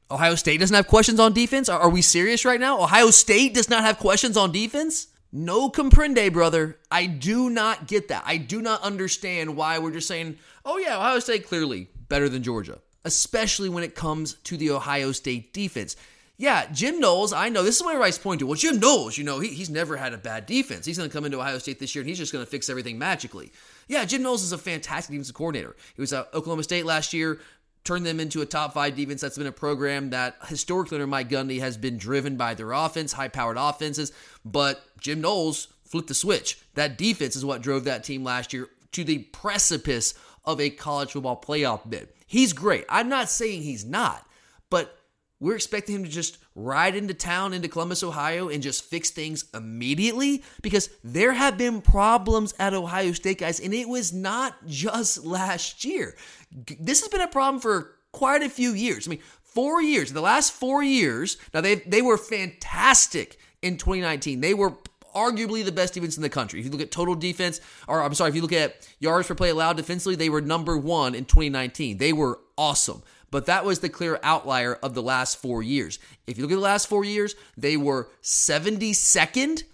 Ohio 0.08 0.36
State 0.36 0.60
doesn't 0.60 0.74
have 0.74 0.86
questions 0.86 1.18
on 1.18 1.32
defense? 1.32 1.68
Are 1.68 1.90
we 1.90 2.02
serious 2.02 2.44
right 2.44 2.60
now? 2.60 2.80
Ohio 2.80 3.10
State 3.10 3.54
does 3.54 3.68
not 3.68 3.82
have 3.82 3.98
questions 3.98 4.36
on 4.36 4.52
defense? 4.52 5.08
No 5.30 5.70
comprende, 5.70 6.32
brother. 6.32 6.78
I 6.90 7.06
do 7.06 7.50
not 7.50 7.86
get 7.86 8.08
that. 8.08 8.24
I 8.26 8.38
do 8.38 8.62
not 8.62 8.82
understand 8.82 9.56
why 9.56 9.78
we're 9.78 9.92
just 9.92 10.08
saying, 10.08 10.38
oh, 10.64 10.78
yeah, 10.78 10.96
Ohio 10.96 11.18
State 11.18 11.46
clearly 11.46 11.88
better 12.08 12.28
than 12.28 12.42
Georgia, 12.42 12.78
especially 13.04 13.68
when 13.68 13.84
it 13.84 13.94
comes 13.94 14.34
to 14.44 14.56
the 14.56 14.70
Ohio 14.70 15.12
State 15.12 15.52
defense. 15.52 15.96
Yeah, 16.40 16.70
Jim 16.70 17.00
Knowles, 17.00 17.32
I 17.32 17.48
know 17.48 17.64
this 17.64 17.76
is 17.76 17.82
what 17.82 17.98
Rice 17.98 18.16
pointing 18.16 18.38
to. 18.38 18.46
Well, 18.46 18.54
Jim 18.54 18.78
Knowles, 18.78 19.18
you 19.18 19.24
know, 19.24 19.40
he, 19.40 19.48
he's 19.48 19.68
never 19.68 19.96
had 19.96 20.14
a 20.14 20.18
bad 20.18 20.46
defense. 20.46 20.86
He's 20.86 20.96
going 20.96 21.10
to 21.10 21.12
come 21.12 21.24
into 21.24 21.40
Ohio 21.40 21.58
State 21.58 21.80
this 21.80 21.96
year 21.96 22.02
and 22.02 22.08
he's 22.08 22.16
just 22.16 22.32
going 22.32 22.44
to 22.44 22.50
fix 22.50 22.70
everything 22.70 22.96
magically. 22.96 23.50
Yeah, 23.88 24.04
Jim 24.04 24.22
Knowles 24.22 24.44
is 24.44 24.52
a 24.52 24.58
fantastic 24.58 25.10
defensive 25.10 25.34
coordinator. 25.34 25.74
He 25.96 26.00
was 26.00 26.12
at 26.12 26.32
Oklahoma 26.32 26.62
State 26.62 26.86
last 26.86 27.12
year, 27.12 27.40
turned 27.88 28.04
them 28.04 28.20
into 28.20 28.42
a 28.42 28.46
top 28.46 28.74
five 28.74 28.94
defense. 28.94 29.22
That's 29.22 29.38
been 29.38 29.46
a 29.46 29.52
program 29.52 30.10
that 30.10 30.36
historically 30.46 30.96
under 30.96 31.06
Mike 31.06 31.30
Gundy 31.30 31.60
has 31.60 31.78
been 31.78 31.96
driven 31.96 32.36
by 32.36 32.52
their 32.52 32.72
offense, 32.72 33.14
high 33.14 33.28
powered 33.28 33.56
offenses. 33.56 34.12
But 34.44 34.82
Jim 35.00 35.22
Knowles 35.22 35.68
flipped 35.84 36.08
the 36.08 36.14
switch. 36.14 36.60
That 36.74 36.98
defense 36.98 37.34
is 37.34 37.46
what 37.46 37.62
drove 37.62 37.84
that 37.84 38.04
team 38.04 38.22
last 38.22 38.52
year 38.52 38.68
to 38.92 39.04
the 39.04 39.20
precipice 39.20 40.12
of 40.44 40.60
a 40.60 40.68
college 40.68 41.12
football 41.12 41.40
playoff 41.40 41.88
bid. 41.88 42.08
He's 42.26 42.52
great. 42.52 42.84
I'm 42.90 43.08
not 43.08 43.30
saying 43.30 43.62
he's 43.62 43.86
not, 43.86 44.26
but 44.68 44.94
we're 45.40 45.54
expecting 45.54 45.94
him 45.94 46.04
to 46.04 46.10
just 46.10 46.36
ride 46.54 46.96
into 46.96 47.14
town, 47.14 47.54
into 47.54 47.68
Columbus, 47.68 48.02
Ohio, 48.02 48.48
and 48.48 48.62
just 48.62 48.84
fix 48.84 49.10
things 49.10 49.44
immediately 49.54 50.42
because 50.60 50.90
there 51.04 51.32
have 51.32 51.56
been 51.56 51.80
problems 51.80 52.54
at 52.58 52.74
Ohio 52.74 53.12
State, 53.12 53.38
guys, 53.38 53.60
and 53.60 53.72
it 53.72 53.88
was 53.88 54.12
not 54.12 54.54
just 54.66 55.24
last 55.24 55.84
year. 55.84 56.16
This 56.50 57.00
has 57.00 57.08
been 57.08 57.20
a 57.20 57.28
problem 57.28 57.60
for 57.60 57.96
quite 58.12 58.42
a 58.42 58.48
few 58.48 58.72
years. 58.72 59.06
I 59.06 59.10
mean, 59.10 59.20
four 59.42 59.82
years, 59.82 60.12
the 60.12 60.20
last 60.20 60.52
four 60.52 60.82
years, 60.82 61.36
now 61.52 61.60
they, 61.60 61.76
they 61.76 62.02
were 62.02 62.16
fantastic 62.16 63.38
in 63.62 63.76
2019. 63.76 64.40
They 64.40 64.54
were 64.54 64.74
arguably 65.14 65.64
the 65.64 65.72
best 65.72 65.94
defense 65.94 66.16
in 66.16 66.22
the 66.22 66.28
country. 66.28 66.60
If 66.60 66.66
you 66.66 66.72
look 66.72 66.80
at 66.80 66.90
total 66.90 67.14
defense, 67.14 67.60
or 67.86 68.02
I'm 68.02 68.14
sorry, 68.14 68.30
if 68.30 68.36
you 68.36 68.42
look 68.42 68.52
at 68.52 68.88
yards 68.98 69.28
per 69.28 69.34
play 69.34 69.48
allowed 69.50 69.76
defensively, 69.76 70.16
they 70.16 70.28
were 70.28 70.40
number 70.40 70.76
one 70.76 71.14
in 71.14 71.24
2019. 71.24 71.98
They 71.98 72.12
were 72.12 72.40
awesome 72.56 73.02
but 73.30 73.46
that 73.46 73.64
was 73.64 73.80
the 73.80 73.88
clear 73.88 74.18
outlier 74.22 74.74
of 74.74 74.94
the 74.94 75.02
last 75.02 75.36
four 75.36 75.62
years. 75.62 75.98
If 76.26 76.36
you 76.36 76.44
look 76.44 76.52
at 76.52 76.56
the 76.56 76.60
last 76.60 76.86
four 76.86 77.04
years, 77.04 77.34
they 77.56 77.76
were 77.76 78.08
72nd 78.22 79.64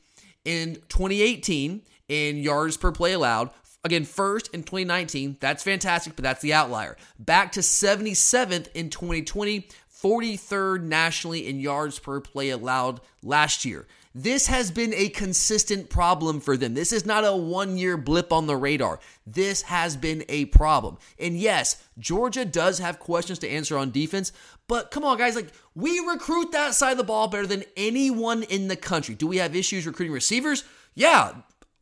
in 0.45 0.75
2018 0.89 1.83
in 2.09 2.37
yards 2.37 2.77
per 2.77 2.93
play 2.93 3.13
allowed. 3.13 3.51
Again, 3.85 4.07
first 4.07 4.49
in 4.55 4.63
2019, 4.63 5.37
that's 5.41 5.63
fantastic, 5.63 6.17
but 6.17 6.23
that's 6.23 6.41
the 6.41 6.55
outlier. 6.55 6.97
Back 7.19 7.53
to 7.53 7.61
77th 7.61 8.69
in 8.73 8.89
2020, 8.89 9.69
43rd 10.03 10.83
nationally 10.83 11.47
in 11.47 11.61
yards 11.61 11.99
per 11.99 12.21
play 12.21 12.51
allowed 12.51 13.01
last 13.23 13.65
year. 13.65 13.87
This 14.15 14.47
has 14.47 14.71
been 14.71 14.95
a 14.95 15.09
consistent 15.09 15.91
problem 15.91 16.41
for 16.41 16.57
them. 16.57 16.75
This 16.75 16.93
is 16.93 17.05
not 17.05 17.25
a 17.25 17.35
one 17.35 17.77
year 17.77 17.97
blip 17.97 18.33
on 18.33 18.47
the 18.47 18.57
radar. 18.57 19.01
This 19.27 19.63
has 19.63 19.97
been 19.97 20.25
a 20.29 20.45
problem. 20.47 20.99
And 21.19 21.37
yes, 21.37 21.83
Georgia 21.99 22.45
does 22.45 22.79
have 22.79 23.01
questions 23.01 23.41
to 23.41 23.49
answer 23.49 23.77
on 23.77 23.91
defense, 23.91 24.31
but 24.69 24.91
come 24.91 25.05
on, 25.05 25.19
guys, 25.19 25.35
like 25.35 25.49
we 25.75 25.99
recruit 25.99 26.53
that 26.53 26.75
side 26.75 26.93
of 26.93 26.99
the 26.99 27.05
ball 27.05 27.27
better 27.27 27.47
than 27.47 27.65
anyone 27.77 28.45
in 28.45 28.69
the 28.69 28.77
country. 28.77 29.15
Do 29.15 29.27
we 29.27 29.39
have 29.39 29.57
issues 29.57 29.87
recruiting 29.87 30.15
receivers? 30.15 30.65
Yeah, 30.95 31.33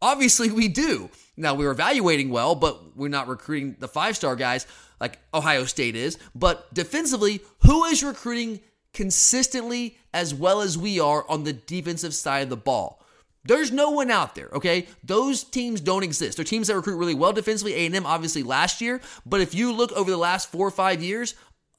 obviously 0.01 0.51
we 0.51 0.69
do. 0.69 1.11
Now 1.37 1.55
we're 1.55 1.71
evaluating 1.71 2.31
well, 2.31 2.55
but 2.55 2.97
we're 2.97 3.09
not 3.09 3.29
recruiting 3.29 3.77
the 3.79 3.89
five 3.89 4.17
star 4.17 4.37
guys 4.37 4.67
like 5.01 5.19
Ohio 5.33 5.65
State 5.65 5.97
is. 5.97 6.19
But 6.35 6.73
defensively, 6.75 7.41
who 7.65 7.85
is 7.85 8.03
recruiting 8.03 8.61
consistently 8.93 9.97
as 10.13 10.35
well 10.35 10.61
as 10.61 10.77
we 10.77 11.01
are 11.01 11.29
on 11.29 11.45
the 11.45 11.53
defensive 11.53 12.15
side 12.15 12.43
of 12.43 12.51
the 12.51 12.57
ball. 12.57 13.03
There's 13.45 13.73
no 13.73 13.91
one 13.91 14.11
out 14.11 14.35
there, 14.35 14.51
okay? 14.53 14.87
Those 15.03 15.43
teams 15.43 15.81
don't 15.81 16.05
exist. 16.05 16.37
They're 16.37 16.45
teams 16.45 16.69
that 16.69 16.77
recruit 16.77 16.97
really 16.97 17.15
well 17.15 17.33
defensively. 17.33 17.75
A&M 17.75 18.07
obviously 18.07 18.45
last 18.45 18.81
year, 18.81 19.01
but 19.27 19.41
if 19.41 19.55
you 19.55 19.73
look 19.73 19.91
over 19.93 20.11
the 20.11 20.17
last 20.17 20.53
four 20.53 20.67
or 20.67 20.71
five 20.71 21.03
years, 21.03 21.35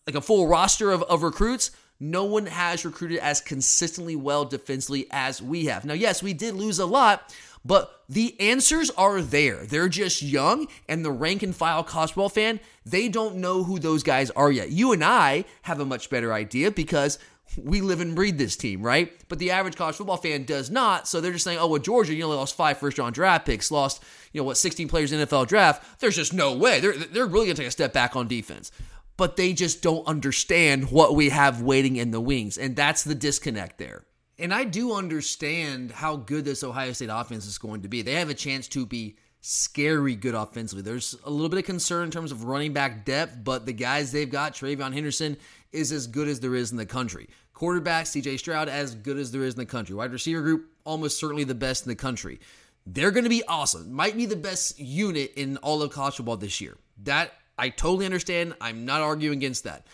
like 0.05 0.15
a 0.15 0.21
full 0.21 0.47
roster 0.47 0.91
of, 0.91 1.03
of 1.03 1.23
recruits, 1.23 1.71
no 2.01 2.25
one 2.25 2.47
has 2.47 2.83
recruited 2.83 3.19
as 3.19 3.39
consistently 3.39 4.15
well 4.17 4.43
defensively 4.43 5.07
as 5.11 5.41
we 5.41 5.65
have. 5.65 5.85
Now, 5.85 5.93
yes, 5.93 6.21
we 6.21 6.33
did 6.33 6.55
lose 6.55 6.79
a 6.79 6.85
lot, 6.85 7.33
but 7.65 8.03
the 8.09 8.39
answers 8.39 8.89
are 8.91 9.21
there. 9.21 9.65
They're 9.65 9.89
just 9.89 10.21
young, 10.21 10.67
and 10.89 11.03
the 11.03 11.11
rank 11.11 11.43
and 11.43 11.55
file 11.55 11.83
college 11.83 12.13
fan, 12.31 12.59
they 12.85 13.07
don't 13.09 13.37
know 13.37 13.63
who 13.63 13.79
those 13.79 14.03
guys 14.03 14.29
are 14.31 14.51
yet. 14.51 14.71
You 14.71 14.91
and 14.91 15.03
I 15.03 15.45
have 15.63 15.79
a 15.79 15.85
much 15.85 16.09
better 16.09 16.33
idea 16.33 16.71
because 16.71 17.19
we 17.57 17.81
live 17.81 18.01
and 18.01 18.15
breathe 18.15 18.37
this 18.37 18.55
team, 18.55 18.81
right? 18.81 19.11
But 19.27 19.39
the 19.39 19.51
average 19.51 19.75
college 19.75 19.95
football 19.95 20.17
fan 20.17 20.43
does 20.43 20.69
not. 20.69 21.07
So 21.07 21.21
they're 21.21 21.31
just 21.31 21.43
saying, 21.43 21.59
oh, 21.59 21.67
well, 21.67 21.81
Georgia, 21.81 22.13
you 22.13 22.23
only 22.23 22.37
lost 22.37 22.55
five 22.55 22.77
first 22.77 22.97
round 22.97 23.15
draft 23.15 23.45
picks, 23.45 23.71
lost, 23.71 24.03
you 24.31 24.41
know, 24.41 24.45
what, 24.45 24.57
16 24.57 24.87
players 24.87 25.11
in 25.11 25.25
NFL 25.25 25.47
draft. 25.47 25.99
There's 25.99 26.15
just 26.15 26.33
no 26.33 26.53
way. 26.53 26.79
They're, 26.79 26.93
they're 26.93 27.25
really 27.25 27.45
going 27.45 27.55
to 27.55 27.61
take 27.61 27.67
a 27.67 27.71
step 27.71 27.93
back 27.93 28.15
on 28.15 28.27
defense. 28.27 28.71
But 29.15 29.35
they 29.35 29.53
just 29.53 29.83
don't 29.83 30.07
understand 30.07 30.89
what 30.89 31.15
we 31.15 31.29
have 31.29 31.61
waiting 31.61 31.97
in 31.97 32.11
the 32.11 32.21
wings. 32.21 32.57
And 32.57 32.75
that's 32.75 33.03
the 33.03 33.13
disconnect 33.13 33.77
there. 33.77 34.05
And 34.39 34.53
I 34.53 34.63
do 34.63 34.93
understand 34.93 35.91
how 35.91 36.15
good 36.15 36.45
this 36.45 36.63
Ohio 36.63 36.93
State 36.93 37.09
offense 37.11 37.45
is 37.45 37.57
going 37.57 37.83
to 37.83 37.87
be. 37.87 38.01
They 38.01 38.13
have 38.13 38.29
a 38.29 38.33
chance 38.33 38.67
to 38.69 38.85
be 38.85 39.15
scary 39.41 40.15
good 40.15 40.33
offensively. 40.33 40.81
There's 40.81 41.15
a 41.23 41.29
little 41.29 41.49
bit 41.49 41.59
of 41.59 41.65
concern 41.65 42.05
in 42.05 42.11
terms 42.11 42.31
of 42.31 42.45
running 42.45 42.73
back 42.73 43.05
depth, 43.05 43.37
but 43.43 43.65
the 43.65 43.73
guys 43.73 44.11
they've 44.11 44.29
got, 44.29 44.53
TreVeyon 44.53 44.93
Henderson, 44.93 45.37
is 45.71 45.91
as 45.91 46.07
good 46.07 46.27
as 46.27 46.39
there 46.39 46.55
is 46.55 46.71
in 46.71 46.77
the 46.77 46.85
country. 46.85 47.27
Quarterback, 47.53 48.05
CJ 48.05 48.39
Stroud, 48.39 48.69
as 48.69 48.95
good 48.95 49.17
as 49.17 49.31
there 49.31 49.43
is 49.43 49.53
in 49.53 49.59
the 49.59 49.65
country. 49.65 49.95
Wide 49.95 50.11
receiver 50.11 50.41
group, 50.41 50.71
almost 50.85 51.19
certainly 51.19 51.43
the 51.43 51.53
best 51.53 51.85
in 51.85 51.89
the 51.89 51.95
country. 51.95 52.39
They're 52.85 53.11
going 53.11 53.25
to 53.25 53.29
be 53.29 53.43
awesome. 53.47 53.93
Might 53.93 54.17
be 54.17 54.25
the 54.25 54.35
best 54.35 54.79
unit 54.79 55.33
in 55.35 55.57
all 55.57 55.81
of 55.81 55.91
college 55.91 56.15
football 56.15 56.37
this 56.37 56.59
year. 56.59 56.77
That 57.03 57.33
I 57.57 57.69
totally 57.69 58.05
understand. 58.05 58.55
I'm 58.59 58.85
not 58.85 59.01
arguing 59.01 59.37
against 59.37 59.65
that. 59.65 59.87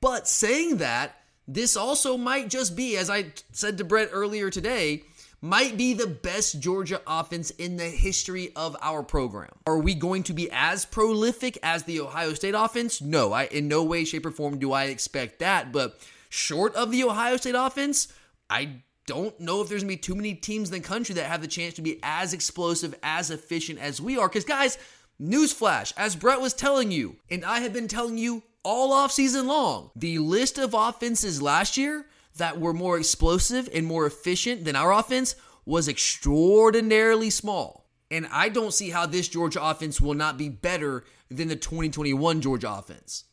But 0.00 0.26
saying 0.26 0.78
that, 0.78 1.16
this 1.46 1.76
also 1.76 2.16
might 2.16 2.48
just 2.48 2.76
be, 2.76 2.96
as 2.96 3.10
I 3.10 3.26
said 3.52 3.78
to 3.78 3.84
Brett 3.84 4.10
earlier 4.12 4.50
today, 4.50 5.04
might 5.44 5.76
be 5.76 5.92
the 5.92 6.06
best 6.06 6.58
Georgia 6.58 7.02
offense 7.06 7.50
in 7.50 7.76
the 7.76 7.84
history 7.84 8.50
of 8.56 8.76
our 8.80 9.02
program. 9.02 9.50
Are 9.66 9.78
we 9.78 9.94
going 9.94 10.22
to 10.24 10.32
be 10.32 10.48
as 10.50 10.86
prolific 10.86 11.58
as 11.62 11.82
the 11.82 12.00
Ohio 12.00 12.32
State 12.32 12.54
offense? 12.56 13.02
No, 13.02 13.32
I 13.32 13.44
in 13.44 13.68
no 13.68 13.84
way, 13.84 14.06
shape, 14.06 14.24
or 14.24 14.30
form 14.30 14.58
do 14.58 14.72
I 14.72 14.84
expect 14.84 15.40
that. 15.40 15.70
But 15.70 15.98
short 16.30 16.74
of 16.74 16.90
the 16.90 17.04
Ohio 17.04 17.36
State 17.36 17.54
offense, 17.54 18.08
I 18.48 18.80
don't 19.06 19.38
know 19.38 19.60
if 19.60 19.68
there's 19.68 19.82
gonna 19.82 19.92
be 19.92 19.98
too 19.98 20.14
many 20.14 20.32
teams 20.32 20.70
in 20.70 20.80
the 20.80 20.88
country 20.88 21.14
that 21.16 21.26
have 21.26 21.42
the 21.42 21.46
chance 21.46 21.74
to 21.74 21.82
be 21.82 22.00
as 22.02 22.32
explosive, 22.32 22.94
as 23.02 23.30
efficient 23.30 23.78
as 23.80 24.00
we 24.00 24.16
are. 24.16 24.28
Because 24.28 24.44
guys, 24.44 24.78
newsflash, 25.20 25.92
as 25.98 26.16
Brett 26.16 26.40
was 26.40 26.54
telling 26.54 26.90
you, 26.90 27.16
and 27.30 27.44
I 27.44 27.60
have 27.60 27.74
been 27.74 27.88
telling 27.88 28.16
you 28.16 28.42
all 28.64 28.92
off 28.92 29.12
season 29.12 29.46
long. 29.46 29.90
The 29.94 30.18
list 30.18 30.58
of 30.58 30.74
offenses 30.74 31.40
last 31.40 31.76
year 31.76 32.06
that 32.36 32.58
were 32.58 32.72
more 32.72 32.98
explosive 32.98 33.68
and 33.72 33.86
more 33.86 34.06
efficient 34.06 34.64
than 34.64 34.74
our 34.74 34.92
offense 34.92 35.36
was 35.64 35.88
extraordinarily 35.88 37.30
small. 37.30 37.88
And 38.10 38.26
I 38.30 38.48
don't 38.48 38.74
see 38.74 38.90
how 38.90 39.06
this 39.06 39.28
Georgia 39.28 39.62
offense 39.62 40.00
will 40.00 40.14
not 40.14 40.36
be 40.36 40.48
better 40.48 41.04
than 41.30 41.48
the 41.48 41.56
2021 41.56 42.40
Georgia 42.40 42.72
offense. 42.72 43.24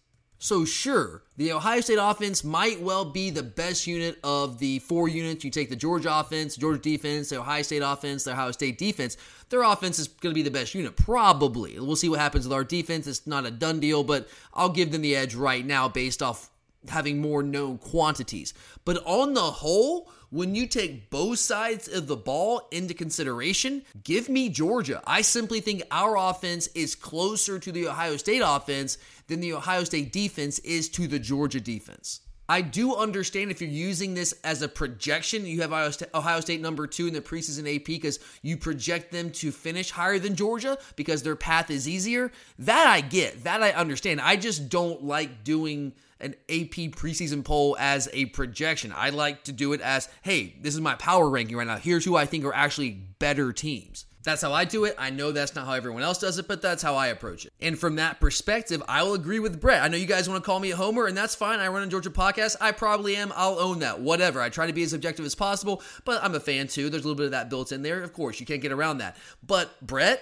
So, 0.43 0.65
sure, 0.65 1.21
the 1.37 1.51
Ohio 1.51 1.81
State 1.81 1.99
offense 2.01 2.43
might 2.43 2.81
well 2.81 3.05
be 3.05 3.29
the 3.29 3.43
best 3.43 3.85
unit 3.85 4.17
of 4.23 4.57
the 4.57 4.79
four 4.79 5.07
units. 5.07 5.45
You 5.45 5.51
take 5.51 5.69
the 5.69 5.75
Georgia 5.75 6.11
offense, 6.11 6.55
Georgia 6.55 6.81
defense, 6.81 7.29
the 7.29 7.39
Ohio 7.39 7.61
State 7.61 7.83
offense, 7.85 8.23
the 8.23 8.31
Ohio 8.31 8.49
State 8.49 8.79
defense. 8.79 9.17
Their 9.49 9.61
offense 9.61 9.99
is 9.99 10.07
going 10.07 10.33
to 10.33 10.35
be 10.35 10.41
the 10.41 10.49
best 10.49 10.73
unit, 10.73 10.95
probably. 10.95 11.79
We'll 11.79 11.95
see 11.95 12.09
what 12.09 12.19
happens 12.19 12.47
with 12.47 12.53
our 12.53 12.63
defense. 12.63 13.05
It's 13.05 13.27
not 13.27 13.45
a 13.45 13.51
done 13.51 13.79
deal, 13.79 14.03
but 14.03 14.27
I'll 14.51 14.69
give 14.69 14.91
them 14.91 15.03
the 15.03 15.15
edge 15.15 15.35
right 15.35 15.63
now 15.63 15.87
based 15.87 16.23
off 16.23 16.49
having 16.87 17.21
more 17.21 17.43
known 17.43 17.77
quantities. 17.77 18.55
But 18.83 18.97
on 19.05 19.35
the 19.35 19.41
whole, 19.41 20.11
when 20.31 20.55
you 20.55 20.65
take 20.65 21.09
both 21.09 21.39
sides 21.39 21.87
of 21.89 22.07
the 22.07 22.15
ball 22.15 22.67
into 22.71 22.93
consideration, 22.93 23.83
give 24.03 24.29
me 24.29 24.47
Georgia. 24.49 25.01
I 25.05 25.21
simply 25.21 25.59
think 25.59 25.83
our 25.91 26.17
offense 26.17 26.67
is 26.67 26.95
closer 26.95 27.59
to 27.59 27.71
the 27.71 27.89
Ohio 27.89 28.15
State 28.15 28.41
offense 28.43 28.97
than 29.27 29.41
the 29.41 29.53
Ohio 29.53 29.83
State 29.83 30.13
defense 30.13 30.59
is 30.59 30.89
to 30.89 31.07
the 31.07 31.19
Georgia 31.19 31.59
defense. 31.59 32.21
I 32.47 32.61
do 32.61 32.95
understand 32.95 33.51
if 33.51 33.61
you're 33.61 33.69
using 33.69 34.13
this 34.13 34.33
as 34.43 34.61
a 34.61 34.67
projection, 34.67 35.45
you 35.45 35.61
have 35.61 35.71
Ohio 36.13 36.39
State 36.39 36.59
number 36.59 36.87
two 36.87 37.07
in 37.07 37.13
the 37.13 37.21
preseason 37.21 37.73
AP 37.73 37.85
because 37.85 38.19
you 38.41 38.57
project 38.57 39.11
them 39.11 39.31
to 39.31 39.51
finish 39.51 39.91
higher 39.91 40.19
than 40.19 40.35
Georgia 40.35 40.77
because 40.95 41.23
their 41.23 41.37
path 41.37 41.69
is 41.69 41.87
easier. 41.87 42.31
That 42.59 42.87
I 42.87 43.01
get, 43.01 43.43
that 43.43 43.63
I 43.63 43.71
understand. 43.71 44.19
I 44.19 44.35
just 44.35 44.69
don't 44.69 45.03
like 45.03 45.45
doing 45.45 45.93
an 46.21 46.35
AP 46.49 46.91
preseason 46.91 47.43
poll 47.43 47.75
as 47.79 48.07
a 48.13 48.25
projection. 48.27 48.93
I 48.95 49.09
like 49.09 49.43
to 49.45 49.51
do 49.51 49.73
it 49.73 49.81
as, 49.81 50.07
hey, 50.21 50.55
this 50.61 50.73
is 50.73 50.81
my 50.81 50.95
power 50.95 51.29
ranking 51.29 51.57
right 51.57 51.67
now. 51.67 51.77
Here's 51.77 52.05
who 52.05 52.15
I 52.15 52.25
think 52.25 52.45
are 52.45 52.53
actually 52.53 52.91
better 52.91 53.51
teams. 53.51 54.05
That's 54.23 54.41
how 54.41 54.53
I 54.53 54.65
do 54.65 54.85
it. 54.85 54.95
I 54.99 55.09
know 55.09 55.31
that's 55.31 55.55
not 55.55 55.65
how 55.65 55.73
everyone 55.73 56.03
else 56.03 56.19
does 56.19 56.37
it, 56.37 56.47
but 56.47 56.61
that's 56.61 56.83
how 56.83 56.95
I 56.95 57.07
approach 57.07 57.45
it. 57.45 57.53
And 57.59 57.77
from 57.77 57.95
that 57.95 58.19
perspective, 58.19 58.83
I 58.87 59.01
will 59.01 59.15
agree 59.15 59.39
with 59.39 59.59
Brett. 59.59 59.81
I 59.81 59.87
know 59.87 59.97
you 59.97 60.05
guys 60.05 60.29
want 60.29 60.43
to 60.43 60.45
call 60.45 60.59
me 60.59 60.69
a 60.69 60.75
homer, 60.75 61.07
and 61.07 61.17
that's 61.17 61.33
fine. 61.33 61.59
I 61.59 61.69
run 61.69 61.81
a 61.81 61.87
Georgia 61.87 62.11
podcast. 62.11 62.55
I 62.61 62.71
probably 62.71 63.15
am. 63.15 63.33
I'll 63.35 63.57
own 63.59 63.79
that. 63.79 63.99
Whatever. 63.99 64.39
I 64.39 64.49
try 64.49 64.67
to 64.67 64.73
be 64.73 64.83
as 64.83 64.93
objective 64.93 65.25
as 65.25 65.33
possible, 65.33 65.81
but 66.05 66.23
I'm 66.23 66.35
a 66.35 66.39
fan 66.39 66.67
too. 66.67 66.89
There's 66.89 67.03
a 67.03 67.07
little 67.07 67.17
bit 67.17 67.25
of 67.25 67.31
that 67.31 67.49
built 67.49 67.71
in 67.71 67.81
there. 67.81 68.03
Of 68.03 68.13
course, 68.13 68.39
you 68.39 68.45
can't 68.45 68.61
get 68.61 68.71
around 68.71 68.99
that. 68.99 69.17
But 69.41 69.71
Brett, 69.81 70.21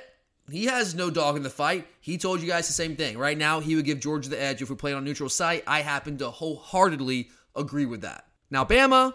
he 0.52 0.66
has 0.66 0.96
no 0.96 1.10
dog 1.10 1.36
in 1.36 1.44
the 1.44 1.50
fight. 1.50 1.88
He 2.02 2.18
told 2.18 2.42
you 2.42 2.48
guys 2.48 2.68
the 2.68 2.74
same 2.74 2.96
thing. 2.96 3.18
Right 3.18 3.38
now, 3.38 3.60
he 3.60 3.76
would 3.76 3.86
give 3.86 4.00
Georgia 4.00 4.30
the 4.30 4.42
edge 4.42 4.62
if 4.62 4.70
we 4.70 4.76
played 4.76 4.94
on 4.96 5.04
neutral 5.04 5.30
site. 5.30 5.64
I 5.68 5.82
happen 5.82 6.18
to 6.18 6.30
wholeheartedly 6.30 7.30
agree 7.56 7.86
with 7.86 8.02
that. 8.02 8.26
Now, 8.52 8.66
Bama, 8.66 9.14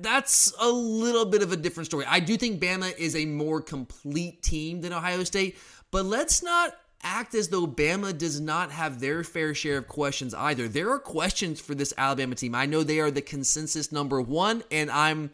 that's 0.00 0.52
a 0.60 0.68
little 0.68 1.24
bit 1.24 1.42
of 1.42 1.52
a 1.52 1.56
different 1.56 1.86
story. 1.86 2.04
I 2.06 2.20
do 2.20 2.36
think 2.36 2.60
Bama 2.60 2.96
is 2.98 3.16
a 3.16 3.24
more 3.26 3.60
complete 3.60 4.42
team 4.42 4.80
than 4.80 4.92
Ohio 4.92 5.24
State, 5.24 5.56
but 5.90 6.04
let's 6.04 6.42
not 6.42 6.74
act 7.02 7.34
as 7.34 7.48
though 7.48 7.66
Bama 7.66 8.16
does 8.16 8.40
not 8.40 8.70
have 8.70 9.00
their 9.00 9.22
fair 9.22 9.54
share 9.54 9.78
of 9.78 9.86
questions 9.86 10.34
either. 10.34 10.68
There 10.68 10.90
are 10.90 10.98
questions 10.98 11.60
for 11.60 11.74
this 11.74 11.94
Alabama 11.96 12.34
team. 12.34 12.54
I 12.54 12.66
know 12.66 12.82
they 12.82 13.00
are 13.00 13.10
the 13.10 13.22
consensus 13.22 13.92
number 13.92 14.20
one, 14.20 14.62
and 14.70 14.90
I'm 14.90 15.30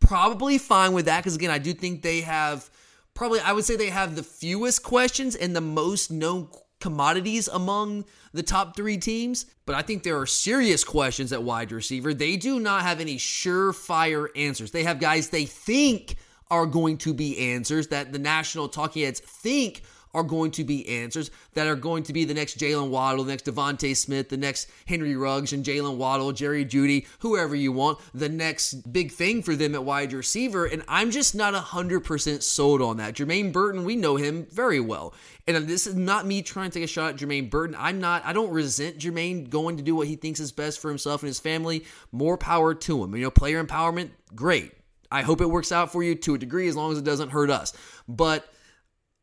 probably 0.00 0.58
fine 0.58 0.92
with 0.92 1.06
that 1.06 1.18
because, 1.18 1.34
again, 1.34 1.50
I 1.50 1.58
do 1.58 1.72
think 1.72 2.02
they 2.02 2.20
have 2.20 2.70
probably 3.18 3.40
I 3.40 3.50
would 3.50 3.64
say 3.64 3.74
they 3.74 3.90
have 3.90 4.14
the 4.14 4.22
fewest 4.22 4.84
questions 4.84 5.34
and 5.34 5.54
the 5.54 5.60
most 5.60 6.12
known 6.12 6.48
commodities 6.80 7.48
among 7.48 8.04
the 8.32 8.44
top 8.44 8.76
three 8.76 8.96
teams. 8.96 9.46
But 9.66 9.74
I 9.74 9.82
think 9.82 10.04
there 10.04 10.16
are 10.20 10.24
serious 10.24 10.84
questions 10.84 11.32
at 11.32 11.42
wide 11.42 11.72
receiver. 11.72 12.14
They 12.14 12.36
do 12.36 12.60
not 12.60 12.82
have 12.82 13.00
any 13.00 13.16
surefire 13.16 14.28
answers. 14.36 14.70
They 14.70 14.84
have 14.84 15.00
guys 15.00 15.30
they 15.30 15.46
think 15.46 16.14
are 16.48 16.64
going 16.64 16.96
to 16.98 17.12
be 17.12 17.36
answers 17.52 17.88
that 17.88 18.12
the 18.12 18.20
national 18.20 18.68
talking 18.68 19.02
heads 19.02 19.18
think 19.18 19.82
are 20.14 20.22
going 20.22 20.50
to 20.52 20.64
be 20.64 20.88
answers 20.88 21.30
that 21.54 21.66
are 21.66 21.76
going 21.76 22.02
to 22.04 22.12
be 22.12 22.24
the 22.24 22.34
next 22.34 22.58
Jaylen 22.58 22.90
Waddle, 22.90 23.24
the 23.24 23.32
next 23.32 23.46
DeVonta 23.46 23.96
Smith, 23.96 24.28
the 24.28 24.36
next 24.36 24.68
Henry 24.86 25.16
Ruggs 25.16 25.52
and 25.52 25.64
Jaylen 25.64 25.96
Waddle, 25.96 26.32
Jerry 26.32 26.64
Jeudy, 26.64 27.06
whoever 27.20 27.54
you 27.54 27.72
want, 27.72 27.98
the 28.14 28.28
next 28.28 28.92
big 28.92 29.12
thing 29.12 29.42
for 29.42 29.54
them 29.54 29.74
at 29.74 29.84
wide 29.84 30.12
receiver. 30.12 30.66
And 30.66 30.82
I'm 30.88 31.10
just 31.10 31.34
not 31.34 31.54
100% 31.54 32.42
sold 32.42 32.82
on 32.82 32.96
that. 32.98 33.14
Jermaine 33.14 33.52
Burton, 33.52 33.84
we 33.84 33.96
know 33.96 34.16
him 34.16 34.46
very 34.50 34.80
well. 34.80 35.14
And 35.46 35.56
this 35.66 35.86
is 35.86 35.94
not 35.94 36.26
me 36.26 36.42
trying 36.42 36.70
to 36.70 36.74
take 36.74 36.84
a 36.84 36.92
shot 36.92 37.14
at 37.14 37.16
Jermaine 37.16 37.48
Burton. 37.48 37.76
I'm 37.78 38.00
not, 38.00 38.24
I 38.24 38.32
don't 38.32 38.50
resent 38.50 38.98
Jermaine 38.98 39.48
going 39.48 39.78
to 39.78 39.82
do 39.82 39.94
what 39.94 40.06
he 40.06 40.16
thinks 40.16 40.40
is 40.40 40.52
best 40.52 40.80
for 40.80 40.88
himself 40.88 41.22
and 41.22 41.28
his 41.28 41.40
family. 41.40 41.84
More 42.12 42.36
power 42.36 42.74
to 42.74 43.02
him. 43.02 43.14
You 43.16 43.22
know, 43.22 43.30
player 43.30 43.62
empowerment, 43.64 44.10
great. 44.34 44.72
I 45.10 45.22
hope 45.22 45.40
it 45.40 45.46
works 45.46 45.72
out 45.72 45.90
for 45.90 46.02
you 46.02 46.14
to 46.16 46.34
a 46.34 46.38
degree 46.38 46.68
as 46.68 46.76
long 46.76 46.92
as 46.92 46.98
it 46.98 47.04
doesn't 47.04 47.30
hurt 47.30 47.50
us. 47.50 47.72
But 48.06 48.46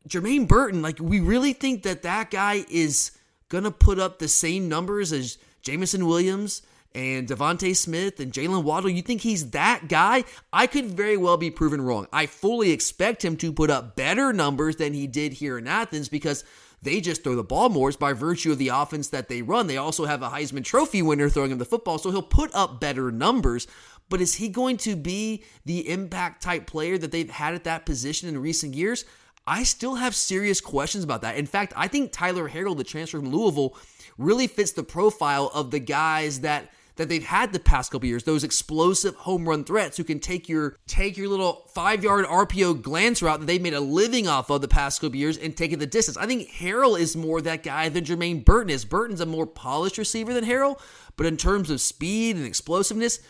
Jermaine 0.06 0.46
Burton, 0.46 0.82
like 0.82 0.98
we 1.00 1.20
really 1.20 1.52
think 1.52 1.82
that 1.82 2.02
that 2.02 2.30
guy 2.30 2.64
is 2.70 3.12
gonna 3.48 3.70
put 3.70 3.98
up 3.98 4.18
the 4.18 4.28
same 4.28 4.68
numbers 4.68 5.12
as 5.12 5.38
Jameson 5.62 6.06
Williams 6.06 6.62
and 6.94 7.28
DeVonta 7.28 7.76
Smith 7.76 8.20
and 8.20 8.32
Jaylen 8.32 8.62
Waddle. 8.62 8.88
You 8.88 9.02
think 9.02 9.20
he's 9.20 9.50
that 9.50 9.88
guy? 9.88 10.24
I 10.52 10.66
could 10.66 10.86
very 10.86 11.16
well 11.16 11.36
be 11.36 11.50
proven 11.50 11.82
wrong. 11.82 12.06
I 12.12 12.26
fully 12.26 12.70
expect 12.70 13.24
him 13.24 13.36
to 13.38 13.52
put 13.52 13.70
up 13.70 13.96
better 13.96 14.32
numbers 14.32 14.76
than 14.76 14.94
he 14.94 15.06
did 15.06 15.34
here 15.34 15.58
in 15.58 15.68
Athens 15.68 16.08
because 16.08 16.42
they 16.80 17.00
just 17.00 17.22
throw 17.22 17.34
the 17.34 17.42
ball 17.42 17.68
more 17.68 17.90
by 17.92 18.12
virtue 18.12 18.52
of 18.52 18.58
the 18.58 18.68
offense 18.68 19.08
that 19.08 19.28
they 19.28 19.42
run. 19.42 19.66
They 19.66 19.76
also 19.76 20.06
have 20.06 20.22
a 20.22 20.30
Heisman 20.30 20.64
Trophy 20.64 21.02
winner 21.02 21.28
throwing 21.28 21.50
him 21.50 21.58
the 21.58 21.64
football, 21.64 21.98
so 21.98 22.10
he'll 22.10 22.22
put 22.22 22.54
up 22.54 22.80
better 22.80 23.10
numbers. 23.10 23.66
But 24.08 24.20
is 24.20 24.34
he 24.36 24.48
going 24.48 24.76
to 24.78 24.94
be 24.94 25.42
the 25.64 25.88
impact 25.88 26.42
type 26.42 26.66
player 26.66 26.96
that 26.96 27.10
they've 27.10 27.28
had 27.28 27.54
at 27.54 27.64
that 27.64 27.86
position 27.86 28.28
in 28.28 28.38
recent 28.38 28.74
years? 28.74 29.04
I 29.46 29.62
still 29.62 29.94
have 29.96 30.14
serious 30.14 30.60
questions 30.60 31.04
about 31.04 31.22
that. 31.22 31.36
In 31.36 31.46
fact, 31.46 31.72
I 31.76 31.88
think 31.88 32.12
Tyler 32.12 32.48
Harrell, 32.48 32.76
the 32.76 32.84
transfer 32.84 33.18
from 33.18 33.30
Louisville, 33.30 33.76
really 34.18 34.46
fits 34.46 34.72
the 34.72 34.82
profile 34.82 35.50
of 35.54 35.70
the 35.70 35.78
guys 35.78 36.40
that 36.40 36.72
that 36.96 37.10
they've 37.10 37.24
had 37.24 37.52
the 37.52 37.60
past 37.60 37.92
couple 37.92 38.08
years. 38.08 38.24
Those 38.24 38.42
explosive 38.42 39.14
home 39.14 39.46
run 39.46 39.64
threats 39.64 39.96
who 39.96 40.04
can 40.04 40.18
take 40.18 40.48
your 40.48 40.76
take 40.86 41.16
your 41.16 41.28
little 41.28 41.68
five 41.74 42.02
yard 42.02 42.24
RPO 42.24 42.82
glance 42.82 43.22
route 43.22 43.40
that 43.40 43.46
they 43.46 43.58
made 43.58 43.74
a 43.74 43.80
living 43.80 44.26
off 44.26 44.50
of 44.50 44.62
the 44.62 44.68
past 44.68 45.00
couple 45.00 45.16
years 45.16 45.36
and 45.36 45.56
take 45.56 45.72
it 45.72 45.78
the 45.78 45.86
distance. 45.86 46.16
I 46.16 46.26
think 46.26 46.48
Harrell 46.48 46.98
is 46.98 47.16
more 47.16 47.40
that 47.42 47.62
guy 47.62 47.88
than 47.88 48.04
Jermaine 48.04 48.44
Burton 48.44 48.70
is. 48.70 48.84
Burton's 48.84 49.20
a 49.20 49.26
more 49.26 49.46
polished 49.46 49.98
receiver 49.98 50.32
than 50.32 50.44
Harrell, 50.44 50.80
but 51.16 51.26
in 51.26 51.36
terms 51.36 51.70
of 51.70 51.80
speed 51.80 52.36
and 52.36 52.46
explosiveness, 52.46 53.20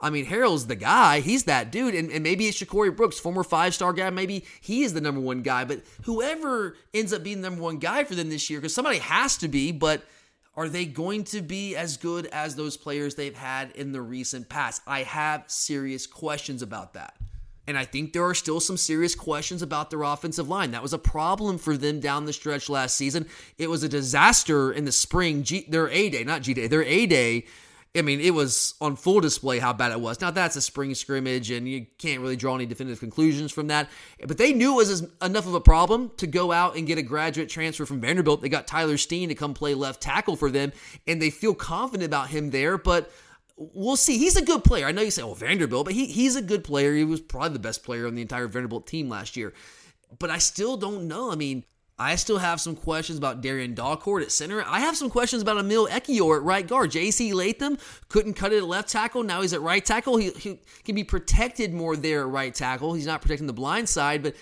I 0.00 0.10
mean, 0.10 0.26
Harrell's 0.26 0.66
the 0.66 0.76
guy. 0.76 1.20
He's 1.20 1.44
that 1.44 1.72
dude. 1.72 1.94
And, 1.94 2.10
and 2.10 2.22
maybe 2.22 2.46
it's 2.46 2.60
Ja'Corey 2.60 2.94
Brooks, 2.94 3.18
former 3.18 3.42
five 3.42 3.74
star 3.74 3.92
guy. 3.92 4.10
Maybe 4.10 4.44
he 4.60 4.82
is 4.82 4.92
the 4.92 5.00
number 5.00 5.20
one 5.20 5.42
guy. 5.42 5.64
But 5.64 5.82
whoever 6.02 6.76
ends 6.92 7.12
up 7.12 7.22
being 7.22 7.40
the 7.40 7.48
number 7.48 7.62
one 7.62 7.78
guy 7.78 8.04
for 8.04 8.14
them 8.14 8.28
this 8.28 8.50
year, 8.50 8.60
because 8.60 8.74
somebody 8.74 8.98
has 8.98 9.36
to 9.38 9.48
be, 9.48 9.72
but 9.72 10.02
are 10.54 10.68
they 10.68 10.86
going 10.86 11.24
to 11.24 11.42
be 11.42 11.76
as 11.76 11.96
good 11.96 12.26
as 12.26 12.56
those 12.56 12.76
players 12.76 13.14
they've 13.14 13.36
had 13.36 13.70
in 13.72 13.92
the 13.92 14.00
recent 14.00 14.48
past? 14.48 14.82
I 14.86 15.02
have 15.02 15.44
serious 15.48 16.06
questions 16.06 16.62
about 16.62 16.94
that. 16.94 17.14
And 17.68 17.76
I 17.76 17.84
think 17.84 18.12
there 18.12 18.24
are 18.24 18.34
still 18.34 18.60
some 18.60 18.76
serious 18.76 19.14
questions 19.14 19.60
about 19.60 19.90
their 19.90 20.02
offensive 20.02 20.48
line. 20.48 20.70
That 20.70 20.82
was 20.82 20.92
a 20.92 20.98
problem 20.98 21.58
for 21.58 21.76
them 21.76 22.00
down 22.00 22.24
the 22.24 22.32
stretch 22.32 22.68
last 22.68 22.96
season. 22.96 23.26
It 23.58 23.68
was 23.68 23.82
a 23.82 23.88
disaster 23.88 24.72
in 24.72 24.84
the 24.84 24.92
spring, 24.92 25.42
G, 25.42 25.66
their 25.68 25.88
A 25.88 26.08
day, 26.10 26.22
not 26.22 26.42
G 26.42 26.54
day, 26.54 26.68
their 26.68 26.84
A 26.84 27.06
day 27.06 27.44
I 27.96 28.02
mean, 28.02 28.20
it 28.20 28.34
was 28.34 28.74
on 28.80 28.96
full 28.96 29.20
display 29.20 29.58
how 29.58 29.72
bad 29.72 29.92
it 29.92 30.00
was. 30.00 30.20
Now, 30.20 30.30
that's 30.30 30.56
a 30.56 30.60
spring 30.60 30.94
scrimmage, 30.94 31.50
and 31.50 31.68
you 31.68 31.86
can't 31.98 32.20
really 32.20 32.36
draw 32.36 32.54
any 32.54 32.66
definitive 32.66 33.00
conclusions 33.00 33.52
from 33.52 33.68
that. 33.68 33.88
But 34.26 34.38
they 34.38 34.52
knew 34.52 34.74
it 34.74 34.88
was 34.88 35.06
enough 35.22 35.46
of 35.46 35.54
a 35.54 35.60
problem 35.60 36.10
to 36.18 36.26
go 36.26 36.52
out 36.52 36.76
and 36.76 36.86
get 36.86 36.98
a 36.98 37.02
graduate 37.02 37.48
transfer 37.48 37.86
from 37.86 38.00
Vanderbilt. 38.00 38.42
They 38.42 38.48
got 38.48 38.66
Tyler 38.66 38.96
Steen 38.96 39.28
to 39.28 39.34
come 39.34 39.54
play 39.54 39.74
left 39.74 40.00
tackle 40.00 40.36
for 40.36 40.50
them, 40.50 40.72
and 41.06 41.20
they 41.20 41.30
feel 41.30 41.54
confident 41.54 42.06
about 42.06 42.28
him 42.28 42.50
there. 42.50 42.78
But 42.78 43.10
we'll 43.56 43.96
see. 43.96 44.18
He's 44.18 44.36
a 44.36 44.44
good 44.44 44.64
player. 44.64 44.86
I 44.86 44.92
know 44.92 45.02
you 45.02 45.10
say, 45.10 45.22
oh, 45.22 45.34
Vanderbilt, 45.34 45.86
but 45.86 45.94
he, 45.94 46.06
he's 46.06 46.36
a 46.36 46.42
good 46.42 46.64
player. 46.64 46.94
He 46.94 47.04
was 47.04 47.20
probably 47.20 47.50
the 47.50 47.58
best 47.58 47.82
player 47.82 48.06
on 48.06 48.14
the 48.14 48.22
entire 48.22 48.48
Vanderbilt 48.48 48.86
team 48.86 49.08
last 49.08 49.36
year. 49.36 49.54
But 50.18 50.30
I 50.30 50.38
still 50.38 50.76
don't 50.76 51.08
know. 51.08 51.32
I 51.32 51.34
mean, 51.34 51.64
I 51.98 52.16
still 52.16 52.38
have 52.38 52.60
some 52.60 52.76
questions 52.76 53.16
about 53.16 53.40
Darrian 53.40 53.74
Dalcourt 53.74 54.22
at 54.22 54.30
center. 54.30 54.62
I 54.66 54.80
have 54.80 54.98
some 54.98 55.08
questions 55.08 55.40
about 55.40 55.56
Emil 55.56 55.88
Ekiyor 55.88 56.36
at 56.36 56.42
right 56.42 56.66
guard. 56.66 56.90
J.C. 56.90 57.32
Latham 57.32 57.78
couldn't 58.10 58.34
cut 58.34 58.52
it 58.52 58.58
at 58.58 58.64
left 58.64 58.90
tackle. 58.90 59.22
Now 59.22 59.40
he's 59.40 59.54
at 59.54 59.62
right 59.62 59.82
tackle. 59.82 60.18
He, 60.18 60.30
he 60.30 60.58
can 60.84 60.94
be 60.94 61.04
protected 61.04 61.72
more 61.72 61.96
there 61.96 62.20
at 62.20 62.28
right 62.28 62.54
tackle. 62.54 62.92
He's 62.92 63.06
not 63.06 63.22
protecting 63.22 63.46
the 63.46 63.54
blind 63.54 63.88
side, 63.88 64.22
but 64.22 64.34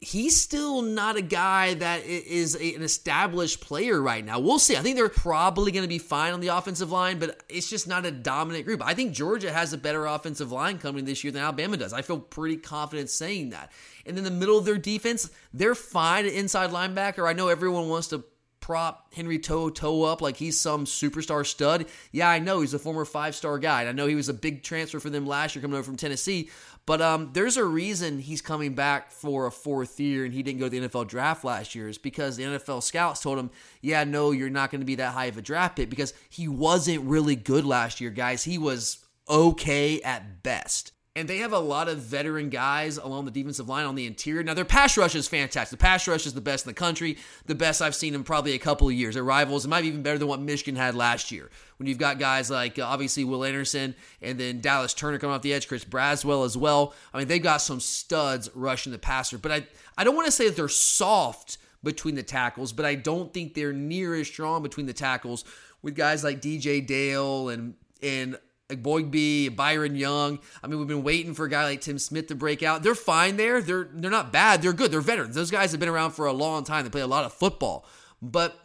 he's 0.00 0.40
still 0.40 0.80
not 0.82 1.16
a 1.16 1.22
guy 1.22 1.74
that 1.74 2.04
is 2.04 2.54
an 2.54 2.82
established 2.82 3.60
player 3.60 4.00
right 4.00 4.24
now. 4.24 4.38
We'll 4.38 4.60
see. 4.60 4.76
I 4.76 4.80
think 4.80 4.96
they're 4.96 5.08
probably 5.08 5.72
going 5.72 5.82
to 5.82 5.88
be 5.88 5.98
fine 5.98 6.32
on 6.32 6.40
the 6.40 6.48
offensive 6.48 6.92
line, 6.92 7.18
but 7.18 7.42
it's 7.48 7.68
just 7.68 7.88
not 7.88 8.06
a 8.06 8.10
dominant 8.12 8.64
group. 8.64 8.80
I 8.84 8.94
think 8.94 9.12
Georgia 9.12 9.52
has 9.52 9.72
a 9.72 9.78
better 9.78 10.06
offensive 10.06 10.52
line 10.52 10.78
coming 10.78 11.04
this 11.04 11.24
year 11.24 11.32
than 11.32 11.42
Alabama 11.42 11.76
does. 11.76 11.92
I 11.92 12.02
feel 12.02 12.18
pretty 12.20 12.56
confident 12.56 13.10
saying 13.10 13.50
that. 13.50 13.72
And 14.06 14.16
in 14.16 14.24
the 14.24 14.30
middle 14.30 14.56
of 14.56 14.64
their 14.64 14.78
defense, 14.78 15.30
they're 15.52 15.74
fine 15.74 16.26
at 16.26 16.32
inside 16.32 16.70
linebacker. 16.70 17.28
I 17.28 17.32
know 17.32 17.48
everyone 17.48 17.88
wants 17.88 18.08
to 18.08 18.24
prop 18.60 19.14
Henry 19.14 19.38
To'oTo'o 19.38 20.12
up 20.12 20.20
like 20.20 20.36
he's 20.36 20.60
some 20.60 20.84
superstar 20.84 21.44
stud. 21.44 21.86
Yeah, 22.12 22.28
I 22.28 22.38
know 22.38 22.60
he's 22.60 22.74
a 22.74 22.78
former 22.78 23.04
five 23.04 23.34
star 23.34 23.58
guy. 23.58 23.86
I 23.86 23.92
know 23.92 24.06
he 24.06 24.14
was 24.14 24.28
a 24.28 24.34
big 24.34 24.62
transfer 24.62 25.00
for 25.00 25.10
them 25.10 25.26
last 25.26 25.54
year 25.54 25.62
coming 25.62 25.76
over 25.76 25.84
from 25.84 25.96
Tennessee. 25.96 26.50
But 26.88 27.02
um, 27.02 27.28
there's 27.34 27.58
a 27.58 27.66
reason 27.66 28.18
he's 28.18 28.40
coming 28.40 28.72
back 28.74 29.10
for 29.10 29.46
a 29.46 29.52
fourth 29.52 30.00
year 30.00 30.24
and 30.24 30.32
he 30.32 30.42
didn't 30.42 30.58
go 30.58 30.70
to 30.70 30.80
the 30.80 30.88
NFL 30.88 31.06
draft 31.06 31.44
last 31.44 31.74
year. 31.74 31.86
Is 31.86 31.98
because 31.98 32.38
the 32.38 32.44
NFL 32.44 32.82
scouts 32.82 33.20
told 33.20 33.38
him, 33.38 33.50
yeah, 33.82 34.04
no, 34.04 34.30
you're 34.30 34.48
not 34.48 34.70
going 34.70 34.80
to 34.80 34.86
be 34.86 34.94
that 34.94 35.12
high 35.12 35.26
of 35.26 35.36
a 35.36 35.42
draft 35.42 35.76
pick 35.76 35.90
because 35.90 36.14
he 36.30 36.48
wasn't 36.48 37.04
really 37.04 37.36
good 37.36 37.66
last 37.66 38.00
year, 38.00 38.08
guys. 38.08 38.44
He 38.44 38.56
was 38.56 39.04
okay 39.28 40.00
at 40.00 40.42
best. 40.42 40.92
And 41.18 41.26
they 41.26 41.38
have 41.38 41.52
a 41.52 41.58
lot 41.58 41.88
of 41.88 41.98
veteran 41.98 42.48
guys 42.48 42.96
along 42.96 43.24
the 43.24 43.32
defensive 43.32 43.68
line 43.68 43.86
on 43.86 43.96
the 43.96 44.06
interior. 44.06 44.44
Now, 44.44 44.54
their 44.54 44.64
pass 44.64 44.96
rush 44.96 45.16
is 45.16 45.26
fantastic. 45.26 45.76
The 45.76 45.82
pass 45.82 46.06
rush 46.06 46.26
is 46.26 46.34
the 46.34 46.40
best 46.40 46.64
in 46.64 46.70
the 46.70 46.74
country, 46.74 47.18
the 47.46 47.56
best 47.56 47.82
I've 47.82 47.96
seen 47.96 48.14
in 48.14 48.22
probably 48.22 48.52
a 48.52 48.58
couple 48.58 48.86
of 48.86 48.94
years. 48.94 49.14
Their 49.14 49.24
rivals, 49.24 49.64
it 49.64 49.68
might 49.68 49.80
be 49.80 49.88
even 49.88 50.04
better 50.04 50.18
than 50.18 50.28
what 50.28 50.40
Michigan 50.40 50.76
had 50.76 50.94
last 50.94 51.32
year. 51.32 51.50
When 51.78 51.88
you've 51.88 51.98
got 51.98 52.20
guys 52.20 52.52
like 52.52 52.78
uh, 52.78 52.84
obviously 52.84 53.24
Will 53.24 53.42
Anderson 53.42 53.96
and 54.22 54.38
then 54.38 54.60
Dallas 54.60 54.94
Turner 54.94 55.18
coming 55.18 55.34
off 55.34 55.42
the 55.42 55.52
edge, 55.52 55.66
Chris 55.66 55.84
Braswell 55.84 56.46
as 56.46 56.56
well. 56.56 56.94
I 57.12 57.18
mean, 57.18 57.26
they've 57.26 57.42
got 57.42 57.62
some 57.62 57.80
studs 57.80 58.48
rushing 58.54 58.92
the 58.92 58.98
passer. 58.98 59.38
But 59.38 59.50
I, 59.50 59.66
I 59.96 60.04
don't 60.04 60.14
want 60.14 60.26
to 60.26 60.32
say 60.32 60.46
that 60.46 60.54
they're 60.54 60.68
soft 60.68 61.58
between 61.82 62.14
the 62.14 62.22
tackles, 62.22 62.72
but 62.72 62.86
I 62.86 62.94
don't 62.94 63.34
think 63.34 63.54
they're 63.54 63.72
near 63.72 64.14
as 64.14 64.28
strong 64.28 64.62
between 64.62 64.86
the 64.86 64.92
tackles 64.92 65.44
with 65.82 65.96
guys 65.96 66.22
like 66.22 66.40
DJ 66.40 66.86
Dale 66.86 67.48
and 67.48 67.74
and 68.00 68.38
like 68.68 68.82
Boygby, 68.82 69.54
Byron 69.54 69.96
Young. 69.96 70.38
I 70.62 70.66
mean, 70.66 70.78
we've 70.78 70.88
been 70.88 71.02
waiting 71.02 71.34
for 71.34 71.46
a 71.46 71.50
guy 71.50 71.64
like 71.64 71.80
Tim 71.80 71.98
Smith 71.98 72.26
to 72.26 72.34
break 72.34 72.62
out. 72.62 72.82
They're 72.82 72.94
fine 72.94 73.36
there. 73.36 73.62
They're 73.62 73.88
they're 73.92 74.10
not 74.10 74.32
bad. 74.32 74.62
They're 74.62 74.72
good. 74.72 74.90
They're 74.90 75.00
veterans. 75.00 75.34
Those 75.34 75.50
guys 75.50 75.70
have 75.70 75.80
been 75.80 75.88
around 75.88 76.12
for 76.12 76.26
a 76.26 76.32
long 76.32 76.64
time. 76.64 76.84
They 76.84 76.90
play 76.90 77.00
a 77.00 77.06
lot 77.06 77.24
of 77.24 77.32
football. 77.32 77.86
But 78.20 78.58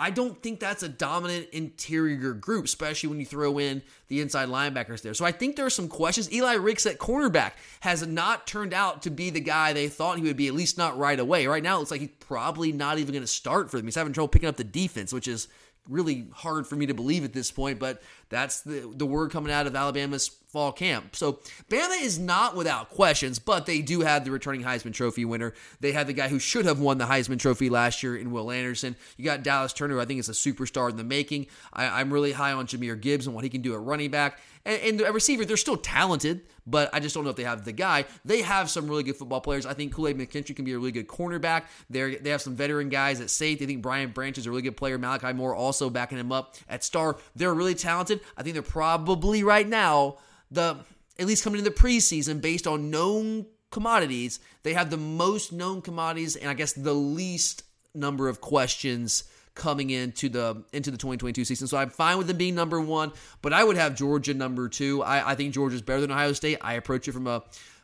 I 0.00 0.10
don't 0.10 0.40
think 0.40 0.60
that's 0.60 0.84
a 0.84 0.88
dominant 0.88 1.48
interior 1.50 2.32
group, 2.32 2.66
especially 2.66 3.08
when 3.08 3.18
you 3.18 3.26
throw 3.26 3.58
in 3.58 3.82
the 4.06 4.20
inside 4.20 4.48
linebackers 4.48 5.02
there. 5.02 5.12
So 5.12 5.24
I 5.24 5.32
think 5.32 5.56
there 5.56 5.66
are 5.66 5.70
some 5.70 5.88
questions. 5.88 6.32
Eli 6.32 6.54
Ricks 6.54 6.86
at 6.86 6.98
cornerback 6.98 7.52
has 7.80 8.06
not 8.06 8.46
turned 8.46 8.72
out 8.72 9.02
to 9.02 9.10
be 9.10 9.30
the 9.30 9.40
guy 9.40 9.72
they 9.72 9.88
thought 9.88 10.16
he 10.16 10.22
would 10.22 10.36
be, 10.36 10.46
at 10.46 10.54
least 10.54 10.78
not 10.78 10.96
right 10.96 11.18
away. 11.18 11.48
Right 11.48 11.64
now, 11.64 11.76
it 11.76 11.78
looks 11.80 11.90
like 11.90 12.00
he's 12.00 12.10
probably 12.20 12.70
not 12.70 12.98
even 12.98 13.12
going 13.12 13.24
to 13.24 13.26
start 13.26 13.72
for 13.72 13.76
them. 13.76 13.86
He's 13.86 13.96
having 13.96 14.12
trouble 14.12 14.28
picking 14.28 14.48
up 14.48 14.56
the 14.56 14.62
defense, 14.62 15.12
which 15.12 15.26
is 15.26 15.48
really 15.88 16.28
hard 16.32 16.66
for 16.66 16.76
me 16.76 16.86
to 16.86 16.94
believe 16.94 17.24
at 17.24 17.32
this 17.32 17.50
point, 17.50 17.78
but 17.78 18.00
that's 18.28 18.60
the, 18.60 18.90
the 18.94 19.06
word 19.06 19.30
coming 19.30 19.52
out 19.52 19.66
of 19.66 19.74
Alabama's 19.74 20.28
fall 20.48 20.72
camp. 20.72 21.14
So 21.14 21.40
Bama 21.68 22.02
is 22.02 22.18
not 22.18 22.56
without 22.56 22.90
questions, 22.90 23.38
but 23.38 23.66
they 23.66 23.82
do 23.82 24.00
have 24.00 24.24
the 24.24 24.30
returning 24.30 24.62
Heisman 24.62 24.94
Trophy 24.94 25.24
winner. 25.24 25.52
They 25.80 25.92
have 25.92 26.06
the 26.06 26.12
guy 26.14 26.28
who 26.28 26.38
should 26.38 26.64
have 26.64 26.80
won 26.80 26.98
the 26.98 27.04
Heisman 27.04 27.38
Trophy 27.38 27.68
last 27.68 28.02
year 28.02 28.16
in 28.16 28.30
Will 28.30 28.50
Anderson. 28.50 28.96
You 29.16 29.24
got 29.24 29.42
Dallas 29.42 29.72
Turner, 29.72 30.00
I 30.00 30.06
think 30.06 30.20
is 30.20 30.28
a 30.28 30.32
superstar 30.32 30.90
in 30.90 30.96
the 30.96 31.04
making. 31.04 31.46
I, 31.72 32.00
am 32.00 32.12
really 32.12 32.32
high 32.32 32.52
on 32.52 32.66
Jahmyr 32.66 32.98
Gibbs 33.00 33.26
and 33.26 33.34
what 33.34 33.44
he 33.44 33.50
can 33.50 33.60
do 33.60 33.74
at 33.74 33.80
running 33.80 34.10
back. 34.10 34.40
And, 34.64 34.80
and 34.82 35.00
the 35.00 35.12
receiver, 35.12 35.44
they're 35.44 35.56
still 35.56 35.76
talented, 35.76 36.42
but 36.70 36.90
I 36.92 37.00
just 37.00 37.14
don't 37.14 37.24
know 37.24 37.30
if 37.30 37.36
they 37.36 37.44
have 37.44 37.64
the 37.64 37.72
guy. 37.72 38.04
They 38.24 38.42
have 38.42 38.70
some 38.70 38.88
really 38.88 39.02
good 39.02 39.16
football 39.16 39.40
players. 39.40 39.66
I 39.66 39.74
think 39.74 39.92
Kool 39.92 40.08
Aid 40.08 40.18
McKinstry 40.18 40.54
can 40.54 40.64
be 40.64 40.72
a 40.72 40.78
really 40.78 40.92
good 40.92 41.08
cornerback. 41.08 41.64
They 41.88 42.16
they 42.16 42.30
have 42.30 42.42
some 42.42 42.54
veteran 42.54 42.88
guys 42.88 43.20
at 43.20 43.30
safety. 43.30 43.64
I 43.64 43.68
think 43.68 43.82
Brian 43.82 44.10
Branch 44.10 44.36
is 44.36 44.46
a 44.46 44.50
really 44.50 44.62
good 44.62 44.76
player. 44.76 44.98
Malachi 44.98 45.32
Moore 45.32 45.54
also 45.54 45.90
backing 45.90 46.18
him 46.18 46.32
up 46.32 46.56
at 46.68 46.84
star. 46.84 47.16
They're 47.34 47.54
really 47.54 47.74
talented. 47.74 48.20
I 48.36 48.42
think 48.42 48.54
they're 48.54 48.62
probably 48.62 49.42
right 49.42 49.66
now 49.66 50.18
the 50.50 50.78
at 51.18 51.26
least 51.26 51.42
coming 51.42 51.58
into 51.58 51.70
the 51.70 51.76
preseason 51.76 52.40
based 52.40 52.66
on 52.66 52.90
known 52.90 53.46
commodities. 53.70 54.40
They 54.62 54.74
have 54.74 54.90
the 54.90 54.96
most 54.96 55.52
known 55.52 55.82
commodities 55.82 56.36
and 56.36 56.48
I 56.48 56.54
guess 56.54 56.72
the 56.72 56.94
least 56.94 57.64
number 57.94 58.28
of 58.28 58.40
questions 58.40 59.24
coming 59.58 59.90
into 59.90 60.30
the 60.30 60.64
into 60.72 60.90
the 60.90 60.96
2022 60.96 61.44
season. 61.44 61.66
So 61.66 61.76
I'm 61.76 61.90
fine 61.90 62.16
with 62.16 62.28
them 62.28 62.38
being 62.38 62.54
number 62.54 62.80
one, 62.80 63.12
but 63.42 63.52
I 63.52 63.62
would 63.62 63.76
have 63.76 63.94
Georgia 63.94 64.32
number 64.32 64.68
two. 64.68 65.02
I, 65.02 65.32
I 65.32 65.34
think 65.34 65.52
Georgia's 65.52 65.82
better 65.82 66.00
than 66.00 66.10
Ohio 66.10 66.32
State. 66.32 66.58
I 66.62 66.74
approach 66.74 67.06
it 67.08 67.12
from 67.12 67.26
a 67.26 67.42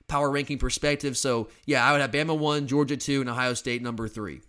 power 0.09 0.31
ranking 0.31 0.59
perspective. 0.59 1.19
So 1.19 1.49
yeah, 1.67 1.87
I 1.87 1.93
would 1.93 2.01
have 2.01 2.13
Bama 2.13 2.39
one, 2.39 2.67
Georgia 2.67 2.97
two, 2.97 3.21
and 3.21 3.29
Ohio 3.29 3.53
State 3.53 3.83
number 3.83 4.09
three. 4.09 4.41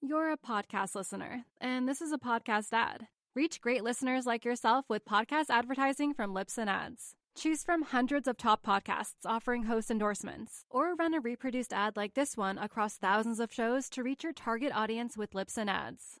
You're 0.00 0.30
a 0.30 0.36
podcast 0.36 0.94
listener, 0.94 1.46
and 1.60 1.88
this 1.88 2.00
is 2.00 2.12
a 2.12 2.18
podcast 2.18 2.68
ad. 2.72 3.08
Reach 3.34 3.60
great 3.60 3.82
listeners 3.82 4.24
like 4.24 4.44
yourself 4.44 4.84
with 4.88 5.04
podcast 5.04 5.46
advertising 5.50 6.14
from 6.14 6.32
Libsyn 6.32 6.68
Ads. 6.68 7.16
Choose 7.36 7.62
from 7.62 7.82
hundreds 7.82 8.26
of 8.28 8.38
top 8.38 8.64
podcasts 8.64 9.26
offering 9.26 9.64
host 9.64 9.90
endorsements, 9.90 10.64
or 10.70 10.94
run 10.94 11.12
a 11.12 11.20
reproduced 11.20 11.72
ad 11.72 11.94
like 11.96 12.14
this 12.14 12.34
one 12.34 12.56
across 12.56 12.96
thousands 12.96 13.40
of 13.40 13.52
shows 13.52 13.90
to 13.90 14.02
reach 14.02 14.24
your 14.24 14.32
target 14.32 14.72
audience 14.74 15.18
with 15.18 15.32
Libsyn 15.32 15.68
Ads. 15.68 16.20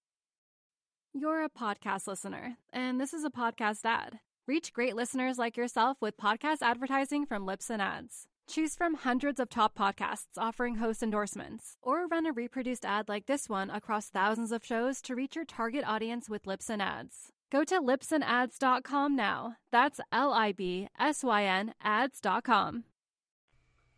You're 1.13 1.43
a 1.43 1.49
podcast 1.49 2.07
listener, 2.07 2.55
and 2.71 2.97
this 2.97 3.13
is 3.13 3.25
a 3.25 3.29
podcast 3.29 3.83
ad. 3.83 4.19
Reach 4.47 4.71
great 4.71 4.95
listeners 4.95 5.37
like 5.37 5.57
yourself 5.57 5.97
with 5.99 6.15
podcast 6.15 6.59
advertising 6.61 7.25
from 7.25 7.45
Libsyn 7.45 7.79
Ads. 7.81 8.27
Choose 8.47 8.75
from 8.75 8.93
hundreds 8.93 9.37
of 9.37 9.49
top 9.49 9.77
podcasts 9.77 10.37
offering 10.37 10.75
host 10.75 11.03
endorsements, 11.03 11.75
or 11.81 12.07
run 12.07 12.25
a 12.25 12.31
reproduced 12.31 12.85
ad 12.85 13.09
like 13.09 13.25
this 13.25 13.49
one 13.49 13.69
across 13.69 14.07
thousands 14.07 14.53
of 14.53 14.65
shows 14.65 15.01
to 15.01 15.13
reach 15.13 15.35
your 15.35 15.43
target 15.43 15.83
audience 15.85 16.29
with 16.29 16.43
Libsyn 16.43 16.79
Ads. 16.79 17.33
Go 17.51 17.65
to 17.65 17.81
libsynads.com 17.81 19.13
now. 19.13 19.57
That's 19.69 19.99
L 20.13 20.31
I 20.31 20.53
B 20.53 20.87
S 20.97 21.25
Y 21.25 21.43
N 21.43 21.73
ads.com. 21.83 22.85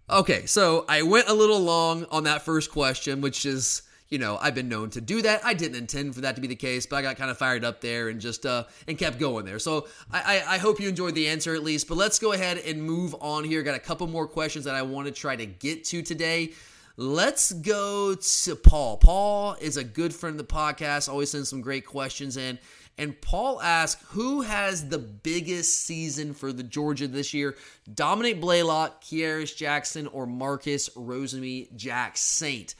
Okay, 0.10 0.48
so 0.48 0.84
I 0.90 1.04
went 1.04 1.30
a 1.30 1.34
little 1.34 1.60
long 1.60 2.06
on 2.10 2.24
that 2.24 2.42
first 2.42 2.72
question, 2.72 3.22
which 3.22 3.46
is 3.46 3.84
you 4.14 4.20
know, 4.20 4.38
I've 4.40 4.54
been 4.54 4.70
known 4.70 4.92
to 4.92 5.02
do 5.02 5.24
that. 5.24 5.44
I 5.44 5.56
didn't 5.56 5.76
intend 5.76 6.14
for 6.14 6.22
that 6.22 6.36
to 6.36 6.42
be 6.42 6.46
the 6.46 6.56
case, 6.56 6.86
but 6.86 6.98
I 6.98 7.02
got 7.02 7.18
kind 7.18 7.32
of 7.32 7.38
fired 7.40 7.66
up 7.66 7.82
there 7.82 8.10
and 8.10 8.22
just 8.22 8.46
uh 8.46 8.66
and 8.88 8.96
kept 8.96 9.18
going 9.18 9.44
there. 9.44 9.58
So 9.58 9.88
I, 10.12 10.22
I, 10.22 10.54
I 10.54 10.58
hope 10.60 10.80
you 10.80 10.88
enjoyed 10.88 11.16
the 11.16 11.28
answer 11.28 11.56
at 11.56 11.64
least. 11.64 11.88
But 11.88 11.98
let's 11.98 12.20
go 12.20 12.34
ahead 12.34 12.60
and 12.60 12.84
move 12.84 13.16
on 13.20 13.44
here. 13.44 13.64
Got 13.64 13.74
a 13.74 13.80
couple 13.80 14.06
more 14.06 14.28
questions 14.28 14.66
that 14.66 14.76
I 14.76 14.84
want 14.84 15.08
to 15.08 15.12
try 15.12 15.36
to 15.36 15.48
get 15.48 15.84
to 15.86 16.04
today. 16.04 16.54
Let's 16.96 17.54
go 17.54 18.14
to 18.14 18.56
Paul. 18.56 18.98
Paul 18.98 19.56
is 19.60 19.78
a 19.78 19.84
good 19.84 20.14
friend 20.14 20.40
of 20.40 20.48
the 20.48 20.54
podcast, 20.54 21.10
always 21.10 21.32
sends 21.32 21.50
some 21.50 21.62
great 21.62 21.88
questions 21.88 22.38
in. 22.38 22.60
And 23.00 23.20
Paul 23.20 23.60
asks, 23.60 24.06
who 24.10 24.42
has 24.42 24.88
the 24.90 25.00
biggest 25.00 25.88
season 25.88 26.36
for 26.36 26.54
the 26.54 26.62
Georgia 26.62 27.08
this 27.08 27.34
year? 27.34 27.58
Dominic 27.92 28.40
Blaylock, 28.40 29.04
Kearis 29.04 29.56
Jackson, 29.56 30.06
or 30.06 30.28
Marcus 30.28 30.90
Rosemy-Jacksaint? 30.90 32.76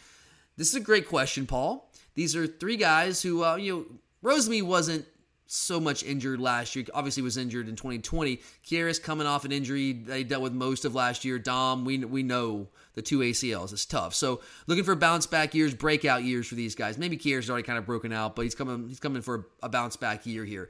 This 0.56 0.70
is 0.70 0.76
a 0.76 0.80
great 0.80 1.08
question, 1.08 1.48
Paul. 1.48 1.90
These 2.16 2.36
are 2.36 2.46
three 2.46 2.78
guys 2.78 3.22
who, 3.22 3.44
uh, 3.44 3.56
you 3.56 3.74
know, 3.74 3.86
Rosemy 4.30 4.62
wasn't 4.62 5.06
so 5.48 5.80
much 5.80 6.04
injured 6.04 6.40
last 6.40 6.76
year. 6.76 6.86
Obviously, 6.94 7.24
was 7.24 7.38
injured 7.38 7.68
in 7.68 7.76
2020. 7.76 8.40
Kearis 8.66 9.02
coming 9.02 9.28
off 9.28 9.46
an 9.46 9.52
injury 9.52 9.94
they 9.94 10.24
dealt 10.24 10.42
with 10.42 10.54
most 10.54 10.86
of 10.86 10.96
last 10.96 11.26
year. 11.26 11.40
Dom, 11.40 11.86
we 11.86 11.98
we 12.06 12.24
know 12.24 12.68
the 12.94 13.02
two 13.02 13.20
ACLs. 13.20 13.74
It's 13.74 13.86
tough. 13.86 14.14
So 14.14 14.42
looking 14.68 14.84
for 14.84 14.96
bounce 14.96 15.26
back 15.26 15.54
years, 15.54 15.74
breakout 15.74 16.24
years 16.24 16.48
for 16.48 16.56
these 16.56 16.76
guys. 16.76 16.98
Maybe 16.98 17.18
Kearis 17.18 17.40
is 17.40 17.50
already 17.50 17.66
kind 17.66 17.80
of 17.80 17.86
broken 17.86 18.14
out, 18.14 18.36
but 18.36 18.44
he's 18.44 18.56
coming 18.56 18.88
he's 18.88 19.00
coming 19.00 19.22
for 19.22 19.48
a, 19.62 19.66
a 19.66 19.70
bounce 19.70 19.96
back 19.96 20.26
year 20.26 20.46
here. 20.46 20.70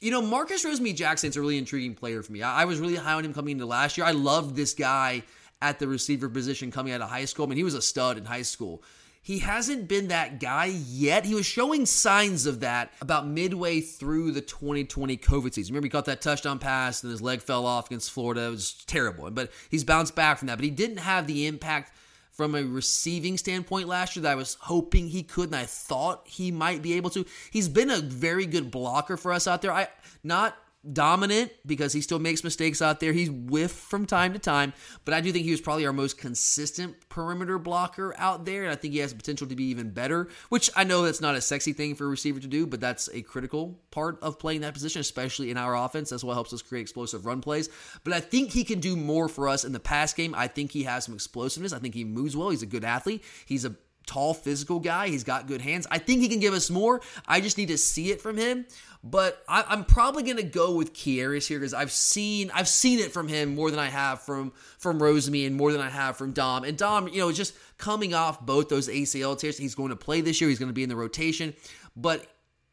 You 0.00 0.10
know, 0.10 0.20
Marcus 0.20 0.64
Rosemy-Jacksaint's 0.64 1.36
a 1.36 1.40
really 1.40 1.58
intriguing 1.58 1.94
player 1.94 2.24
for 2.24 2.32
me. 2.32 2.42
I, 2.42 2.62
I 2.62 2.64
was 2.64 2.80
really 2.80 2.96
high 2.96 3.12
on 3.12 3.24
him 3.24 3.32
coming 3.32 3.52
into 3.52 3.66
last 3.66 3.96
year. 3.96 4.04
I 4.04 4.10
loved 4.10 4.56
this 4.56 4.74
guy 4.74 5.22
at 5.60 5.78
the 5.78 5.86
receiver 5.86 6.28
position 6.28 6.72
coming 6.72 6.92
out 6.92 7.00
of 7.00 7.08
high 7.08 7.24
school. 7.24 7.46
I 7.46 7.48
mean, 7.50 7.56
he 7.58 7.62
was 7.62 7.74
a 7.74 7.82
stud 7.82 8.18
in 8.18 8.24
high 8.24 8.42
school 8.42 8.82
he 9.24 9.38
hasn't 9.38 9.86
been 9.86 10.08
that 10.08 10.40
guy 10.40 10.66
yet. 10.66 11.24
He 11.24 11.36
was 11.36 11.46
showing 11.46 11.86
signs 11.86 12.44
of 12.44 12.58
that 12.60 12.92
about 13.00 13.24
midway 13.24 13.80
through 13.80 14.32
the 14.32 14.40
2020 14.40 15.16
COVID 15.16 15.54
season. 15.54 15.72
Remember, 15.72 15.86
he 15.86 15.90
caught 15.90 16.06
that 16.06 16.20
touchdown 16.20 16.58
pass 16.58 17.04
and 17.04 17.12
his 17.12 17.22
leg 17.22 17.40
fell 17.40 17.64
off 17.64 17.86
against 17.86 18.10
Florida. 18.10 18.46
It 18.46 18.50
was 18.50 18.72
terrible. 18.86 19.30
But 19.30 19.52
he's 19.70 19.84
bounced 19.84 20.16
back 20.16 20.38
from 20.38 20.48
that. 20.48 20.56
But 20.56 20.64
he 20.64 20.72
didn't 20.72 20.96
have 20.96 21.28
the 21.28 21.46
impact 21.46 21.92
from 22.32 22.56
a 22.56 22.64
receiving 22.64 23.38
standpoint 23.38 23.86
last 23.86 24.16
year 24.16 24.24
that 24.24 24.32
I 24.32 24.34
was 24.34 24.56
hoping 24.60 25.06
he 25.06 25.22
could 25.22 25.50
and 25.50 25.56
I 25.56 25.66
thought 25.66 26.26
he 26.26 26.50
might 26.50 26.82
be 26.82 26.94
able 26.94 27.10
to. 27.10 27.24
He's 27.52 27.68
been 27.68 27.90
a 27.90 28.00
very 28.00 28.46
good 28.46 28.72
blocker 28.72 29.16
for 29.16 29.32
us 29.32 29.46
out 29.46 29.62
there. 29.62 29.72
I 29.72 29.86
not 30.24 30.56
dominant 30.90 31.52
because 31.64 31.92
he 31.92 32.00
still 32.00 32.18
makes 32.18 32.42
mistakes 32.42 32.82
out 32.82 33.00
there. 33.00 33.12
He's 33.12 33.30
whiff 33.30 33.70
from 33.70 34.06
time 34.06 34.32
to 34.32 34.38
time, 34.38 34.72
but 35.04 35.14
I 35.14 35.20
do 35.20 35.30
think 35.32 35.44
he 35.44 35.50
was 35.50 35.60
probably 35.60 35.86
our 35.86 35.92
most 35.92 36.18
consistent 36.18 37.08
perimeter 37.08 37.58
blocker 37.58 38.14
out 38.18 38.44
there, 38.44 38.64
and 38.64 38.72
I 38.72 38.76
think 38.76 38.94
he 38.94 39.00
has 39.00 39.12
the 39.12 39.16
potential 39.16 39.46
to 39.46 39.54
be 39.54 39.64
even 39.64 39.90
better. 39.90 40.28
Which 40.48 40.70
I 40.74 40.84
know 40.84 41.02
that's 41.02 41.20
not 41.20 41.34
a 41.34 41.40
sexy 41.40 41.72
thing 41.72 41.94
for 41.94 42.06
a 42.06 42.08
receiver 42.10 42.40
to 42.40 42.48
do, 42.48 42.66
but 42.66 42.80
that's 42.80 43.08
a 43.12 43.22
critical 43.22 43.78
part 43.90 44.18
of 44.22 44.38
playing 44.38 44.62
that 44.62 44.74
position, 44.74 45.00
especially 45.00 45.50
in 45.50 45.56
our 45.56 45.76
offense. 45.76 46.10
That's 46.10 46.24
what 46.24 46.34
helps 46.34 46.52
us 46.52 46.62
create 46.62 46.82
explosive 46.82 47.26
run 47.26 47.40
plays. 47.40 47.68
But 48.04 48.12
I 48.12 48.20
think 48.20 48.50
he 48.50 48.64
can 48.64 48.80
do 48.80 48.96
more 48.96 49.28
for 49.28 49.48
us 49.48 49.64
in 49.64 49.72
the 49.72 49.80
pass 49.80 50.12
game. 50.12 50.34
I 50.36 50.48
think 50.48 50.72
he 50.72 50.82
has 50.84 51.04
some 51.04 51.14
explosiveness. 51.14 51.72
I 51.72 51.78
think 51.78 51.94
he 51.94 52.04
moves 52.04 52.36
well. 52.36 52.50
He's 52.50 52.62
a 52.62 52.66
good 52.66 52.84
athlete. 52.84 53.22
He's 53.46 53.64
a 53.64 53.74
tall 54.06 54.34
physical 54.34 54.80
guy. 54.80 55.08
He's 55.08 55.24
got 55.24 55.46
good 55.46 55.60
hands. 55.60 55.86
I 55.90 55.98
think 55.98 56.20
he 56.20 56.28
can 56.28 56.40
give 56.40 56.54
us 56.54 56.70
more. 56.70 57.00
I 57.26 57.40
just 57.40 57.58
need 57.58 57.68
to 57.68 57.78
see 57.78 58.10
it 58.10 58.20
from 58.20 58.36
him. 58.36 58.66
But 59.04 59.42
I, 59.48 59.64
am 59.72 59.84
probably 59.84 60.22
gonna 60.22 60.44
go 60.44 60.76
with 60.76 60.94
Kearis 60.94 61.48
here 61.48 61.58
because 61.58 61.74
I've 61.74 61.90
seen 61.90 62.52
I've 62.54 62.68
seen 62.68 63.00
it 63.00 63.12
from 63.12 63.26
him 63.26 63.54
more 63.54 63.70
than 63.70 63.80
I 63.80 63.88
have 63.88 64.22
from 64.22 64.52
from 64.78 65.00
Rosemy 65.00 65.44
and 65.44 65.56
more 65.56 65.72
than 65.72 65.80
I 65.80 65.90
have 65.90 66.16
from 66.16 66.32
Dom. 66.32 66.62
And 66.62 66.78
Dom, 66.78 67.08
you 67.08 67.18
know, 67.18 67.32
just 67.32 67.54
coming 67.78 68.14
off 68.14 68.40
both 68.46 68.68
those 68.68 68.88
ACL 68.88 69.36
tears, 69.36 69.58
he's 69.58 69.74
going 69.74 69.88
to 69.88 69.96
play 69.96 70.20
this 70.20 70.40
year. 70.40 70.48
He's 70.48 70.60
going 70.60 70.68
to 70.68 70.74
be 70.74 70.84
in 70.84 70.88
the 70.88 70.96
rotation. 70.96 71.54
But 71.96 72.26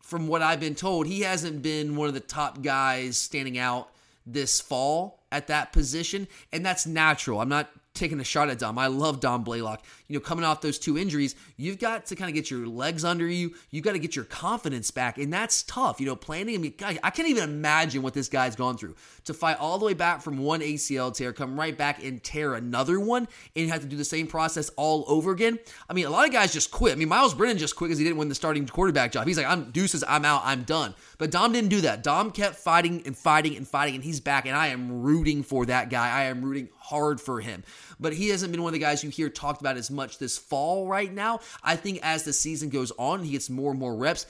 from 0.04 0.28
what 0.28 0.42
I've 0.44 0.60
been 0.60 0.76
told, 0.76 1.08
he 1.08 1.22
hasn't 1.22 1.62
been 1.64 1.96
one 1.96 2.08
of 2.08 2.14
the 2.14 2.20
top 2.20 2.62
guys 2.62 3.18
standing 3.18 3.58
out 3.58 3.90
this 4.26 4.62
fall 4.62 5.24
at 5.32 5.48
that 5.48 5.72
position, 5.74 6.28
and 6.52 6.66
that's 6.66 6.86
natural. 6.86 7.40
I'm 7.42 7.50
not 7.50 7.70
taking 7.94 8.20
a 8.20 8.24
shot 8.24 8.50
at 8.50 8.60
Dom. 8.60 8.78
I 8.78 8.88
love 8.88 9.20
Dom 9.20 9.44
Blaylock. 9.44 9.84
You 10.10 10.16
know, 10.18 10.20
coming 10.20 10.44
off 10.44 10.60
those 10.60 10.80
two 10.80 10.98
injuries, 10.98 11.36
you've 11.56 11.80
got 11.80 12.08
to 12.08 12.16
kind 12.16 12.30
of 12.30 12.36
get 12.36 12.50
your 12.52 12.68
legs 12.68 13.06
under 13.06 13.28
you. 13.28 13.54
You've 13.70 13.86
got 13.86 13.94
to 13.94 14.00
get 14.00 14.16
your 14.16 14.26
confidence 14.26 14.92
back, 14.92 15.18
and 15.18 15.32
that's 15.32 15.64
tough. 15.64 16.00
You 16.02 16.08
know, 16.08 16.16
planning. 16.16 16.56
I 16.56 16.58
mean, 16.58 16.74
God, 16.78 17.00
I 17.04 17.12
can't 17.12 17.30
even 17.30 17.44
imagine 17.44 18.02
what 18.02 18.14
this 18.16 18.28
guy's 18.28 18.56
gone 18.56 18.76
through 18.76 18.96
to 19.26 19.34
fight 19.34 19.58
all 19.60 19.78
the 19.78 19.86
way 19.86 19.94
back 19.94 20.22
from 20.22 20.40
one 20.40 20.62
ACL 20.62 21.16
tear, 21.16 21.32
come 21.32 21.60
right 21.60 21.78
back 21.78 22.04
and 22.04 22.24
tear 22.24 22.56
another 22.56 23.00
one, 23.00 23.28
and 23.56 23.70
have 23.70 23.82
to 23.82 23.88
do 23.88 23.96
the 23.96 24.04
same 24.04 24.26
process 24.28 24.70
all 24.76 25.06
over 25.08 25.32
again. 25.32 25.60
I 25.88 25.94
mean, 25.94 26.08
a 26.08 26.10
lot 26.10 26.26
of 26.26 26.34
guys 26.34 26.52
just 26.52 26.72
quit. 26.72 26.94
I 26.94 26.96
mean, 26.96 27.10
Myles 27.10 27.36
Brennan 27.36 27.60
just 27.60 27.76
quit 27.76 27.90
because 27.90 28.00
he 28.00 28.04
didn't 28.04 28.18
win 28.18 28.30
the 28.30 28.36
starting 28.36 28.68
quarterback 28.68 29.12
job. 29.12 29.28
He's 29.28 29.38
like, 29.38 29.46
I'm 29.46 29.70
deuces, 29.72 30.04
I'm 30.08 30.26
out, 30.26 30.42
I'm 30.44 30.64
done. 30.64 30.96
But 31.20 31.30
Dom 31.30 31.52
didn't 31.52 31.70
do 31.70 31.82
that. 31.82 32.02
Dom 32.02 32.32
kept 32.32 32.56
fighting 32.56 33.04
and 33.06 33.16
fighting 33.16 33.56
and 33.56 33.68
fighting, 33.68 33.96
and 33.96 34.04
he's 34.04 34.20
back, 34.20 34.48
and 34.48 34.56
I 34.56 34.68
am 34.68 35.04
rooting 35.04 35.44
for 35.44 35.68
that 35.68 35.90
guy. 35.92 36.10
I 36.10 36.24
am 36.24 36.44
rooting 36.44 36.70
hard 36.78 37.22
for 37.22 37.40
him. 37.40 37.64
But 38.00 38.14
he 38.14 38.30
hasn't 38.30 38.52
been 38.52 38.62
one 38.62 38.70
of 38.70 38.74
the 38.74 38.80
guys 38.80 39.04
you 39.04 39.10
hear 39.10 39.30
talked 39.30 39.62
about 39.62 39.78
as 39.78 39.92
much 39.92 40.18
this 40.18 40.38
fall 40.38 40.88
right 40.88 41.14
now. 41.14 41.40
I 41.64 41.76
think 41.76 42.00
as 42.02 42.24
the 42.24 42.34
season 42.34 42.70
goes 42.70 42.92
on, 42.98 43.24
he 43.24 43.32
gets 43.32 43.50
more 43.50 43.72
and 43.72 43.80
more 43.80 43.96
reps 43.96 44.26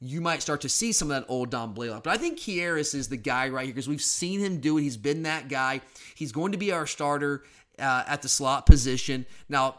you 0.00 0.20
might 0.20 0.42
start 0.42 0.60
to 0.60 0.68
see 0.68 0.92
some 0.92 1.10
of 1.10 1.20
that 1.20 1.32
old 1.32 1.50
Dom 1.50 1.72
Blaylock. 1.72 2.02
But 2.04 2.12
I 2.12 2.18
think 2.18 2.38
Kearis 2.38 2.94
is 2.94 3.08
the 3.08 3.16
guy 3.16 3.48
right 3.48 3.64
here 3.64 3.74
because 3.74 3.88
we've 3.88 4.02
seen 4.02 4.40
him 4.40 4.60
do 4.60 4.76
it. 4.76 4.82
He's 4.82 4.98
been 4.98 5.22
that 5.22 5.48
guy. 5.48 5.80
He's 6.14 6.30
going 6.30 6.52
to 6.52 6.58
be 6.58 6.72
our 6.72 6.86
starter 6.86 7.44
uh, 7.78 8.04
at 8.06 8.20
the 8.20 8.28
slot 8.28 8.66
position. 8.66 9.24
Now, 9.48 9.76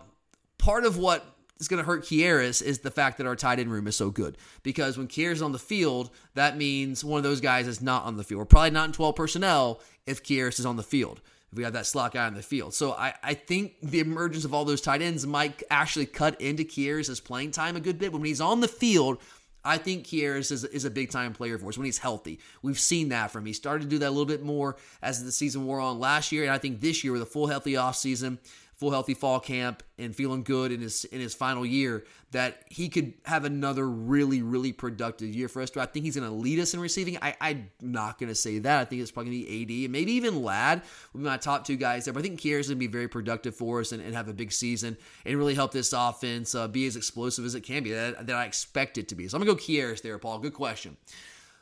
part 0.58 0.84
of 0.84 0.98
what 0.98 1.24
is 1.60 1.68
going 1.68 1.82
to 1.82 1.86
hurt 1.86 2.04
Kearis 2.04 2.62
is 2.62 2.80
the 2.80 2.92
fact 2.92 3.18
that 3.18 3.28
our 3.28 3.36
tight 3.36 3.60
end 3.60 3.72
room 3.72 3.88
is 3.88 3.96
so 3.96 4.10
good. 4.10 4.38
Because 4.64 4.98
when 4.98 5.08
Kearis 5.08 5.34
is 5.34 5.42
on 5.42 5.52
the 5.52 5.60
field, 5.60 6.10
that 6.34 6.58
means 6.58 7.04
one 7.04 7.18
of 7.18 7.24
those 7.24 7.42
guys 7.42 7.68
is 7.68 7.82
not 7.82 8.06
on 8.06 8.18
the 8.18 8.24
field. 8.24 8.40
We're 8.40 8.46
probably 8.46 8.72
not 8.72 8.88
in 8.88 8.94
12 8.94 9.16
personnel 9.16 9.82
if 10.06 10.24
Kearis 10.24 10.60
is 10.60 10.66
on 10.66 10.76
the 10.76 10.84
field. 10.84 11.22
If 11.56 11.58
we 11.58 11.64
have 11.64 11.72
that 11.72 11.86
slot 11.86 12.14
guy 12.14 12.26
on 12.26 12.34
the 12.34 12.42
field. 12.42 12.74
So 12.74 12.92
I, 12.92 13.14
I 13.24 13.34
think 13.34 13.76
the 13.82 14.02
emergence 14.02 14.44
of 14.44 14.54
all 14.54 14.66
those 14.66 14.82
tight 14.82 15.02
ends 15.02 15.26
might 15.26 15.64
actually 15.70 16.06
cut 16.06 16.42
into 16.42 16.66
Kearis' 16.66 17.24
playing 17.24 17.52
time 17.52 17.78
a 17.78 17.80
good 17.80 17.98
bit. 17.98 18.12
But 18.12 18.18
when 18.18 18.28
he's 18.28 18.42
on 18.42 18.60
the 18.60 18.68
field, 18.68 19.20
I 19.64 19.78
think 19.78 20.06
Kearis 20.06 20.52
is, 20.52 20.66
is 20.66 20.84
a 20.84 20.90
big 20.90 21.12
time 21.12 21.32
player 21.32 21.58
for 21.58 21.70
us 21.70 21.78
when 21.78 21.86
he's 21.86 21.98
healthy. 21.98 22.42
We've 22.62 22.78
seen 22.78 23.08
that 23.10 23.32
from 23.32 23.44
him. 23.44 23.46
He 23.48 23.54
started 23.54 23.86
to 23.86 23.90
do 23.90 24.00
that 24.00 24.10
a 24.10 24.12
little 24.12 24.26
bit 24.26 24.44
more 24.44 24.76
as 25.02 25.24
the 25.24 25.32
season 25.32 25.66
wore 25.66 25.80
on 25.80 25.98
last 25.98 26.34
year. 26.34 26.44
And 26.44 26.52
I 26.52 26.58
think 26.58 26.82
this 26.82 27.06
year, 27.06 27.14
with 27.14 27.22
a 27.22 27.26
full 27.26 27.48
healthy 27.48 27.76
offseason, 27.76 28.38
full 28.76 28.92
healthy 28.92 29.14
fall 29.14 29.40
camp 29.40 29.84
and 29.98 30.16
feeling 30.16 30.44
good 30.44 30.72
in 30.72 30.82
his 30.82 31.06
in 31.06 31.22
his 31.22 31.34
final 31.34 31.66
year 31.66 32.06
that 32.32 32.64
he 32.70 32.90
could 32.90 33.14
have 33.24 33.46
another 33.46 33.90
really 33.90 34.42
really 34.42 34.74
productive 34.74 35.34
year 35.34 35.48
for 35.48 35.62
us. 35.62 35.70
Do 35.70 35.80
I 35.80 35.86
think 35.86 36.06
he's 36.06 36.16
going 36.16 36.28
to 36.28 36.36
lead 36.36 36.60
us 36.60 36.74
in 36.74 36.80
receiving? 36.80 37.18
I, 37.22 37.36
I'm 37.40 37.70
not 37.82 38.20
going 38.20 38.28
to 38.30 38.36
say 38.36 38.60
that. 38.60 38.82
I 38.82 38.86
think 38.86 39.02
it's 39.02 39.12
probably 39.12 39.32
going 39.32 39.44
to 39.44 39.66
be 39.66 39.82
AD 39.82 39.86
and 39.86 39.92
maybe 39.94 40.12
even 40.14 40.44
Ladd 40.44 40.82
will 41.14 41.22
be 41.22 41.26
my 41.26 41.38
top 41.38 41.66
two 41.66 41.78
guys 41.78 42.06
there. 42.06 42.14
But 42.14 42.20
I 42.20 42.24
think 42.24 42.46
is 42.46 42.68
going 42.68 42.76
to 42.76 42.76
be 42.76 42.88
very 42.88 43.08
productive 43.08 43.56
for 43.56 43.80
us 43.80 43.92
and, 43.92 44.02
and, 44.02 44.14
have 44.16 44.28
a 44.28 44.34
big 44.34 44.52
season 44.52 44.98
and 45.26 45.38
really 45.38 45.56
help 45.56 45.72
this 45.72 45.92
offense 45.92 46.56
uh, 46.56 46.68
be 46.68 46.86
as 46.88 46.96
explosive 46.96 47.44
as 47.44 47.56
it 47.56 47.62
can 47.62 47.84
be 47.84 47.92
that, 47.92 48.28
that 48.28 48.36
I 48.36 48.46
expect 48.46 48.98
it 48.98 49.10
to 49.10 49.16
be. 49.16 49.28
So 49.28 49.38
I'm 49.38 49.44
going 49.44 49.58
to 49.58 49.62
go 49.62 49.74
Kearis 49.74 50.02
there, 50.02 50.18
Paul. 50.18 50.40
Good 50.40 50.54
question. 50.54 50.96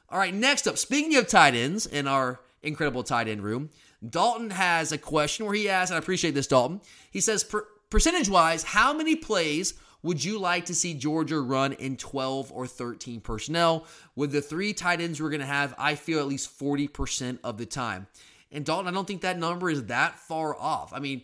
All 0.10 0.20
right, 0.20 0.34
next 0.34 0.68
up, 0.68 0.78
speaking 0.78 1.16
of 1.16 1.28
tight 1.28 1.56
ends 1.56 1.88
in 1.88 2.08
our 2.08 2.40
incredible 2.62 3.04
tight 3.04 3.28
end 3.28 3.44
room, 3.44 3.70
Dalton 4.08 4.50
has 4.50 4.92
a 4.92 4.98
question 4.98 5.46
where 5.46 5.56
he 5.56 5.70
asks, 5.70 5.92
and 5.92 5.96
I 5.96 6.00
appreciate 6.00 6.34
this, 6.34 6.48
Dalton. 6.48 6.82
He 7.12 7.22
says, 7.22 7.44
per- 7.44 7.68
percentage 7.90 8.30
wise, 8.30 8.64
how 8.64 8.94
many 8.94 9.16
plays 9.16 9.74
would 10.02 10.24
you 10.24 10.38
like 10.38 10.66
to 10.66 10.76
see 10.76 10.94
Georgia 10.94 11.40
run 11.40 11.74
in 11.74 11.96
12 11.96 12.52
or 12.52 12.68
13 12.68 13.22
personnel? 13.22 13.86
With 14.16 14.32
the 14.32 14.42
three 14.42 14.74
tight 14.74 15.00
ends 15.00 15.22
we're 15.22 15.30
going 15.30 15.40
to 15.40 15.46
have, 15.46 15.74
I 15.78 15.96
feel 15.96 16.20
at 16.20 16.28
least 16.28 16.58
40% 16.60 17.40
of 17.44 17.58
the 17.58 17.66
time. 17.66 18.08
And 18.52 18.66
Dalton, 18.66 18.88
I 18.88 18.92
don't 18.92 19.08
think 19.08 19.22
that 19.22 19.40
number 19.40 19.70
is 19.70 19.86
that 19.86 20.20
far 20.20 20.56
off. 20.56 20.94
I 20.94 21.00
mean, 21.00 21.24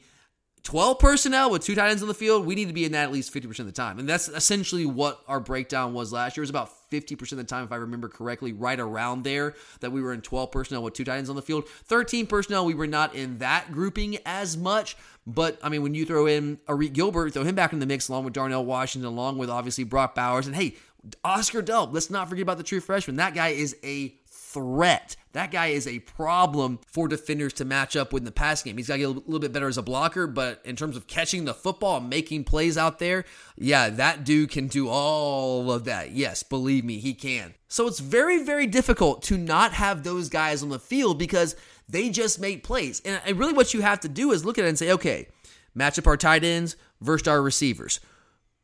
12 0.63 0.99
personnel 0.99 1.51
with 1.51 1.63
two 1.63 1.75
tight 1.75 1.89
ends 1.89 2.01
on 2.01 2.07
the 2.07 2.13
field, 2.13 2.45
we 2.45 2.55
need 2.55 2.67
to 2.67 2.73
be 2.73 2.85
in 2.85 2.93
that 2.93 3.03
at 3.03 3.11
least 3.11 3.33
50% 3.33 3.59
of 3.59 3.65
the 3.65 3.71
time. 3.71 3.99
And 3.99 4.07
that's 4.07 4.27
essentially 4.27 4.85
what 4.85 5.21
our 5.27 5.39
breakdown 5.39 5.93
was 5.93 6.11
last 6.11 6.37
year. 6.37 6.41
It 6.41 6.45
was 6.45 6.49
about 6.49 6.71
50% 6.91 7.31
of 7.31 7.37
the 7.37 7.43
time, 7.43 7.63
if 7.63 7.71
I 7.71 7.77
remember 7.77 8.09
correctly, 8.09 8.53
right 8.53 8.79
around 8.79 9.23
there, 9.23 9.55
that 9.79 9.91
we 9.91 10.01
were 10.01 10.13
in 10.13 10.21
12 10.21 10.51
personnel 10.51 10.83
with 10.83 10.93
two 10.93 11.03
tight 11.03 11.17
ends 11.17 11.29
on 11.29 11.35
the 11.35 11.41
field. 11.41 11.67
13 11.85 12.27
personnel, 12.27 12.65
we 12.65 12.73
were 12.73 12.87
not 12.87 13.15
in 13.15 13.37
that 13.39 13.71
grouping 13.71 14.17
as 14.25 14.57
much. 14.57 14.97
But, 15.27 15.59
I 15.61 15.69
mean, 15.69 15.83
when 15.83 15.93
you 15.93 16.05
throw 16.05 16.25
in 16.25 16.57
Arik 16.67 16.93
Gilbert, 16.93 17.33
throw 17.33 17.43
him 17.43 17.55
back 17.55 17.73
in 17.73 17.79
the 17.79 17.85
mix 17.85 18.09
along 18.09 18.23
with 18.23 18.33
Darnell 18.33 18.65
Washington, 18.65 19.07
along 19.07 19.37
with 19.37 19.49
obviously 19.49 19.83
Brock 19.83 20.15
Bowers. 20.15 20.47
And 20.47 20.55
hey, 20.55 20.75
Oscar 21.23 21.61
Delp, 21.61 21.93
let's 21.93 22.09
not 22.09 22.29
forget 22.29 22.43
about 22.43 22.57
the 22.57 22.63
true 22.63 22.79
freshman. 22.79 23.17
That 23.17 23.33
guy 23.33 23.49
is 23.49 23.75
a 23.83 24.18
threat. 24.51 25.15
That 25.33 25.51
guy 25.51 25.67
is 25.67 25.85
a 25.85 25.99
problem 25.99 26.79
for 26.87 27.07
defenders 27.07 27.53
to 27.53 27.65
match 27.65 27.95
up 27.95 28.11
with 28.11 28.21
in 28.21 28.25
the 28.25 28.31
pass 28.31 28.63
game. 28.63 28.77
He's 28.77 28.87
got 28.87 28.95
to 28.95 28.99
get 28.99 29.05
a 29.05 29.09
little 29.09 29.39
bit 29.39 29.53
better 29.53 29.67
as 29.67 29.77
a 29.77 29.83
blocker, 29.83 30.25
but 30.25 30.59
in 30.65 30.75
terms 30.75 30.97
of 30.97 31.05
catching 31.05 31.45
the 31.45 31.53
football 31.53 31.97
and 31.97 32.09
making 32.09 32.45
plays 32.45 32.77
out 32.77 32.97
there, 32.99 33.25
yeah, 33.55 33.89
that 33.89 34.23
dude 34.23 34.49
can 34.49 34.67
do 34.67 34.89
all 34.89 35.71
of 35.71 35.85
that. 35.85 36.11
Yes, 36.11 36.41
believe 36.41 36.83
me, 36.83 36.97
he 36.97 37.13
can. 37.13 37.53
So 37.67 37.85
it's 37.87 37.99
very, 37.99 38.43
very 38.43 38.65
difficult 38.65 39.21
to 39.23 39.37
not 39.37 39.73
have 39.73 40.03
those 40.03 40.29
guys 40.29 40.63
on 40.63 40.69
the 40.69 40.79
field 40.79 41.19
because 41.19 41.55
they 41.87 42.09
just 42.09 42.39
make 42.39 42.63
plays. 42.63 43.01
And 43.05 43.21
really, 43.37 43.53
what 43.53 43.73
you 43.73 43.81
have 43.81 43.99
to 44.01 44.09
do 44.09 44.31
is 44.31 44.45
look 44.45 44.57
at 44.57 44.65
it 44.65 44.69
and 44.69 44.79
say, 44.79 44.91
okay, 44.91 45.27
match 45.75 45.99
up 45.99 46.07
our 46.07 46.17
tight 46.17 46.43
ends 46.43 46.75
versus 47.01 47.27
our 47.27 47.41
receivers. 47.41 47.99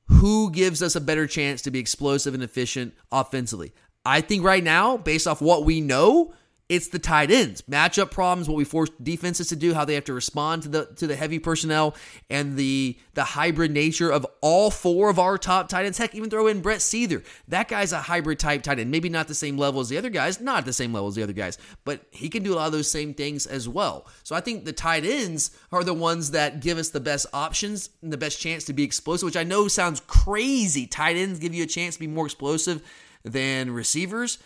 Who 0.07 0.51
gives 0.51 0.83
us 0.83 0.95
a 0.95 1.01
better 1.01 1.25
chance 1.25 1.63
to 1.63 1.71
be 1.71 1.79
explosive 1.79 2.35
and 2.35 2.43
efficient 2.43 2.93
offensively? 3.11 3.73
I 4.05 4.21
think 4.21 4.43
right 4.43 4.63
now, 4.63 4.97
based 4.97 5.27
off 5.27 5.41
what 5.41 5.65
we 5.65 5.81
know, 5.81 6.33
it's 6.67 6.87
the 6.87 6.97
tight 6.97 7.29
ends. 7.29 7.61
Matchup 7.63 8.09
problems 8.09 8.49
what 8.49 8.57
we 8.57 8.63
force 8.63 8.89
defenses 9.01 9.49
to 9.49 9.55
do 9.55 9.75
how 9.75 9.85
they 9.85 9.93
have 9.93 10.05
to 10.05 10.13
respond 10.13 10.63
to 10.63 10.69
the 10.69 10.85
to 10.95 11.05
the 11.05 11.15
heavy 11.15 11.37
personnel 11.37 11.95
and 12.27 12.57
the 12.57 12.97
the 13.13 13.23
hybrid 13.23 13.69
nature 13.69 14.09
of 14.09 14.25
all 14.41 14.71
four 14.71 15.09
of 15.09 15.19
our 15.19 15.37
top 15.37 15.69
tight 15.69 15.85
ends. 15.85 15.99
Heck 15.99 16.15
even 16.15 16.29
throw 16.29 16.47
in 16.47 16.61
Brett 16.61 16.81
Seither 16.81 17.21
that 17.49 17.67
guy's 17.67 17.91
a 17.91 17.99
hybrid 17.99 18.39
type 18.39 18.63
tight 18.63 18.79
end. 18.79 18.89
Maybe 18.89 19.09
not 19.09 19.27
the 19.27 19.35
same 19.35 19.59
level 19.59 19.79
as 19.79 19.89
the 19.89 19.97
other 19.97 20.09
guys 20.09 20.41
not 20.41 20.65
the 20.65 20.73
same 20.73 20.91
level 20.91 21.07
as 21.07 21.13
the 21.13 21.21
other 21.21 21.33
guys 21.33 21.59
but 21.83 22.01
he 22.09 22.29
can 22.29 22.41
do 22.41 22.53
a 22.53 22.55
lot 22.55 22.65
of 22.65 22.71
those 22.71 22.89
same 22.89 23.13
things 23.13 23.45
as 23.45 23.69
well. 23.69 24.07
So 24.23 24.35
I 24.35 24.41
think 24.41 24.65
the 24.65 24.73
tight 24.73 25.05
ends 25.05 25.51
are 25.71 25.83
the 25.83 25.93
ones 25.93 26.31
that 26.31 26.61
give 26.61 26.79
us 26.79 26.89
the 26.89 26.99
best 26.99 27.27
options 27.31 27.91
and 28.01 28.11
the 28.11 28.17
best 28.17 28.39
chance 28.39 28.63
to 28.65 28.73
be 28.73 28.83
explosive 28.83 29.27
which 29.27 29.37
I 29.37 29.43
know 29.43 29.67
sounds 29.67 30.01
crazy. 30.07 30.87
Tight 30.87 31.15
ends 31.15 31.37
give 31.37 31.53
you 31.53 31.63
a 31.63 31.67
chance 31.67 31.93
to 31.95 31.99
be 31.99 32.07
more 32.07 32.25
explosive 32.25 32.81
than 33.25 33.71
receivers. 33.71 34.37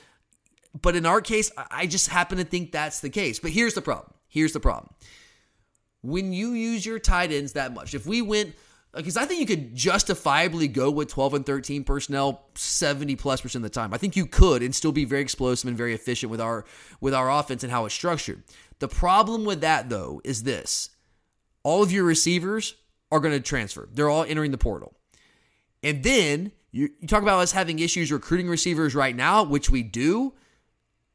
But 0.82 0.96
in 0.96 1.06
our 1.06 1.22
case, 1.22 1.52
I 1.70 1.86
just 1.86 2.08
happen 2.10 2.38
to 2.38 2.44
think 2.44 2.72
that's 2.72 3.02
the 3.02 3.10
case. 3.10 3.40
But 3.40 3.52
here's 3.52 3.74
the 3.74 3.82
problem. 3.82 4.14
Here's 4.28 4.54
the 4.54 4.60
problem. 4.60 4.94
When 6.02 6.32
you 6.32 6.52
use 6.52 6.86
your 6.86 7.00
tight 7.00 7.32
ends 7.32 7.54
that 7.54 7.74
much, 7.74 7.94
if 7.94 8.06
we 8.06 8.22
went, 8.22 8.56
because 8.94 9.18
I 9.18 9.26
think 9.26 9.42
you 9.42 9.46
could 9.46 9.76
justifiably 9.76 10.68
go 10.68 10.90
with 10.90 11.10
12 11.10 11.34
and 11.36 11.46
13 11.46 11.84
personnel 11.84 12.46
70 12.56 13.16
plus 13.18 13.42
percent 13.42 13.64
of 13.64 13.72
the 13.72 13.74
time. 13.74 13.94
I 13.94 13.98
think 13.98 14.16
you 14.16 14.26
could 14.26 14.64
and 14.64 14.74
still 14.74 14.92
be 14.92 15.06
very 15.06 15.22
explosive 15.22 15.68
and 15.68 15.78
very 15.78 15.94
efficient 15.94 16.32
with 16.32 16.42
our 16.42 16.66
with 17.02 17.14
our 17.14 17.30
offense 17.30 17.64
and 17.64 17.72
how 17.72 17.86
it's 17.86 17.94
structured. 17.94 18.44
The 18.80 18.88
problem 18.88 19.46
with 19.46 19.62
that 19.62 19.90
though 19.90 20.22
is 20.24 20.44
this. 20.44 20.90
All 21.64 21.84
of 21.84 21.92
your 21.92 22.06
receivers 22.06 22.76
are 23.12 23.20
going 23.20 23.34
to 23.34 23.42
transfer. 23.42 23.90
They're 23.92 24.10
all 24.10 24.24
entering 24.24 24.52
the 24.52 24.58
portal. 24.58 24.96
And 25.84 26.04
then 26.04 26.52
you, 26.72 26.90
you 27.00 27.08
talk 27.08 27.24
about 27.24 27.40
us 27.40 27.52
having 27.52 27.80
issues 27.80 28.12
recruiting 28.12 28.48
receivers 28.48 28.94
right 28.96 29.16
now, 29.16 29.44
which 29.44 29.70
we 29.70 29.84
do. 29.84 30.34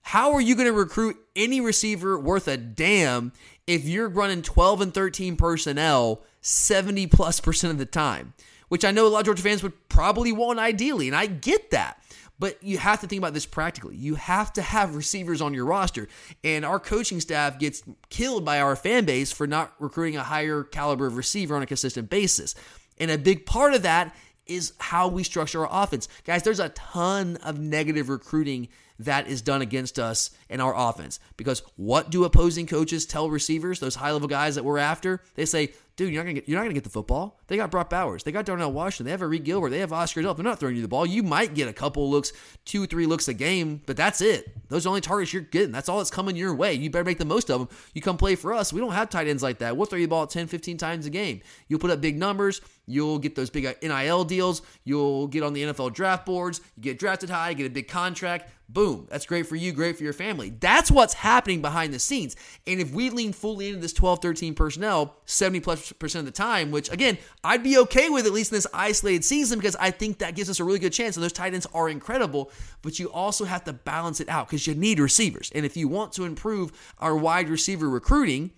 How 0.03 0.33
are 0.35 0.41
you 0.41 0.55
going 0.55 0.67
to 0.67 0.73
recruit 0.73 1.17
any 1.35 1.61
receiver 1.61 2.19
worth 2.19 2.47
a 2.49 2.57
damn 2.57 3.33
if 3.67 3.87
you're 3.87 4.09
running 4.09 4.43
12 4.43 4.81
and 4.83 4.95
13 4.95 5.37
personnel 5.37 6.23
70 6.43 7.07
plus 7.07 7.41
percent 7.41 7.73
of 7.73 7.79
the 7.79 7.87
time? 7.87 8.35
Which 8.69 8.85
I 8.85 8.91
know 8.91 9.07
a 9.07 9.09
lot 9.09 9.21
of 9.21 9.27
Georgia 9.27 9.43
fans 9.43 9.63
would 9.63 9.89
probably 9.89 10.33
want 10.33 10.59
ideally, 10.59 11.07
and 11.07 11.17
I 11.17 11.27
get 11.27 11.71
that. 11.71 12.01
But 12.39 12.63
you 12.63 12.79
have 12.79 13.01
to 13.01 13.07
think 13.07 13.21
about 13.21 13.33
this 13.33 13.47
practically. 13.47 13.97
You 13.97 14.17
have 14.17 14.53
to 14.55 14.63
have 14.63 14.97
receivers 14.97 15.41
on 15.41 15.55
your 15.55 15.67
roster. 15.67 16.09
And 16.43 16.65
our 16.65 16.81
coaching 16.81 17.21
staff 17.21 17.59
gets 17.59 17.85
killed 18.11 18.45
by 18.45 18.61
our 18.61 18.75
fan 18.75 19.05
base 19.05 19.31
for 19.31 19.47
not 19.47 19.73
recruiting 19.79 20.17
a 20.17 20.25
higher 20.25 20.65
caliber 20.65 21.07
of 21.07 21.17
receiver 21.17 21.55
on 21.55 21.63
a 21.63 21.67
consistent 21.67 22.11
basis. 22.11 22.57
And 22.99 23.11
a 23.11 23.19
big 23.19 23.47
part 23.47 23.75
of 23.75 23.83
that 23.83 24.15
is 24.47 24.73
how 24.79 25.09
we 25.09 25.23
structure 25.23 25.67
our 25.67 25.85
offense. 25.85 26.09
Guys, 26.25 26.43
there's 26.43 26.61
a 26.61 26.69
ton 26.71 27.37
of 27.39 27.59
negative 27.59 28.09
recruiting 28.09 28.69
that 28.99 29.27
is 29.27 29.43
done 29.43 29.63
against 29.63 29.99
us 29.99 30.31
in 30.49 30.61
our 30.61 30.75
offense. 30.77 31.19
Because 31.37 31.63
what 31.77 32.11
do 32.11 32.25
opposing 32.25 32.67
coaches 32.67 33.07
tell 33.07 33.29
receivers, 33.29 33.81
those 33.81 33.97
high 33.97 34.13
level 34.13 34.29
guys 34.29 34.55
that 34.55 34.65
we're 34.65 34.79
after? 34.79 35.21
They 35.35 35.47
say, 35.47 35.73
dude, 35.97 36.13
you're 36.13 36.23
not 36.23 36.29
gonna 36.29 36.35
get 36.35 36.49
you're 36.49 36.59
not 36.59 36.65
gonna 36.65 36.75
get 36.75 36.85
the 36.85 36.91
football. 36.91 37.41
They 37.47 37.57
got 37.57 37.71
Brock 37.71 37.91
Bowers, 37.91 38.25
they 38.25 38.33
got 38.33 38.45
Darnell 38.45 38.73
Washington, 38.73 39.07
they 39.07 39.11
have 39.11 39.21
Arik 39.21 39.45
Gilbert, 39.45 39.71
they 39.71 39.79
have 39.79 39.93
Oscar 39.93 40.23
Delp. 40.23 40.37
They're 40.37 40.45
not 40.45 40.59
throwing 40.59 40.77
you 40.77 40.83
the 40.83 40.89
ball. 40.89 41.07
You 41.07 41.23
might 41.23 41.55
get 41.55 41.69
a 41.69 41.73
couple 41.73 42.11
looks, 42.11 42.33
two, 42.65 42.87
three 42.87 43.07
looks 43.07 43.29
a 43.29 43.35
game, 43.35 43.83
but 43.87 43.97
that's 43.97 44.21
it. 44.21 44.55
Those 44.69 44.83
are 44.83 44.85
the 44.85 44.89
only 44.91 45.01
targets 45.01 45.33
you're 45.33 45.43
getting. 45.43 45.73
That's 45.73 45.89
all 45.89 45.99
that's 45.99 46.11
coming 46.11 46.37
your 46.37 46.55
way. 46.55 46.75
You 46.75 46.91
better 46.91 47.05
make 47.05 47.19
the 47.19 47.25
most 47.25 47.51
of 47.51 47.61
them. 47.61 47.69
You 47.93 48.01
come 48.01 48.17
play 48.17 48.35
for 48.35 48.53
us. 48.53 48.73
We 48.73 48.81
don't 48.81 48.93
have 48.93 49.11
tight 49.11 49.29
ends 49.29 49.43
like 49.43 49.59
that. 49.59 49.77
We'll 49.77 49.87
throw 49.87 49.99
you 49.99 50.07
the 50.07 50.11
ball 50.11 50.27
10, 50.27 50.47
15 50.47 50.77
times 50.79 51.07
a 51.07 51.11
game. 51.11 51.41
You'll 51.69 51.81
put 51.81 51.91
up 51.91 52.01
big 52.01 52.19
numbers. 52.19 52.61
You'll 52.87 53.19
get 53.19 53.35
those 53.35 53.51
big 53.51 53.67
uh, 53.67 53.75
NIL 53.83 54.25
deals. 54.25 54.63
You'll 54.85 55.29
get 55.29 55.43
on 55.43 55.53
the 55.53 55.63
NFL 55.63 55.95
draft 55.95 56.27
boards. 56.27 56.61
You 56.77 56.83
get 56.83 56.99
drafted 56.99 57.31
high, 57.31 57.53
get 57.55 57.67
a 57.67 57.71
big 57.71 57.89
contract. 57.89 58.51
Boom. 58.69 59.07
That's 59.11 59.27
great 59.27 59.47
for 59.47 59.57
you, 59.57 59.73
great 59.73 59.97
for 59.97 60.05
your 60.05 60.13
family. 60.13 60.51
That's 60.51 60.91
what's 60.91 61.15
happening 61.15 61.61
behind 61.61 61.93
the 61.93 61.99
scenes. 61.99 62.35
And 62.67 62.81
if 62.81 62.93
we 62.93 63.11
lean 63.11 63.33
fully 63.33 63.69
into 63.69 63.81
this 63.81 63.93
12, 63.93 64.23
13 64.23 64.55
personnel 64.55 65.17
70 65.27 65.61
plus 65.61 65.84
percent 65.93 66.27
of 66.27 66.33
the 66.33 66.37
time, 66.37 66.71
which 66.71 66.91
again, 66.91 67.19
I'd 67.43 67.63
be 67.63 67.79
okay 67.79 68.09
with 68.11 68.27
at 68.27 68.33
least 68.33 68.53
in 68.53 68.57
this 68.57 68.67
isolated 68.73 69.25
season 69.25 69.59
because 69.59 69.77
I 69.77 69.91
think 69.91 70.19
that 70.19 70.35
gives 70.35 70.49
us 70.49 70.61
a 70.61 70.65
really 70.65 70.79
good 70.79 70.93
chance. 70.93 71.17
And 71.17 71.25
those 71.25 71.33
tight 71.33 71.55
ends 71.55 71.67
are 71.75 71.89
incredible, 71.89 72.51
but 72.83 72.99
you 72.99 73.11
also 73.11 73.45
have 73.45 73.65
to 73.65 73.73
balance 73.73 74.21
it 74.21 74.29
out 74.29 74.49
because 74.49 74.67
you 74.67 74.75
need 74.75 74.99
receivers. 74.99 75.51
And 75.55 75.67
if 75.67 75.77
you 75.77 75.89
want 75.89 76.13
to 76.15 76.25
improve 76.25 76.73
our 76.99 77.17
wide 77.17 77.49
receiver 77.49 77.89
recruiting, 77.89 78.51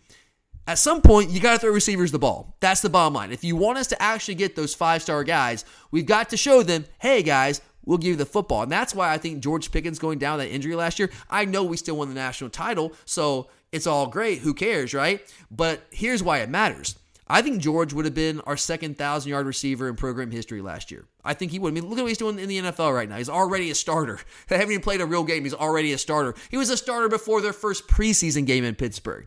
at 0.68 0.78
some 0.78 1.00
point, 1.00 1.30
you 1.30 1.40
got 1.40 1.54
to 1.54 1.58
throw 1.60 1.70
receivers 1.70 2.10
the 2.10 2.18
ball. 2.18 2.56
That's 2.60 2.80
the 2.80 2.90
bottom 2.90 3.14
line. 3.14 3.30
If 3.30 3.44
you 3.44 3.54
want 3.54 3.78
us 3.78 3.86
to 3.88 4.02
actually 4.02 4.34
get 4.34 4.56
those 4.56 4.74
five 4.74 5.02
star 5.02 5.22
guys, 5.22 5.64
we've 5.90 6.06
got 6.06 6.30
to 6.30 6.36
show 6.36 6.62
them, 6.62 6.86
hey 6.98 7.22
guys, 7.22 7.60
we'll 7.84 7.98
give 7.98 8.10
you 8.10 8.16
the 8.16 8.26
football. 8.26 8.62
And 8.62 8.72
that's 8.72 8.94
why 8.94 9.12
I 9.12 9.18
think 9.18 9.42
George 9.42 9.70
Pickens 9.70 9.98
going 9.98 10.18
down 10.18 10.38
that 10.38 10.50
injury 10.50 10.74
last 10.74 10.98
year. 10.98 11.10
I 11.30 11.44
know 11.44 11.64
we 11.64 11.76
still 11.76 11.96
won 11.96 12.08
the 12.08 12.14
national 12.14 12.50
title, 12.50 12.92
so 13.04 13.48
it's 13.72 13.86
all 13.86 14.08
great. 14.08 14.40
Who 14.40 14.54
cares, 14.54 14.92
right? 14.92 15.20
But 15.50 15.82
here's 15.90 16.22
why 16.22 16.38
it 16.38 16.50
matters. 16.50 16.98
I 17.28 17.42
think 17.42 17.60
George 17.60 17.92
would 17.92 18.04
have 18.04 18.14
been 18.14 18.40
our 18.42 18.56
second 18.56 18.98
thousand 18.98 19.30
yard 19.30 19.46
receiver 19.46 19.88
in 19.88 19.96
program 19.96 20.30
history 20.30 20.62
last 20.62 20.90
year. 20.92 21.06
I 21.24 21.34
think 21.34 21.50
he 21.50 21.58
would. 21.58 21.72
I 21.72 21.74
mean, 21.74 21.88
look 21.88 21.98
at 21.98 22.02
what 22.02 22.08
he's 22.08 22.18
doing 22.18 22.38
in 22.38 22.48
the 22.48 22.58
NFL 22.58 22.94
right 22.94 23.08
now. 23.08 23.16
He's 23.16 23.28
already 23.28 23.70
a 23.70 23.74
starter. 23.74 24.20
They 24.48 24.58
haven't 24.58 24.72
even 24.72 24.82
played 24.82 25.00
a 25.00 25.06
real 25.06 25.24
game. 25.24 25.42
He's 25.42 25.54
already 25.54 25.92
a 25.92 25.98
starter. 25.98 26.34
He 26.50 26.56
was 26.56 26.70
a 26.70 26.76
starter 26.76 27.08
before 27.08 27.40
their 27.40 27.52
first 27.52 27.88
preseason 27.88 28.46
game 28.46 28.62
in 28.64 28.76
Pittsburgh. 28.76 29.26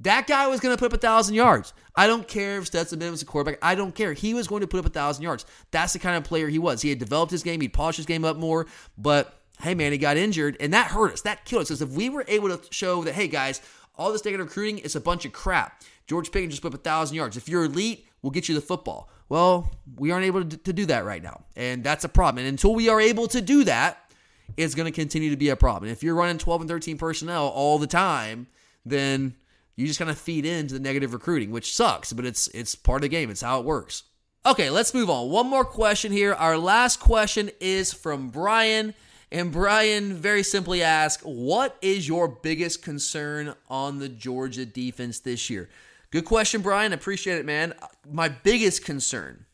That 0.00 0.26
guy 0.26 0.46
was 0.46 0.60
going 0.60 0.74
to 0.74 0.78
put 0.78 0.92
up 0.92 0.96
a 0.96 1.00
thousand 1.00 1.34
yards. 1.34 1.74
I 1.96 2.06
don't 2.06 2.26
care 2.26 2.58
if 2.58 2.66
Stetson 2.66 2.98
Bennett 2.98 3.10
was 3.10 3.22
a 3.22 3.26
quarterback. 3.26 3.58
I 3.62 3.74
don't 3.74 3.94
care. 3.94 4.12
He 4.12 4.32
was 4.32 4.46
going 4.46 4.60
to 4.60 4.66
put 4.66 4.78
up 4.80 4.86
a 4.86 4.90
thousand 4.90 5.24
yards. 5.24 5.44
That's 5.72 5.92
the 5.92 5.98
kind 5.98 6.16
of 6.16 6.24
player 6.24 6.48
he 6.48 6.58
was. 6.58 6.82
He 6.82 6.88
had 6.88 6.98
developed 6.98 7.32
his 7.32 7.42
game. 7.42 7.60
He'd 7.60 7.72
polished 7.72 7.98
his 7.98 8.06
game 8.06 8.24
up 8.24 8.36
more. 8.36 8.66
But 8.96 9.38
hey, 9.60 9.74
man, 9.74 9.92
he 9.92 9.98
got 9.98 10.16
injured, 10.16 10.56
and 10.60 10.72
that 10.72 10.92
hurt 10.92 11.12
us. 11.12 11.22
That 11.22 11.44
killed 11.44 11.62
us. 11.62 11.68
Because 11.68 11.82
if 11.82 11.90
we 11.90 12.08
were 12.08 12.24
able 12.28 12.56
to 12.56 12.60
show 12.72 13.02
that, 13.04 13.14
hey, 13.14 13.28
guys, 13.28 13.60
all 13.96 14.12
this 14.12 14.24
negative 14.24 14.46
recruiting 14.46 14.78
is 14.78 14.96
a 14.96 15.00
bunch 15.00 15.26
of 15.26 15.32
crap. 15.32 15.82
George 16.10 16.32
Pickens 16.32 16.54
just 16.54 16.62
put 16.62 16.74
up 16.74 16.80
a 16.80 16.82
thousand 16.82 17.14
yards. 17.14 17.36
If 17.36 17.48
you're 17.48 17.62
elite, 17.62 18.04
we'll 18.20 18.32
get 18.32 18.48
you 18.48 18.56
the 18.56 18.60
football. 18.60 19.08
Well, 19.28 19.70
we 19.94 20.10
aren't 20.10 20.26
able 20.26 20.44
to, 20.44 20.72
do 20.72 20.84
that 20.86 21.04
right 21.04 21.22
now, 21.22 21.44
and 21.54 21.84
that's 21.84 22.02
a 22.02 22.08
problem. 22.08 22.44
And 22.44 22.48
until 22.48 22.74
we 22.74 22.88
are 22.88 23.00
able 23.00 23.28
to 23.28 23.40
do 23.40 23.62
that, 23.62 24.12
it's 24.56 24.74
going 24.74 24.86
to 24.86 24.90
continue 24.90 25.30
to 25.30 25.36
be 25.36 25.50
a 25.50 25.56
problem. 25.56 25.84
And 25.84 25.92
if 25.92 26.02
you're 26.02 26.16
running 26.16 26.36
12 26.36 26.62
and 26.62 26.68
13 26.68 26.98
personnel 26.98 27.46
all 27.46 27.78
the 27.78 27.86
time, 27.86 28.48
then 28.84 29.36
you 29.76 29.86
just 29.86 30.00
kind 30.00 30.10
of 30.10 30.18
feed 30.18 30.44
into 30.44 30.74
the 30.74 30.80
negative 30.80 31.12
recruiting, 31.12 31.52
which 31.52 31.76
sucks, 31.76 32.12
but 32.12 32.26
it's 32.26 32.48
it's 32.48 32.74
part 32.74 32.96
of 32.96 33.02
the 33.02 33.08
game. 33.08 33.30
It's 33.30 33.42
how 33.42 33.60
it 33.60 33.64
works. 33.64 34.02
Okay, 34.44 34.68
let's 34.68 34.92
move 34.92 35.10
on. 35.10 35.30
One 35.30 35.46
more 35.46 35.64
question 35.64 36.10
here. 36.10 36.34
Our 36.34 36.58
last 36.58 36.98
question 36.98 37.52
is 37.60 37.92
from 37.92 38.30
Brian. 38.30 38.94
And 39.30 39.52
Brian 39.52 40.14
very 40.14 40.42
simply 40.42 40.82
asked, 40.82 41.24
What 41.24 41.76
is 41.80 42.08
your 42.08 42.26
biggest 42.26 42.82
concern 42.82 43.54
on 43.68 44.00
the 44.00 44.08
Georgia 44.08 44.66
defense 44.66 45.20
this 45.20 45.48
year? 45.48 45.68
Good 46.10 46.24
question, 46.24 46.60
Brian. 46.62 46.92
I 46.92 46.96
appreciate 46.96 47.38
it, 47.38 47.46
man. 47.46 47.74
Uh, 47.80 47.86
my 48.10 48.28
biggest 48.28 48.84
concern, 48.84 49.46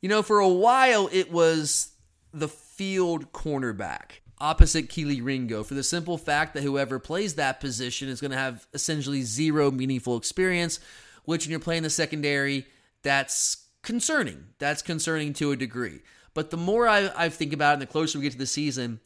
you 0.00 0.08
know, 0.08 0.22
for 0.22 0.38
a 0.38 0.48
while 0.48 1.08
it 1.12 1.32
was 1.32 1.92
the 2.32 2.48
field 2.48 3.32
cornerback 3.32 4.20
opposite 4.38 4.88
Kelee 4.88 5.24
Ringo 5.24 5.62
for 5.62 5.74
the 5.74 5.82
simple 5.82 6.18
fact 6.18 6.54
that 6.54 6.62
whoever 6.62 6.98
plays 6.98 7.34
that 7.34 7.60
position 7.60 8.08
is 8.08 8.20
going 8.20 8.32
to 8.32 8.36
have 8.36 8.66
essentially 8.74 9.22
zero 9.22 9.70
meaningful 9.70 10.16
experience, 10.16 10.78
which 11.24 11.46
when 11.46 11.50
you're 11.50 11.60
playing 11.60 11.82
the 11.82 11.90
secondary, 11.90 12.66
that's 13.02 13.66
concerning. 13.82 14.48
That's 14.58 14.82
concerning 14.82 15.32
to 15.34 15.52
a 15.52 15.56
degree. 15.56 16.00
But 16.34 16.50
the 16.50 16.56
more 16.56 16.86
I, 16.86 17.10
I 17.16 17.28
think 17.30 17.52
about 17.52 17.70
it 17.70 17.72
and 17.74 17.82
the 17.82 17.86
closer 17.86 18.18
we 18.18 18.24
get 18.24 18.32
to 18.32 18.38
the 18.38 18.46
season, 18.46 19.00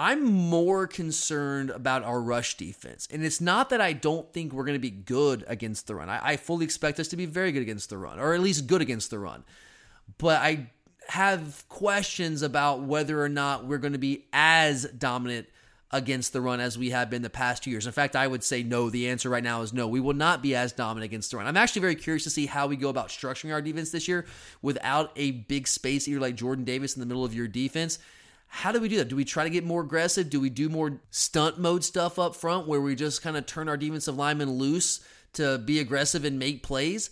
I'm 0.00 0.24
more 0.24 0.86
concerned 0.86 1.68
about 1.68 2.04
our 2.04 2.22
rush 2.22 2.56
defense. 2.56 3.06
And 3.12 3.22
it's 3.22 3.38
not 3.38 3.68
that 3.68 3.82
I 3.82 3.92
don't 3.92 4.32
think 4.32 4.50
we're 4.50 4.64
going 4.64 4.76
to 4.76 4.78
be 4.78 4.88
good 4.88 5.44
against 5.46 5.86
the 5.86 5.94
run. 5.94 6.08
I, 6.08 6.20
I 6.22 6.36
fully 6.38 6.64
expect 6.64 6.98
us 6.98 7.08
to 7.08 7.18
be 7.18 7.26
very 7.26 7.52
good 7.52 7.60
against 7.60 7.90
the 7.90 7.98
run, 7.98 8.18
or 8.18 8.32
at 8.32 8.40
least 8.40 8.66
good 8.66 8.80
against 8.80 9.10
the 9.10 9.18
run. 9.18 9.44
But 10.16 10.40
I 10.40 10.70
have 11.08 11.66
questions 11.68 12.40
about 12.40 12.80
whether 12.80 13.22
or 13.22 13.28
not 13.28 13.66
we're 13.66 13.76
going 13.76 13.92
to 13.92 13.98
be 13.98 14.24
as 14.32 14.84
dominant 14.84 15.48
against 15.90 16.32
the 16.32 16.40
run 16.40 16.60
as 16.60 16.78
we 16.78 16.90
have 16.90 17.10
been 17.10 17.20
the 17.20 17.28
past 17.28 17.64
two 17.64 17.70
years. 17.70 17.86
In 17.86 17.92
fact, 17.92 18.16
I 18.16 18.26
would 18.26 18.42
say 18.42 18.62
no. 18.62 18.88
The 18.88 19.10
answer 19.10 19.28
right 19.28 19.44
now 19.44 19.60
is 19.60 19.74
no. 19.74 19.86
We 19.86 20.00
will 20.00 20.14
not 20.14 20.40
be 20.40 20.54
as 20.54 20.72
dominant 20.72 21.10
against 21.10 21.30
the 21.30 21.36
run. 21.36 21.46
I'm 21.46 21.58
actually 21.58 21.82
very 21.82 21.96
curious 21.96 22.24
to 22.24 22.30
see 22.30 22.46
how 22.46 22.68
we 22.68 22.76
go 22.76 22.88
about 22.88 23.08
structuring 23.08 23.52
our 23.52 23.60
defense 23.60 23.90
this 23.90 24.08
year 24.08 24.24
without 24.62 25.12
a 25.16 25.32
big 25.32 25.68
space 25.68 26.08
either 26.08 26.20
like 26.20 26.36
Jordan 26.36 26.64
Davis 26.64 26.96
in 26.96 27.00
the 27.00 27.06
middle 27.06 27.24
of 27.26 27.34
your 27.34 27.48
defense. 27.48 27.98
How 28.52 28.72
do 28.72 28.80
we 28.80 28.88
do 28.88 28.96
that? 28.96 29.08
Do 29.08 29.16
we 29.16 29.24
try 29.24 29.44
to 29.44 29.50
get 29.50 29.64
more 29.64 29.80
aggressive? 29.80 30.28
Do 30.28 30.40
we 30.40 30.50
do 30.50 30.68
more 30.68 31.00
stunt 31.10 31.58
mode 31.58 31.84
stuff 31.84 32.18
up 32.18 32.34
front 32.34 32.66
where 32.66 32.80
we 32.80 32.96
just 32.96 33.22
kind 33.22 33.36
of 33.36 33.46
turn 33.46 33.68
our 33.68 33.76
defensive 33.76 34.16
linemen 34.16 34.50
loose 34.50 35.00
to 35.34 35.58
be 35.58 35.78
aggressive 35.78 36.24
and 36.24 36.38
make 36.38 36.64
plays? 36.64 37.10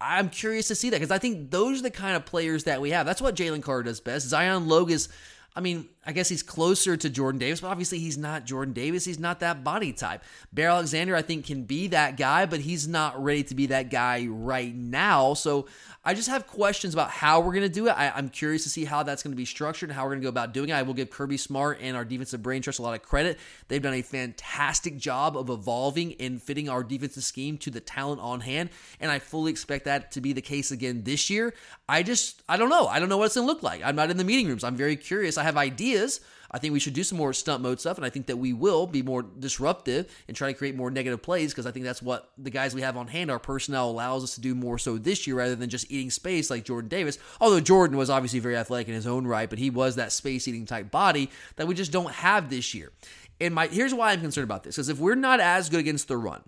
I'm 0.00 0.30
curious 0.30 0.66
to 0.68 0.74
see 0.74 0.90
that 0.90 0.96
because 0.96 1.12
I 1.12 1.18
think 1.18 1.52
those 1.52 1.78
are 1.78 1.84
the 1.84 1.90
kind 1.92 2.16
of 2.16 2.26
players 2.26 2.64
that 2.64 2.80
we 2.80 2.90
have. 2.90 3.06
That's 3.06 3.22
what 3.22 3.36
Jalen 3.36 3.62
Carter 3.62 3.84
does 3.84 4.00
best. 4.00 4.26
Zion 4.26 4.66
Logue 4.66 4.90
is, 4.90 5.08
I 5.54 5.60
mean, 5.60 5.88
I 6.06 6.12
guess 6.12 6.30
he's 6.30 6.42
closer 6.42 6.96
to 6.96 7.10
Jordan 7.10 7.38
Davis, 7.38 7.60
but 7.60 7.68
obviously 7.68 7.98
he's 7.98 8.16
not 8.16 8.46
Jordan 8.46 8.72
Davis. 8.72 9.04
He's 9.04 9.18
not 9.18 9.40
that 9.40 9.62
body 9.62 9.92
type. 9.92 10.22
Bear 10.50 10.70
Alexander, 10.70 11.14
I 11.14 11.20
think, 11.20 11.44
can 11.44 11.64
be 11.64 11.88
that 11.88 12.16
guy, 12.16 12.46
but 12.46 12.60
he's 12.60 12.88
not 12.88 13.22
ready 13.22 13.42
to 13.44 13.54
be 13.54 13.66
that 13.66 13.90
guy 13.90 14.26
right 14.26 14.74
now. 14.74 15.34
So 15.34 15.66
I 16.02 16.14
just 16.14 16.30
have 16.30 16.46
questions 16.46 16.94
about 16.94 17.10
how 17.10 17.40
we're 17.40 17.52
going 17.52 17.62
to 17.62 17.68
do 17.68 17.86
it. 17.86 17.90
I, 17.90 18.18
am 18.18 18.30
curious 18.30 18.62
to 18.62 18.70
see 18.70 18.86
how 18.86 19.02
that's 19.02 19.22
going 19.22 19.32
to 19.32 19.36
be 19.36 19.44
structured 19.44 19.90
and 19.90 19.96
how 19.96 20.04
we're 20.04 20.12
going 20.12 20.22
to 20.22 20.24
go 20.24 20.30
about 20.30 20.54
doing 20.54 20.70
it. 20.70 20.72
I 20.72 20.80
will 20.80 20.94
give 20.94 21.10
Kirby 21.10 21.36
Smart 21.36 21.78
and 21.82 21.94
our 21.94 22.06
defensive 22.06 22.42
brain 22.42 22.62
trust 22.62 22.78
a 22.78 22.82
lot 22.82 22.94
of 22.94 23.02
credit. 23.02 23.38
They've 23.68 23.82
done 23.82 23.92
a 23.92 24.00
fantastic 24.00 24.96
job 24.96 25.36
of 25.36 25.50
evolving 25.50 26.14
and 26.18 26.42
fitting 26.42 26.70
our 26.70 26.82
defensive 26.82 27.22
scheme 27.22 27.58
to 27.58 27.70
the 27.70 27.80
talent 27.80 28.22
on 28.22 28.40
hand, 28.40 28.70
and 28.98 29.10
I 29.10 29.18
fully 29.18 29.50
expect 29.50 29.84
that 29.84 30.12
to 30.12 30.22
be 30.22 30.32
the 30.32 30.40
case 30.40 30.70
again 30.70 31.02
this 31.04 31.28
year. 31.28 31.52
I 31.86 32.02
just, 32.02 32.42
I 32.48 32.56
don't 32.56 32.70
know. 32.70 32.86
I 32.86 32.98
don't 32.98 33.10
know 33.10 33.18
what 33.18 33.26
it's 33.26 33.34
going 33.34 33.46
to 33.46 33.52
look 33.52 33.62
like. 33.62 33.82
I'm 33.84 33.96
not 33.96 34.10
in 34.10 34.16
the 34.16 34.24
meeting 34.24 34.48
rooms. 34.48 34.64
I'm 34.64 34.76
very 34.76 34.96
curious. 34.96 35.36
I 35.36 35.42
have 35.42 35.58
ideas. 35.58 35.89
I 36.50 36.58
think 36.58 36.72
we 36.72 36.80
should 36.80 36.94
do 36.94 37.04
some 37.04 37.16
more 37.16 37.32
stunt 37.32 37.62
mode 37.62 37.78
stuff, 37.78 37.96
and 37.96 38.04
I 38.04 38.10
think 38.10 38.26
that 38.26 38.36
we 38.36 38.52
will 38.52 38.86
be 38.86 39.02
more 39.02 39.22
disruptive 39.22 40.10
and 40.26 40.36
try 40.36 40.48
to 40.48 40.58
create 40.58 40.74
more 40.74 40.90
negative 40.90 41.22
plays 41.22 41.52
because 41.52 41.66
I 41.66 41.70
think 41.70 41.84
that's 41.84 42.02
what 42.02 42.30
the 42.36 42.50
guys 42.50 42.74
we 42.74 42.80
have 42.80 42.96
on 42.96 43.06
hand, 43.06 43.30
our 43.30 43.38
personnel 43.38 43.88
allows 43.88 44.24
us 44.24 44.34
to 44.34 44.40
do 44.40 44.54
more 44.54 44.78
so 44.78 44.98
this 44.98 45.26
year 45.26 45.36
rather 45.36 45.54
than 45.54 45.70
just 45.70 45.90
eating 45.90 46.10
space 46.10 46.50
like 46.50 46.64
Jordan 46.64 46.88
Davis. 46.88 47.18
Although 47.40 47.60
Jordan 47.60 47.96
was 47.96 48.10
obviously 48.10 48.40
very 48.40 48.56
athletic 48.56 48.88
in 48.88 48.94
his 48.94 49.06
own 49.06 49.26
right, 49.26 49.48
but 49.48 49.60
he 49.60 49.70
was 49.70 49.96
that 49.96 50.10
space 50.10 50.48
eating 50.48 50.66
type 50.66 50.90
body 50.90 51.30
that 51.56 51.68
we 51.68 51.74
just 51.74 51.92
don't 51.92 52.12
have 52.12 52.50
this 52.50 52.74
year. 52.74 52.90
And 53.40 53.54
my 53.54 53.68
here's 53.68 53.94
why 53.94 54.12
I'm 54.12 54.20
concerned 54.20 54.44
about 54.44 54.64
this 54.64 54.76
because 54.76 54.88
if 54.88 54.98
we're 54.98 55.14
not 55.14 55.40
as 55.40 55.70
good 55.70 55.80
against 55.80 56.08
the 56.08 56.16
run, 56.16 56.42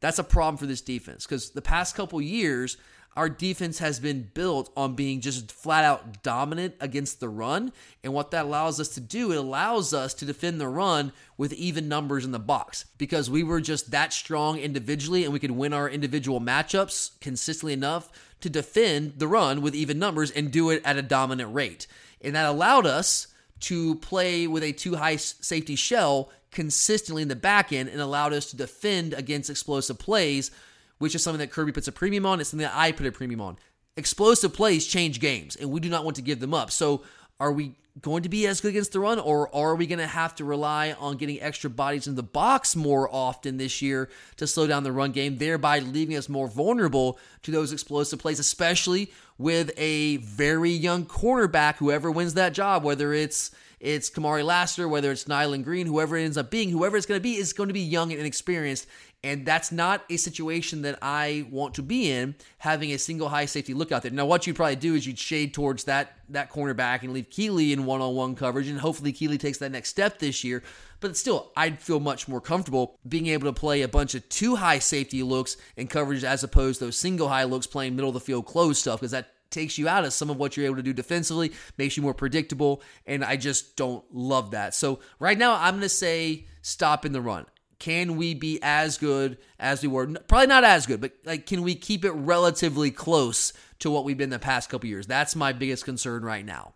that's 0.00 0.18
a 0.18 0.24
problem 0.24 0.56
for 0.56 0.66
this 0.66 0.80
defense 0.80 1.24
because 1.26 1.50
the 1.50 1.62
past 1.62 1.94
couple 1.94 2.20
years 2.20 2.76
our 3.16 3.28
defense 3.28 3.78
has 3.78 4.00
been 4.00 4.30
built 4.34 4.72
on 4.76 4.94
being 4.94 5.20
just 5.20 5.52
flat 5.52 5.84
out 5.84 6.22
dominant 6.22 6.74
against 6.80 7.20
the 7.20 7.28
run. 7.28 7.72
And 8.02 8.12
what 8.12 8.32
that 8.32 8.46
allows 8.46 8.80
us 8.80 8.88
to 8.90 9.00
do, 9.00 9.30
it 9.30 9.36
allows 9.36 9.94
us 9.94 10.14
to 10.14 10.24
defend 10.24 10.60
the 10.60 10.68
run 10.68 11.12
with 11.36 11.52
even 11.52 11.88
numbers 11.88 12.24
in 12.24 12.32
the 12.32 12.38
box 12.38 12.86
because 12.98 13.30
we 13.30 13.44
were 13.44 13.60
just 13.60 13.92
that 13.92 14.12
strong 14.12 14.58
individually 14.58 15.24
and 15.24 15.32
we 15.32 15.38
could 15.38 15.52
win 15.52 15.72
our 15.72 15.88
individual 15.88 16.40
matchups 16.40 17.18
consistently 17.20 17.72
enough 17.72 18.10
to 18.40 18.50
defend 18.50 19.14
the 19.18 19.28
run 19.28 19.62
with 19.62 19.74
even 19.74 19.98
numbers 19.98 20.30
and 20.30 20.50
do 20.50 20.70
it 20.70 20.82
at 20.84 20.98
a 20.98 21.02
dominant 21.02 21.54
rate. 21.54 21.86
And 22.20 22.34
that 22.34 22.46
allowed 22.46 22.86
us 22.86 23.28
to 23.60 23.94
play 23.96 24.46
with 24.46 24.62
a 24.62 24.72
two 24.72 24.96
high 24.96 25.16
safety 25.16 25.76
shell 25.76 26.30
consistently 26.50 27.22
in 27.22 27.28
the 27.28 27.36
back 27.36 27.72
end 27.72 27.88
and 27.88 28.00
allowed 28.00 28.32
us 28.32 28.50
to 28.50 28.56
defend 28.56 29.14
against 29.14 29.50
explosive 29.50 29.98
plays 29.98 30.50
which 30.98 31.14
is 31.14 31.22
something 31.22 31.40
that 31.40 31.50
Kirby 31.50 31.72
puts 31.72 31.88
a 31.88 31.92
premium 31.92 32.26
on. 32.26 32.40
It's 32.40 32.50
something 32.50 32.64
that 32.66 32.76
I 32.76 32.92
put 32.92 33.06
a 33.06 33.12
premium 33.12 33.40
on. 33.40 33.58
Explosive 33.96 34.52
plays 34.52 34.86
change 34.86 35.20
games, 35.20 35.56
and 35.56 35.70
we 35.70 35.80
do 35.80 35.88
not 35.88 36.04
want 36.04 36.16
to 36.16 36.22
give 36.22 36.40
them 36.40 36.54
up. 36.54 36.70
So, 36.70 37.02
are 37.40 37.52
we 37.52 37.74
going 38.00 38.24
to 38.24 38.28
be 38.28 38.46
as 38.46 38.60
good 38.60 38.70
against 38.70 38.92
the 38.92 39.00
run, 39.00 39.20
or 39.20 39.54
are 39.54 39.76
we 39.76 39.86
going 39.86 40.00
to 40.00 40.06
have 40.06 40.34
to 40.36 40.44
rely 40.44 40.92
on 40.98 41.16
getting 41.16 41.40
extra 41.40 41.70
bodies 41.70 42.08
in 42.08 42.16
the 42.16 42.22
box 42.22 42.74
more 42.74 43.08
often 43.12 43.56
this 43.56 43.80
year 43.80 44.08
to 44.36 44.46
slow 44.46 44.66
down 44.66 44.82
the 44.82 44.90
run 44.90 45.12
game, 45.12 45.38
thereby 45.38 45.78
leaving 45.78 46.16
us 46.16 46.28
more 46.28 46.48
vulnerable 46.48 47.18
to 47.42 47.52
those 47.52 47.72
explosive 47.72 48.18
plays, 48.18 48.40
especially 48.40 49.12
with 49.38 49.70
a 49.76 50.16
very 50.18 50.70
young 50.70 51.04
cornerback, 51.04 51.76
whoever 51.76 52.10
wins 52.10 52.34
that 52.34 52.52
job, 52.52 52.82
whether 52.82 53.12
it's 53.12 53.52
it's 53.80 54.08
Kamari 54.08 54.42
Lassiter, 54.42 54.88
whether 54.88 55.12
it's 55.12 55.28
Nyland 55.28 55.64
Green, 55.64 55.86
whoever 55.86 56.16
it 56.16 56.24
ends 56.24 56.38
up 56.38 56.50
being, 56.50 56.70
whoever 56.70 56.96
it's 56.96 57.04
going 57.04 57.18
to 57.18 57.22
be 57.22 57.36
is 57.36 57.52
going 57.52 57.68
to 57.68 57.74
be 57.74 57.80
young 57.80 58.10
and 58.12 58.20
inexperienced. 58.20 58.86
And 59.24 59.46
that's 59.46 59.72
not 59.72 60.04
a 60.10 60.18
situation 60.18 60.82
that 60.82 60.98
I 61.00 61.46
want 61.50 61.74
to 61.76 61.82
be 61.82 62.10
in, 62.10 62.34
having 62.58 62.92
a 62.92 62.98
single 62.98 63.30
high 63.30 63.46
safety 63.46 63.72
look 63.72 63.90
out 63.90 64.02
there. 64.02 64.10
Now, 64.10 64.26
what 64.26 64.46
you'd 64.46 64.54
probably 64.54 64.76
do 64.76 64.94
is 64.94 65.06
you'd 65.06 65.18
shade 65.18 65.54
towards 65.54 65.84
that 65.84 66.18
that 66.28 66.50
cornerback 66.50 67.02
and 67.02 67.12
leave 67.12 67.30
Kelee 67.30 67.72
in 67.72 67.86
one 67.86 68.02
on 68.02 68.14
one 68.14 68.34
coverage, 68.34 68.68
and 68.68 68.78
hopefully 68.78 69.12
Kelee 69.12 69.38
takes 69.38 69.58
that 69.58 69.72
next 69.72 69.88
step 69.88 70.18
this 70.18 70.44
year. 70.44 70.62
But 71.00 71.16
still, 71.16 71.52
I'd 71.56 71.80
feel 71.80 72.00
much 72.00 72.28
more 72.28 72.40
comfortable 72.40 72.98
being 73.08 73.26
able 73.28 73.46
to 73.52 73.58
play 73.58 73.82
a 73.82 73.88
bunch 73.88 74.14
of 74.14 74.28
two 74.28 74.56
high 74.56 74.78
safety 74.78 75.22
looks 75.22 75.56
and 75.76 75.88
coverage 75.88 76.22
as 76.22 76.44
opposed 76.44 76.78
to 76.78 76.86
those 76.86 76.98
single 76.98 77.28
high 77.28 77.44
looks 77.44 77.66
playing 77.66 77.96
middle 77.96 78.10
of 78.10 78.14
the 78.14 78.20
field 78.20 78.44
close 78.44 78.78
stuff, 78.78 79.00
because 79.00 79.12
that 79.12 79.30
takes 79.50 79.78
you 79.78 79.88
out 79.88 80.04
of 80.04 80.12
some 80.12 80.28
of 80.30 80.36
what 80.36 80.56
you're 80.56 80.66
able 80.66 80.76
to 80.76 80.82
do 80.82 80.92
defensively, 80.92 81.52
makes 81.78 81.96
you 81.96 82.02
more 82.02 82.14
predictable, 82.14 82.82
and 83.06 83.24
I 83.24 83.36
just 83.36 83.76
don't 83.76 84.04
love 84.12 84.50
that. 84.50 84.74
So 84.74 84.98
right 85.18 85.38
now, 85.38 85.54
I'm 85.54 85.74
going 85.74 85.82
to 85.82 85.88
say 85.88 86.46
stop 86.60 87.06
in 87.06 87.12
the 87.12 87.20
run. 87.20 87.46
Can 87.84 88.16
we 88.16 88.32
be 88.32 88.58
as 88.62 88.96
good 88.96 89.36
as 89.60 89.82
we 89.82 89.88
were? 89.88 90.06
Probably 90.06 90.46
not 90.46 90.64
as 90.64 90.86
good, 90.86 91.02
but 91.02 91.12
like, 91.26 91.44
can 91.44 91.60
we 91.60 91.74
keep 91.74 92.02
it 92.02 92.12
relatively 92.12 92.90
close 92.90 93.52
to 93.80 93.90
what 93.90 94.04
we've 94.06 94.16
been 94.16 94.30
the 94.30 94.38
past 94.38 94.70
couple 94.70 94.88
years? 94.88 95.06
That's 95.06 95.36
my 95.36 95.52
biggest 95.52 95.84
concern 95.84 96.24
right 96.24 96.46
now. 96.46 96.72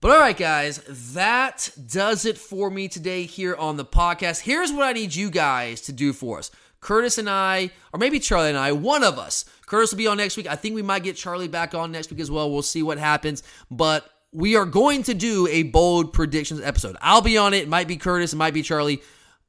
But 0.00 0.10
all 0.10 0.18
right, 0.18 0.36
guys, 0.36 0.78
that 1.14 1.70
does 1.86 2.24
it 2.24 2.36
for 2.36 2.70
me 2.70 2.88
today 2.88 3.22
here 3.22 3.54
on 3.54 3.76
the 3.76 3.84
podcast. 3.84 4.40
Here's 4.40 4.72
what 4.72 4.82
I 4.82 4.92
need 4.92 5.14
you 5.14 5.30
guys 5.30 5.80
to 5.82 5.92
do 5.92 6.12
for 6.12 6.40
us. 6.40 6.50
Curtis 6.80 7.18
and 7.18 7.30
I, 7.30 7.70
or 7.92 8.00
maybe 8.00 8.18
Charlie 8.18 8.48
and 8.48 8.58
I, 8.58 8.72
one 8.72 9.04
of 9.04 9.16
us. 9.16 9.44
Curtis 9.64 9.92
will 9.92 9.98
be 9.98 10.08
on 10.08 10.16
next 10.16 10.36
week. 10.36 10.48
I 10.48 10.56
think 10.56 10.74
we 10.74 10.82
might 10.82 11.04
get 11.04 11.14
Charlie 11.14 11.46
back 11.46 11.72
on 11.72 11.92
next 11.92 12.10
week 12.10 12.18
as 12.18 12.32
well. 12.32 12.50
We'll 12.50 12.62
see 12.62 12.82
what 12.82 12.98
happens. 12.98 13.44
But 13.70 14.10
we 14.32 14.56
are 14.56 14.66
going 14.66 15.04
to 15.04 15.14
do 15.14 15.46
a 15.46 15.62
bold 15.62 16.12
predictions 16.12 16.60
episode. 16.62 16.96
I'll 17.00 17.22
be 17.22 17.38
on 17.38 17.54
it. 17.54 17.58
It 17.58 17.68
might 17.68 17.86
be 17.86 17.96
Curtis, 17.96 18.32
it 18.32 18.36
might 18.36 18.54
be 18.54 18.62
Charlie 18.62 19.00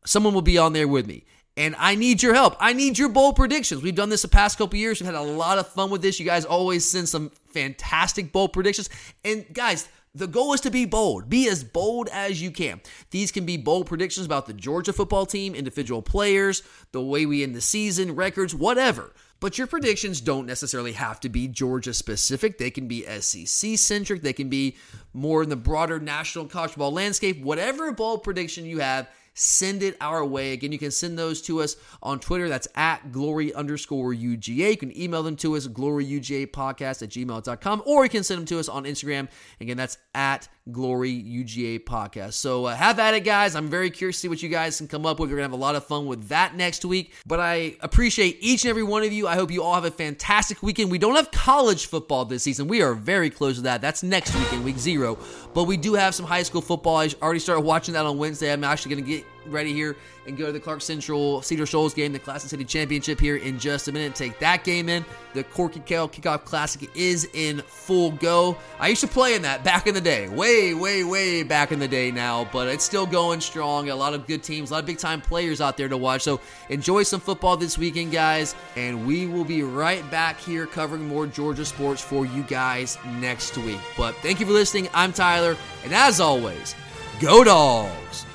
someone 0.05 0.33
will 0.33 0.41
be 0.41 0.57
on 0.57 0.73
there 0.73 0.87
with 0.87 1.07
me. 1.07 1.25
And 1.57 1.75
I 1.77 1.95
need 1.95 2.23
your 2.23 2.33
help. 2.33 2.55
I 2.59 2.71
need 2.71 2.97
your 2.97 3.09
bold 3.09 3.35
predictions. 3.35 3.81
We've 3.81 3.93
done 3.93 4.09
this 4.09 4.21
the 4.21 4.29
past 4.29 4.57
couple 4.57 4.79
years. 4.79 5.01
We've 5.01 5.05
had 5.05 5.15
a 5.15 5.21
lot 5.21 5.57
of 5.57 5.67
fun 5.67 5.89
with 5.89 6.01
this. 6.01 6.19
You 6.19 6.25
guys 6.25 6.45
always 6.45 6.85
send 6.85 7.09
some 7.09 7.31
fantastic 7.51 8.31
bold 8.31 8.53
predictions. 8.53 8.89
And 9.25 9.45
guys, 9.51 9.89
the 10.15 10.27
goal 10.27 10.53
is 10.53 10.61
to 10.61 10.71
be 10.71 10.85
bold. 10.85 11.29
Be 11.29 11.49
as 11.49 11.63
bold 11.63 12.07
as 12.09 12.41
you 12.41 12.49
can. 12.49 12.81
These 13.11 13.31
can 13.31 13.45
be 13.45 13.57
bold 13.57 13.87
predictions 13.87 14.25
about 14.25 14.45
the 14.45 14.53
Georgia 14.53 14.93
football 14.93 15.25
team, 15.25 15.53
individual 15.53 16.01
players, 16.01 16.63
the 16.93 17.01
way 17.01 17.25
we 17.25 17.43
end 17.43 17.55
the 17.55 17.61
season, 17.61 18.15
records, 18.15 18.55
whatever. 18.55 19.13
But 19.39 19.57
your 19.57 19.67
predictions 19.67 20.19
don't 20.19 20.45
necessarily 20.45 20.93
have 20.93 21.19
to 21.21 21.29
be 21.29 21.47
Georgia 21.47 21.93
specific. 21.93 22.57
They 22.57 22.71
can 22.71 22.87
be 22.87 23.05
SEC 23.21 23.77
centric. 23.77 24.21
They 24.21 24.33
can 24.33 24.49
be 24.49 24.77
more 25.13 25.43
in 25.43 25.49
the 25.49 25.55
broader 25.55 25.99
national 25.99 26.45
college 26.45 26.71
football 26.71 26.91
landscape. 26.91 27.41
Whatever 27.41 27.91
bold 27.91 28.23
prediction 28.23 28.65
you 28.65 28.79
have, 28.79 29.07
send 29.39 29.83
it 29.83 29.95
our 30.01 30.23
way. 30.25 30.51
Again, 30.51 30.71
you 30.71 30.79
can 30.79 30.91
send 30.91 31.17
those 31.17 31.41
to 31.43 31.61
us 31.61 31.77
on 32.03 32.19
Twitter. 32.19 32.49
That's 32.49 32.67
at 32.75 33.11
glory 33.11 33.53
underscore 33.53 34.13
UGA. 34.13 34.71
You 34.71 34.77
can 34.77 34.97
email 34.97 35.23
them 35.23 35.35
to 35.37 35.55
us, 35.55 35.67
gloryugapodcast 35.67 37.01
at 37.03 37.09
gmail.com, 37.09 37.83
or 37.85 38.03
you 38.03 38.09
can 38.09 38.23
send 38.23 38.39
them 38.39 38.45
to 38.47 38.59
us 38.59 38.67
on 38.67 38.83
Instagram. 38.83 39.29
Again, 39.61 39.77
that's 39.77 39.97
at 40.13 40.49
Glory 40.71 41.11
UGA 41.11 41.83
podcast. 41.83 42.33
So 42.33 42.65
uh, 42.65 42.75
have 42.75 42.99
at 42.99 43.13
it, 43.13 43.23
guys. 43.23 43.55
I'm 43.55 43.69
very 43.69 43.89
curious 43.89 44.17
to 44.17 44.19
see 44.21 44.27
what 44.27 44.41
you 44.43 44.49
guys 44.49 44.77
can 44.77 44.87
come 44.87 45.05
up 45.05 45.19
with. 45.19 45.29
We're 45.29 45.37
going 45.37 45.49
to 45.49 45.51
have 45.51 45.59
a 45.59 45.63
lot 45.63 45.75
of 45.75 45.85
fun 45.85 46.05
with 46.05 46.27
that 46.29 46.55
next 46.55 46.85
week. 46.85 47.13
But 47.25 47.39
I 47.39 47.75
appreciate 47.81 48.37
each 48.39 48.63
and 48.63 48.69
every 48.69 48.83
one 48.83 49.03
of 49.03 49.11
you. 49.11 49.27
I 49.27 49.35
hope 49.35 49.51
you 49.51 49.63
all 49.63 49.75
have 49.75 49.85
a 49.85 49.91
fantastic 49.91 50.61
weekend. 50.63 50.91
We 50.91 50.97
don't 50.97 51.15
have 51.15 51.31
college 51.31 51.87
football 51.87 52.25
this 52.25 52.43
season. 52.43 52.67
We 52.67 52.81
are 52.81 52.93
very 52.93 53.29
close 53.29 53.55
to 53.55 53.61
that. 53.63 53.81
That's 53.81 54.03
next 54.03 54.35
weekend, 54.35 54.63
week 54.63 54.77
zero. 54.77 55.17
But 55.53 55.63
we 55.63 55.77
do 55.77 55.93
have 55.93 56.15
some 56.15 56.25
high 56.25 56.43
school 56.43 56.61
football. 56.61 56.97
I 56.97 57.09
already 57.21 57.39
started 57.39 57.61
watching 57.61 57.93
that 57.93 58.05
on 58.05 58.17
Wednesday. 58.17 58.51
I'm 58.51 58.63
actually 58.63 58.95
going 58.95 59.05
to 59.05 59.09
get 59.09 59.25
ready 59.45 59.73
here 59.73 59.95
and 60.27 60.37
go 60.37 60.47
to 60.47 60.51
the 60.51 60.59
Clark 60.59 60.81
Central 60.81 61.41
Cedar 61.41 61.65
Shoals 61.65 61.93
game, 61.93 62.13
the 62.13 62.19
Classic 62.19 62.49
City 62.49 62.63
Championship 62.63 63.19
here 63.19 63.37
in 63.37 63.59
just 63.59 63.87
a 63.87 63.91
minute. 63.91 64.15
Take 64.15 64.39
that 64.39 64.63
game 64.63 64.89
in. 64.89 65.03
The 65.33 65.43
Corky 65.43 65.79
Kell 65.81 66.07
Kickoff 66.07 66.45
Classic 66.45 66.89
is 66.95 67.27
in 67.33 67.59
full 67.59 68.11
go. 68.11 68.57
I 68.79 68.87
used 68.89 69.01
to 69.01 69.07
play 69.07 69.35
in 69.35 69.41
that 69.43 69.63
back 69.63 69.87
in 69.87 69.93
the 69.93 70.01
day, 70.01 70.27
way, 70.29 70.73
way, 70.73 71.03
way 71.03 71.43
back 71.43 71.71
in 71.71 71.79
the 71.79 71.87
day 71.87 72.11
now, 72.11 72.47
but 72.51 72.67
it's 72.67 72.83
still 72.83 73.05
going 73.05 73.41
strong. 73.41 73.89
A 73.89 73.95
lot 73.95 74.13
of 74.13 74.27
good 74.27 74.43
teams, 74.43 74.69
a 74.69 74.73
lot 74.73 74.79
of 74.79 74.85
big 74.85 74.97
time 74.97 75.21
players 75.21 75.61
out 75.61 75.77
there 75.77 75.89
to 75.89 75.97
watch. 75.97 76.21
So 76.21 76.39
enjoy 76.69 77.03
some 77.03 77.19
football 77.19 77.57
this 77.57 77.77
weekend, 77.77 78.11
guys, 78.11 78.55
and 78.75 79.05
we 79.05 79.25
will 79.25 79.45
be 79.45 79.63
right 79.63 80.09
back 80.11 80.39
here 80.39 80.65
covering 80.65 81.07
more 81.07 81.27
Georgia 81.27 81.65
sports 81.65 82.01
for 82.01 82.25
you 82.25 82.43
guys 82.43 82.97
next 83.19 83.57
week. 83.57 83.79
But 83.97 84.15
thank 84.17 84.39
you 84.39 84.45
for 84.45 84.53
listening. 84.53 84.89
I'm 84.93 85.13
Tyler, 85.13 85.57
and 85.83 85.93
as 85.93 86.19
always, 86.19 86.75
go 87.19 87.43
dogs. 87.43 88.25